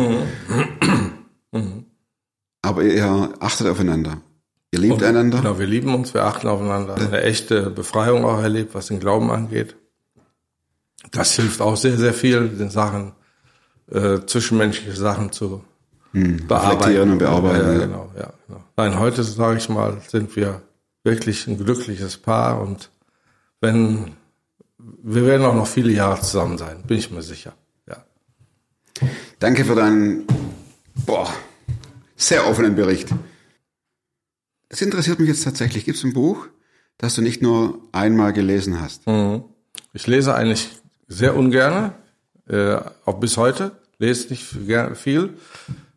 Aber 2.61 2.83
ihr 2.83 3.29
achtet 3.39 3.67
aufeinander. 3.67 4.21
Ihr 4.71 4.79
liebt 4.79 5.01
einander. 5.01 5.37
Genau, 5.39 5.57
wir 5.57 5.65
lieben 5.65 5.95
uns, 5.95 6.13
wir 6.13 6.25
achten 6.25 6.47
aufeinander. 6.47 6.95
Eine 6.95 7.21
echte 7.23 7.69
Befreiung 7.71 8.23
auch 8.25 8.41
erlebt, 8.41 8.75
was 8.75 8.87
den 8.87 8.99
Glauben 8.99 9.31
angeht. 9.31 9.75
Das 11.11 11.31
hilft 11.33 11.61
auch 11.61 11.77
sehr, 11.77 11.97
sehr 11.97 12.13
viel, 12.13 12.49
den 12.49 12.69
Sachen, 12.69 13.13
äh, 13.91 14.19
zwischenmenschliche 14.25 14.95
Sachen 14.95 15.31
zu 15.31 15.63
bearbeiten. 16.11 16.51
reflektieren 16.51 17.11
und 17.11 17.17
bearbeiten, 17.19 17.65
Ja, 17.65 17.73
ja. 17.73 17.79
genau, 17.79 18.11
ja, 18.17 18.33
genau. 18.47 18.63
Nein, 18.77 18.99
heute, 18.99 19.23
sage 19.23 19.57
ich 19.57 19.69
mal, 19.69 19.97
sind 20.07 20.35
wir 20.35 20.61
wirklich 21.03 21.47
ein 21.47 21.57
glückliches 21.57 22.17
Paar 22.17 22.61
und 22.61 22.91
wenn, 23.61 24.11
wir 24.77 25.25
werden 25.25 25.45
auch 25.45 25.55
noch 25.55 25.67
viele 25.67 25.91
Jahre 25.91 26.21
zusammen 26.21 26.57
sein, 26.57 26.83
bin 26.87 26.97
ich 26.97 27.11
mir 27.11 27.21
sicher. 27.21 27.53
Ja. 27.87 28.03
Danke 29.39 29.65
für 29.65 29.75
deinen, 29.75 30.25
boah, 31.05 31.31
sehr 32.15 32.47
offenen 32.47 32.75
Bericht. 32.75 33.09
Das 34.69 34.81
interessiert 34.81 35.19
mich 35.19 35.29
jetzt 35.29 35.43
tatsächlich. 35.43 35.85
Gibt 35.85 35.97
es 35.97 36.03
ein 36.03 36.13
Buch, 36.13 36.47
das 36.97 37.15
du 37.15 37.21
nicht 37.21 37.41
nur 37.41 37.79
einmal 37.91 38.33
gelesen 38.33 38.79
hast? 38.79 39.03
Ich 39.93 40.05
lese 40.05 40.35
eigentlich 40.35 40.69
sehr 41.07 41.35
ungerne, 41.35 41.93
äh, 42.47 42.77
auch 43.05 43.19
bis 43.19 43.37
heute, 43.37 43.71
lese 43.97 44.29
nicht 44.29 44.43
viel. 44.43 45.33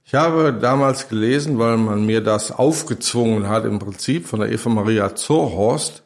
Ich 0.05 0.14
habe 0.14 0.53
damals 0.53 1.09
gelesen, 1.09 1.59
weil 1.59 1.77
man 1.77 2.05
mir 2.05 2.22
das 2.22 2.51
aufgezwungen 2.51 3.48
hat, 3.48 3.64
im 3.64 3.79
Prinzip 3.79 4.27
von 4.27 4.40
der 4.40 4.51
Eva 4.51 4.68
Maria 4.70 5.14
Zorhorst, 5.14 6.02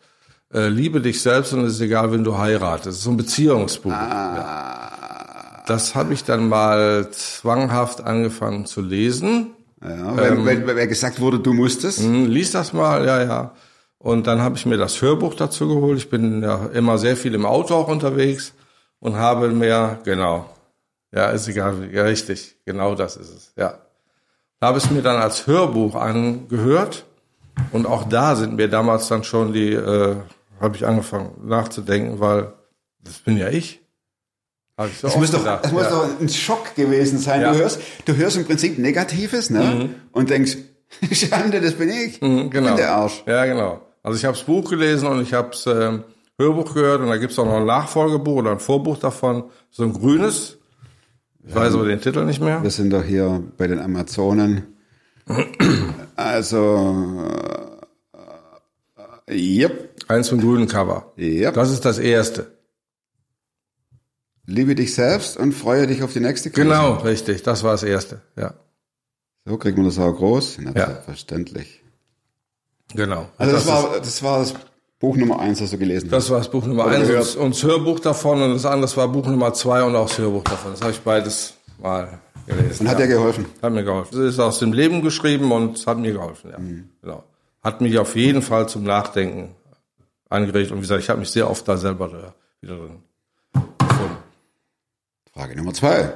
äh, 0.53 0.69
liebe 0.69 1.01
dich 1.01 1.21
selbst 1.21 1.53
und 1.53 1.65
es 1.65 1.75
ist 1.75 1.81
egal, 1.81 2.13
wenn 2.13 2.25
du 2.25 2.39
heiratest. 2.39 2.87
Das 2.87 2.95
ist 2.97 3.03
so 3.03 3.11
ein 3.11 3.17
Beziehungsbuch. 3.17 3.91
Ja. 3.91 5.63
Das 5.67 5.95
habe 5.95 6.15
ich 6.15 6.25
dann 6.25 6.49
mal 6.49 7.11
zwanghaft 7.11 8.01
angefangen 8.03 8.67
zu 8.67 8.81
lesen. 8.81 9.49
Ja, 9.83 10.17
weil, 10.17 10.45
weil, 10.47 10.77
weil 10.77 10.87
gesagt 10.87 11.21
wurde, 11.21 11.41
du 11.41 11.53
musstest. 11.53 12.01
Hm, 12.01 12.27
Lies 12.27 12.53
das 12.53 12.73
mal, 12.73 13.05
ja, 13.05 13.23
ja. 13.23 13.53
Und 13.99 14.27
dann 14.27 14.41
habe 14.41 14.57
ich 14.57 14.67
mir 14.67 14.77
das 14.77 15.03
Hörbuch 15.03 15.35
dazu 15.35 15.69
geholt. 15.69 15.99
Ich 15.99 16.11
bin 16.11 16.43
ja 16.43 16.67
immer 16.73 16.99
sehr 16.99 17.17
viel 17.17 17.35
im 17.35 17.45
Auto 17.45 17.75
auch 17.75 17.89
unterwegs 17.89 18.55
und 19.01 19.17
habe 19.17 19.49
mir, 19.49 19.99
genau, 20.05 20.49
ja, 21.13 21.31
ist 21.31 21.49
egal, 21.49 21.89
ja, 21.93 22.03
richtig, 22.03 22.57
genau 22.65 22.95
das 22.95 23.17
ist 23.17 23.35
es, 23.35 23.53
ja. 23.57 23.79
Habe 24.61 24.79
es 24.79 24.91
mir 24.91 25.03
dann 25.03 25.17
als 25.17 25.47
Hörbuch 25.47 25.95
angehört 25.95 27.05
und 27.73 27.87
auch 27.87 28.05
da 28.09 28.37
sind 28.37 28.57
mir 28.57 28.69
damals 28.69 29.09
dann 29.09 29.25
schon 29.25 29.53
die, 29.53 29.73
äh, 29.73 30.17
habe 30.61 30.77
ich 30.77 30.87
angefangen 30.87 31.33
nachzudenken, 31.47 32.21
weil 32.21 32.53
das 33.03 33.19
bin 33.19 33.37
ja 33.37 33.49
ich. 33.49 33.83
Ich 34.79 34.99
so 34.99 35.07
Es 35.07 35.17
muss, 35.17 35.31
doch, 35.31 35.39
gedacht, 35.39 35.65
es 35.65 35.73
muss 35.73 35.85
ja. 35.85 35.91
doch 35.91 36.21
ein 36.21 36.29
Schock 36.29 36.75
gewesen 36.75 37.19
sein. 37.19 37.41
Ja. 37.41 37.53
Du, 37.53 37.59
hörst, 37.59 37.81
du 38.05 38.15
hörst 38.15 38.37
im 38.37 38.45
Prinzip 38.45 38.79
Negatives 38.79 39.49
ne? 39.49 39.89
und 40.13 40.29
denkst, 40.29 40.59
Schande, 41.13 41.61
das 41.61 41.75
bin 41.75 41.89
ich. 41.89 42.21
Mhm, 42.21 42.51
genau. 42.51 42.69
Ich 42.69 42.75
bin 42.75 42.77
der 42.77 42.93
Arsch. 42.93 43.23
Ja, 43.27 43.47
genau. 43.47 43.81
Also 44.03 44.19
ich 44.19 44.25
habe 44.25 44.37
das 44.37 44.45
Buch 44.45 44.69
gelesen 44.69 45.09
und 45.09 45.23
ich 45.23 45.33
habe 45.33 45.49
das 45.51 45.67
ähm, 45.67 46.05
Hörbuch 46.39 46.75
gehört 46.75 47.01
und 47.01 47.09
da 47.09 47.17
gibt's 47.17 47.39
auch 47.39 47.47
noch 47.47 47.57
ein 47.57 47.67
Nachfolgebuch 47.67 48.37
oder 48.37 48.53
ein 48.53 48.59
Vorbuch 48.61 48.99
davon, 48.99 49.45
so 49.71 49.83
ein 49.83 49.93
grünes. 49.93 50.59
Ich 51.43 51.55
weiß 51.55 51.75
aber 51.75 51.87
den 51.87 52.01
Titel 52.01 52.25
nicht 52.25 52.41
mehr. 52.41 52.63
Wir 52.63 52.71
sind 52.71 52.93
doch 52.93 53.03
hier 53.03 53.43
bei 53.57 53.67
den 53.67 53.81
Amazonen. 53.81 54.76
Also, 56.17 57.27
äh, 59.27 59.33
äh, 59.33 59.37
yep, 59.61 59.91
Eins 60.09 60.29
vom 60.29 60.41
grünen 60.41 60.69
Cover. 60.69 61.13
yep. 61.19 61.55
Das 61.55 61.71
ist 61.71 61.85
das 61.85 61.99
erste. 61.99 62.53
Liebe 64.47 64.75
dich 64.77 64.95
selbst 64.95 65.37
und 65.37 65.53
freue 65.53 65.87
dich 65.89 66.03
auf 66.05 66.13
die 66.13 66.21
nächste 66.21 66.51
Krise. 66.51 66.69
Genau, 66.69 66.95
richtig. 66.99 67.43
Das 67.43 67.65
war 67.65 67.73
das 67.73 67.83
erste. 67.83 68.23
Ja, 68.37 68.55
So 69.45 69.57
kriegt 69.59 69.77
man 69.77 69.87
das 69.87 69.99
auch 69.99 70.13
groß. 70.13 70.59
Na, 70.61 70.71
Ja. 70.77 70.87
Selbstverständlich. 70.87 71.83
genau. 72.95 73.29
Also 73.37 73.53
das, 73.55 73.63
ist- 73.63 73.69
war, 73.69 73.97
das 73.99 74.23
war 74.23 74.39
das 74.39 74.55
Buch 75.01 75.17
Nummer 75.17 75.41
eins, 75.41 75.59
das 75.59 75.71
du 75.73 75.79
gelesen 75.79 76.07
hast. 76.07 76.13
Das 76.13 76.31
war 76.31 76.39
das 76.39 76.51
Buch 76.51 76.65
Nummer 76.65 76.87
eins 76.87 77.35
und 77.37 77.55
das 77.55 77.63
Hörbuch 77.65 77.99
davon 77.99 78.41
und 78.41 78.55
das 78.55 78.65
andere 78.65 78.97
war 78.97 79.09
Buch 79.09 79.27
Nummer 79.27 79.53
zwei 79.53 79.83
und 79.83 79.97
auch 79.97 80.07
das 80.09 80.19
Hörbuch 80.19 80.45
davon. 80.45 80.71
Das 80.71 80.81
habe 80.81 80.93
ich 80.93 81.01
beides 81.01 81.55
mal 81.83 82.21
gelesen. 82.47 82.83
Und 82.83 82.91
hat 82.91 82.99
dir 82.99 83.07
geholfen. 83.07 83.47
Hat 83.63 83.73
mir 83.73 83.85
geholfen. 83.85 84.17
Das 84.17 84.35
ist 84.35 84.39
aus 84.39 84.59
dem 84.59 84.73
Leben 84.73 85.03
geschrieben 85.03 85.53
und 85.53 85.79
es 85.79 85.87
hat 85.87 85.99
mir 85.99 86.13
geholfen, 86.13 86.51
ja. 86.51 86.59
Genau. 87.03 87.25
Hat 87.63 87.81
mich 87.81 87.99
auf 87.99 88.15
jeden 88.17 88.43
Fall 88.43 88.69
zum 88.69 88.85
Nachdenken 88.85 89.55
angeregt 90.29 90.71
und 90.71 90.79
wie 90.79 90.83
gesagt, 90.83 91.03
ich 91.03 91.11
habe 91.11 91.21
mich 91.21 91.31
sehr 91.31 91.51
oft 91.51 91.67
da 91.67 91.77
selber 91.77 92.09
da 92.09 92.35
wieder 92.61 92.77
drin 92.77 93.03
gefunden. 93.79 94.17
Frage 95.33 95.57
Nummer 95.57 95.75
zwei. 95.75 96.15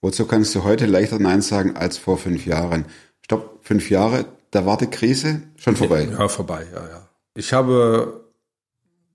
Wozu 0.00 0.26
kannst 0.26 0.54
du 0.54 0.62
heute 0.62 0.86
leichter 0.86 1.18
Nein 1.18 1.42
sagen 1.42 1.76
als 1.76 1.98
vor 1.98 2.18
fünf 2.18 2.46
Jahren? 2.46 2.84
Stopp, 3.22 3.58
fünf 3.62 3.90
Jahre, 3.90 4.26
da 4.50 4.64
war 4.64 4.76
die 4.76 4.86
Krise 4.86 5.42
schon 5.56 5.76
vorbei. 5.76 6.08
Ja, 6.10 6.28
vorbei, 6.28 6.66
ja, 6.72 6.80
ja. 6.80 7.08
Ich 7.34 7.52
habe 7.52 8.20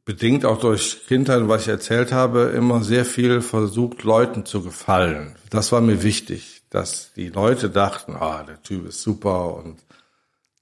bedingt 0.06 0.46
auch 0.46 0.60
durch 0.60 1.08
Kindheit, 1.08 1.48
was 1.48 1.64
ich 1.64 1.68
erzählt 1.70 2.12
habe, 2.12 2.54
immer 2.56 2.84
sehr 2.84 3.06
viel 3.06 3.42
versucht, 3.42 4.04
Leuten 4.04 4.46
zu 4.46 4.62
gefallen. 4.62 5.36
Das 5.50 5.72
war 5.72 5.82
mir 5.82 6.04
wichtig, 6.04 6.53
dass 6.74 7.14
die 7.14 7.30
Leute 7.30 7.70
dachten, 7.70 8.16
ah, 8.16 8.44
der 8.44 8.62
Typ 8.64 8.88
ist 8.88 9.02
super 9.02 9.56
und 9.56 9.78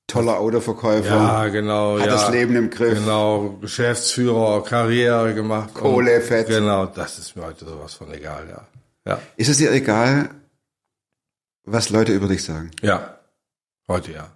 Toller 0.08 0.40
Autoverkäufer. 0.40 1.08
ja, 1.16 1.48
genau, 1.48 1.98
Hat 1.98 2.06
ja, 2.08 2.12
das 2.12 2.30
Leben 2.32 2.54
im 2.58 2.70
Griff. 2.70 3.00
Genau, 3.00 3.52
Geschäftsführer, 3.62 4.62
Karriere 4.62 5.34
gemacht. 5.34 5.74
Kohle, 5.74 6.18
und, 6.18 6.24
Fett. 6.24 6.48
Genau, 6.48 6.86
das 6.86 7.18
ist 7.18 7.38
mir 7.38 7.44
heute 7.46 7.64
sowas 7.64 7.94
von 7.94 8.12
egal, 8.14 8.46
ja. 8.50 8.68
Ja, 9.06 9.20
Ist 9.38 9.48
es 9.48 9.58
dir 9.58 9.72
egal, 9.72 10.30
was 11.64 11.90
Leute 11.90 12.12
über 12.14 12.28
dich 12.28 12.44
sagen? 12.44 12.72
ja, 12.82 13.18
heute 13.88 14.12
ja. 14.12 14.28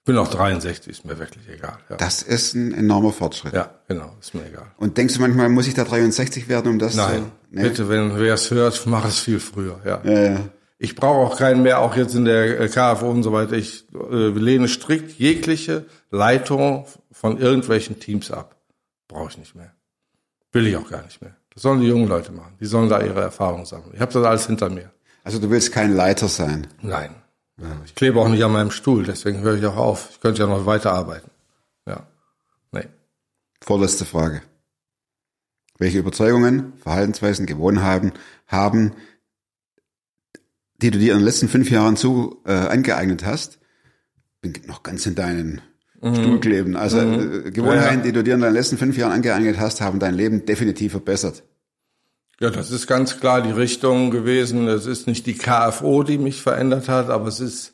Ich 0.00 0.04
bin 0.12 0.18
auch 0.18 0.28
63, 0.28 0.86
ist 0.88 1.04
mir 1.04 1.18
wirklich 1.18 1.48
egal. 1.48 1.78
Ja, 1.88 1.96
Das 1.96 2.22
ist 2.22 2.54
ein 2.54 2.72
enormer 2.74 3.12
Fortschritt. 3.12 3.54
ja 3.54 3.70
genau, 3.88 4.14
ist 4.20 4.34
mir 4.34 4.46
egal. 4.46 4.66
Und 4.76 4.98
denkst 4.98 5.14
du 5.14 5.20
manchmal, 5.20 5.48
muss 5.48 5.66
ich 5.66 5.74
da 5.74 5.82
63 5.84 6.48
werden, 6.48 6.72
um 6.72 6.78
das 6.78 6.94
Nein, 6.94 7.22
zu... 7.24 7.30
Nee. 7.50 7.62
bitte, 7.62 7.88
wenn 7.88 8.16
wer 8.18 8.34
es 8.34 8.50
hört, 8.50 8.86
mach 8.86 9.06
es 9.06 9.18
viel 9.18 9.40
früher. 9.40 9.80
Ja. 9.84 10.00
Ja, 10.04 10.20
ja. 10.20 10.40
Ich 10.78 10.94
brauche 10.94 11.26
auch 11.26 11.38
keinen 11.38 11.62
mehr, 11.62 11.80
auch 11.80 11.96
jetzt 11.96 12.14
in 12.14 12.26
der 12.26 12.60
äh, 12.60 12.68
KFO 12.68 13.08
und 13.10 13.22
so 13.22 13.32
weiter. 13.32 13.54
Ich 13.54 13.86
äh, 13.94 14.28
lehne 14.28 14.68
strikt 14.68 15.18
jegliche 15.18 15.86
Leitung 16.10 16.86
von 17.10 17.38
irgendwelchen 17.38 17.98
Teams 17.98 18.30
ab. 18.30 18.56
Brauche 19.08 19.30
ich 19.30 19.38
nicht 19.38 19.54
mehr. 19.54 19.72
Will 20.52 20.66
ich 20.66 20.76
auch 20.76 20.88
gar 20.90 21.02
nicht 21.02 21.22
mehr. 21.22 21.34
Das 21.54 21.62
sollen 21.62 21.80
die 21.80 21.86
jungen 21.86 22.08
Leute 22.08 22.32
machen. 22.32 22.54
Die 22.60 22.66
sollen 22.66 22.90
da 22.90 23.00
ihre 23.00 23.22
Erfahrungen 23.22 23.64
sammeln. 23.64 23.92
Ich 23.94 24.00
habe 24.00 24.12
das 24.12 24.24
alles 24.24 24.46
hinter 24.46 24.68
mir. 24.68 24.90
Also 25.24 25.38
du 25.38 25.50
willst 25.50 25.72
kein 25.72 25.94
Leiter 25.94 26.28
sein. 26.28 26.66
Nein. 26.82 27.14
Ich 27.86 27.94
klebe 27.94 28.20
auch 28.20 28.28
nicht 28.28 28.44
an 28.44 28.52
meinem 28.52 28.70
Stuhl, 28.70 29.04
deswegen 29.04 29.40
höre 29.40 29.54
ich 29.54 29.64
auch 29.64 29.76
auf. 29.76 30.10
Ich 30.10 30.20
könnte 30.20 30.42
ja 30.42 30.46
noch 30.46 30.66
weiterarbeiten. 30.66 31.30
Ja. 31.86 32.06
Nee. 32.70 32.84
Vorletzte 33.62 34.04
Frage. 34.04 34.42
Welche 35.78 35.98
Überzeugungen, 35.98 36.74
Verhaltensweisen, 36.78 37.46
Gewohnheiten 37.46 38.12
haben, 38.46 38.92
die 40.82 40.90
du 40.90 40.98
dir 40.98 41.12
in 41.12 41.18
den 41.20 41.24
letzten 41.24 41.48
fünf 41.48 41.70
Jahren 41.70 41.96
zu 41.96 42.42
äh, 42.44 42.52
angeeignet 42.52 43.24
hast, 43.24 43.58
bin 44.40 44.54
noch 44.66 44.82
ganz 44.82 45.06
in 45.06 45.14
deinen 45.14 45.60
Stuhl 45.98 46.40
kleben. 46.40 46.76
Also 46.76 46.98
äh, 46.98 47.50
Gewohnheiten, 47.50 47.54
Mhm. 47.54 47.72
Ja, 47.74 47.90
ja. 47.90 47.96
die 47.96 48.12
du 48.12 48.22
dir 48.22 48.34
in 48.34 48.40
den 48.40 48.52
letzten 48.52 48.76
fünf 48.76 48.96
Jahren 48.96 49.12
angeeignet 49.12 49.58
hast, 49.58 49.80
haben 49.80 49.98
dein 49.98 50.14
Leben 50.14 50.44
definitiv 50.46 50.92
verbessert. 50.92 51.42
Ja, 52.38 52.50
das 52.50 52.70
ist 52.70 52.86
ganz 52.86 53.18
klar 53.18 53.40
die 53.40 53.50
Richtung 53.50 54.10
gewesen. 54.10 54.68
Es 54.68 54.84
ist 54.84 55.06
nicht 55.06 55.26
die 55.26 55.34
KFO, 55.38 56.02
die 56.02 56.18
mich 56.18 56.42
verändert 56.42 56.88
hat, 56.88 57.08
aber 57.08 57.28
es 57.28 57.40
ist 57.40 57.72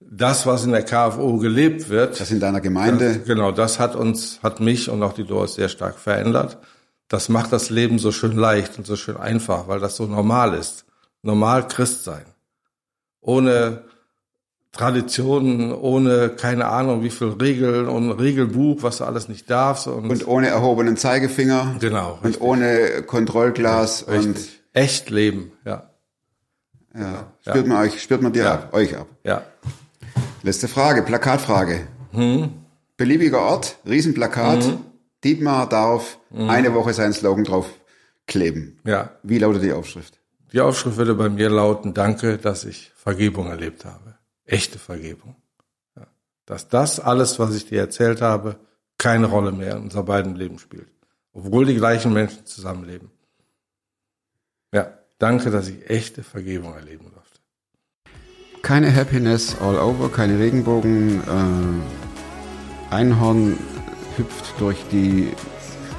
das, 0.00 0.46
was 0.46 0.64
in 0.64 0.72
der 0.72 0.82
KFO 0.82 1.36
gelebt 1.38 1.88
wird. 1.90 2.20
Das 2.20 2.32
in 2.32 2.40
deiner 2.40 2.60
Gemeinde. 2.60 3.14
Das, 3.18 3.24
genau, 3.24 3.52
das 3.52 3.78
hat 3.78 3.94
uns, 3.94 4.40
hat 4.42 4.58
mich 4.58 4.90
und 4.90 5.02
auch 5.04 5.12
die 5.12 5.24
Doris 5.24 5.54
sehr 5.54 5.68
stark 5.68 5.98
verändert. 5.98 6.58
Das 7.06 7.28
macht 7.28 7.52
das 7.52 7.70
Leben 7.70 7.98
so 8.00 8.10
schön 8.10 8.36
leicht 8.36 8.78
und 8.78 8.86
so 8.86 8.96
schön 8.96 9.16
einfach, 9.16 9.68
weil 9.68 9.78
das 9.78 9.96
so 9.96 10.06
normal 10.06 10.54
ist. 10.54 10.86
Normal 11.22 11.68
Christ 11.68 12.02
sein. 12.02 12.24
Ohne 13.20 13.84
Traditionen, 14.72 15.72
ohne 15.72 16.28
keine 16.30 16.66
Ahnung 16.66 17.02
wie 17.02 17.10
viel 17.10 17.28
Regeln 17.28 17.88
und 17.88 18.12
Regelbuch, 18.12 18.82
was 18.82 18.98
du 18.98 19.04
alles 19.04 19.28
nicht 19.28 19.50
darfst. 19.50 19.88
Und, 19.88 20.08
Und 20.08 20.26
ohne 20.28 20.46
erhobenen 20.48 20.96
Zeigefinger. 20.96 21.76
genau, 21.80 22.14
Und 22.22 22.24
richtig, 22.26 22.42
ohne 22.42 23.02
Kontrollglas. 23.02 24.04
Und 24.04 24.14
richtig. 24.14 24.60
Echt 24.72 25.10
leben, 25.10 25.50
ja. 25.64 25.90
ja, 26.94 27.32
spürt 27.40 27.66
man 27.66 27.78
euch, 27.78 28.00
spürt 28.00 28.22
man 28.22 28.32
dir 28.32 28.44
Ja. 28.44 28.54
ab, 28.54 28.72
euch 28.72 28.96
ab. 28.96 29.08
Ja. 29.24 29.42
Letzte 30.44 30.68
Frage, 30.68 31.02
Plakatfrage. 31.02 31.88
Hm? 32.12 32.50
Beliebiger 32.96 33.40
Ort, 33.40 33.76
Riesenplakat. 33.86 34.64
Dietmar 35.24 35.68
darf 35.68 36.18
Hm? 36.32 36.48
eine 36.48 36.72
Woche 36.74 36.92
seinen 36.94 37.12
Slogan 37.12 37.42
drauf 37.44 37.66
kleben. 38.28 38.78
Ja. 38.84 39.10
Wie 39.24 39.38
lautet 39.38 39.64
die 39.64 39.72
Aufschrift? 39.72 40.19
Die 40.52 40.60
Aufschrift 40.60 40.96
würde 40.96 41.14
bei 41.14 41.28
mir 41.28 41.48
lauten, 41.48 41.94
danke, 41.94 42.38
dass 42.38 42.64
ich 42.64 42.92
Vergebung 42.96 43.48
erlebt 43.48 43.84
habe. 43.84 44.16
Echte 44.44 44.78
Vergebung. 44.78 45.36
Ja. 45.96 46.06
Dass 46.46 46.68
das 46.68 46.98
alles, 46.98 47.38
was 47.38 47.54
ich 47.54 47.66
dir 47.66 47.80
erzählt 47.80 48.20
habe, 48.20 48.56
keine 48.98 49.26
Rolle 49.26 49.52
mehr 49.52 49.76
in 49.76 49.84
unser 49.84 50.02
beiden 50.02 50.34
Leben 50.34 50.58
spielt. 50.58 50.88
Obwohl 51.32 51.66
die 51.66 51.76
gleichen 51.76 52.12
Menschen 52.12 52.44
zusammenleben. 52.44 53.10
Ja, 54.74 54.92
danke, 55.18 55.50
dass 55.50 55.68
ich 55.68 55.88
echte 55.88 56.22
Vergebung 56.24 56.74
erleben 56.74 57.10
durfte. 57.12 57.40
Keine 58.62 58.94
Happiness 58.94 59.56
all 59.60 59.78
over, 59.78 60.10
keine 60.10 60.38
Regenbogen. 60.38 61.20
Äh, 61.20 62.94
Einhorn 62.94 63.56
hüpft 64.16 64.60
durch 64.60 64.78
die 64.90 65.32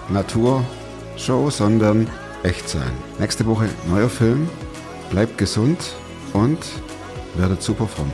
Naturshow, 0.09 1.49
sondern 1.49 2.07
echt 2.43 2.67
sein. 2.69 2.91
Nächste 3.19 3.45
Woche 3.45 3.69
neuer 3.89 4.09
Film. 4.09 4.49
Bleibt 5.09 5.37
gesund 5.37 5.77
und 6.33 6.59
werdet 7.35 7.61
super 7.61 7.87
fromm. 7.87 8.11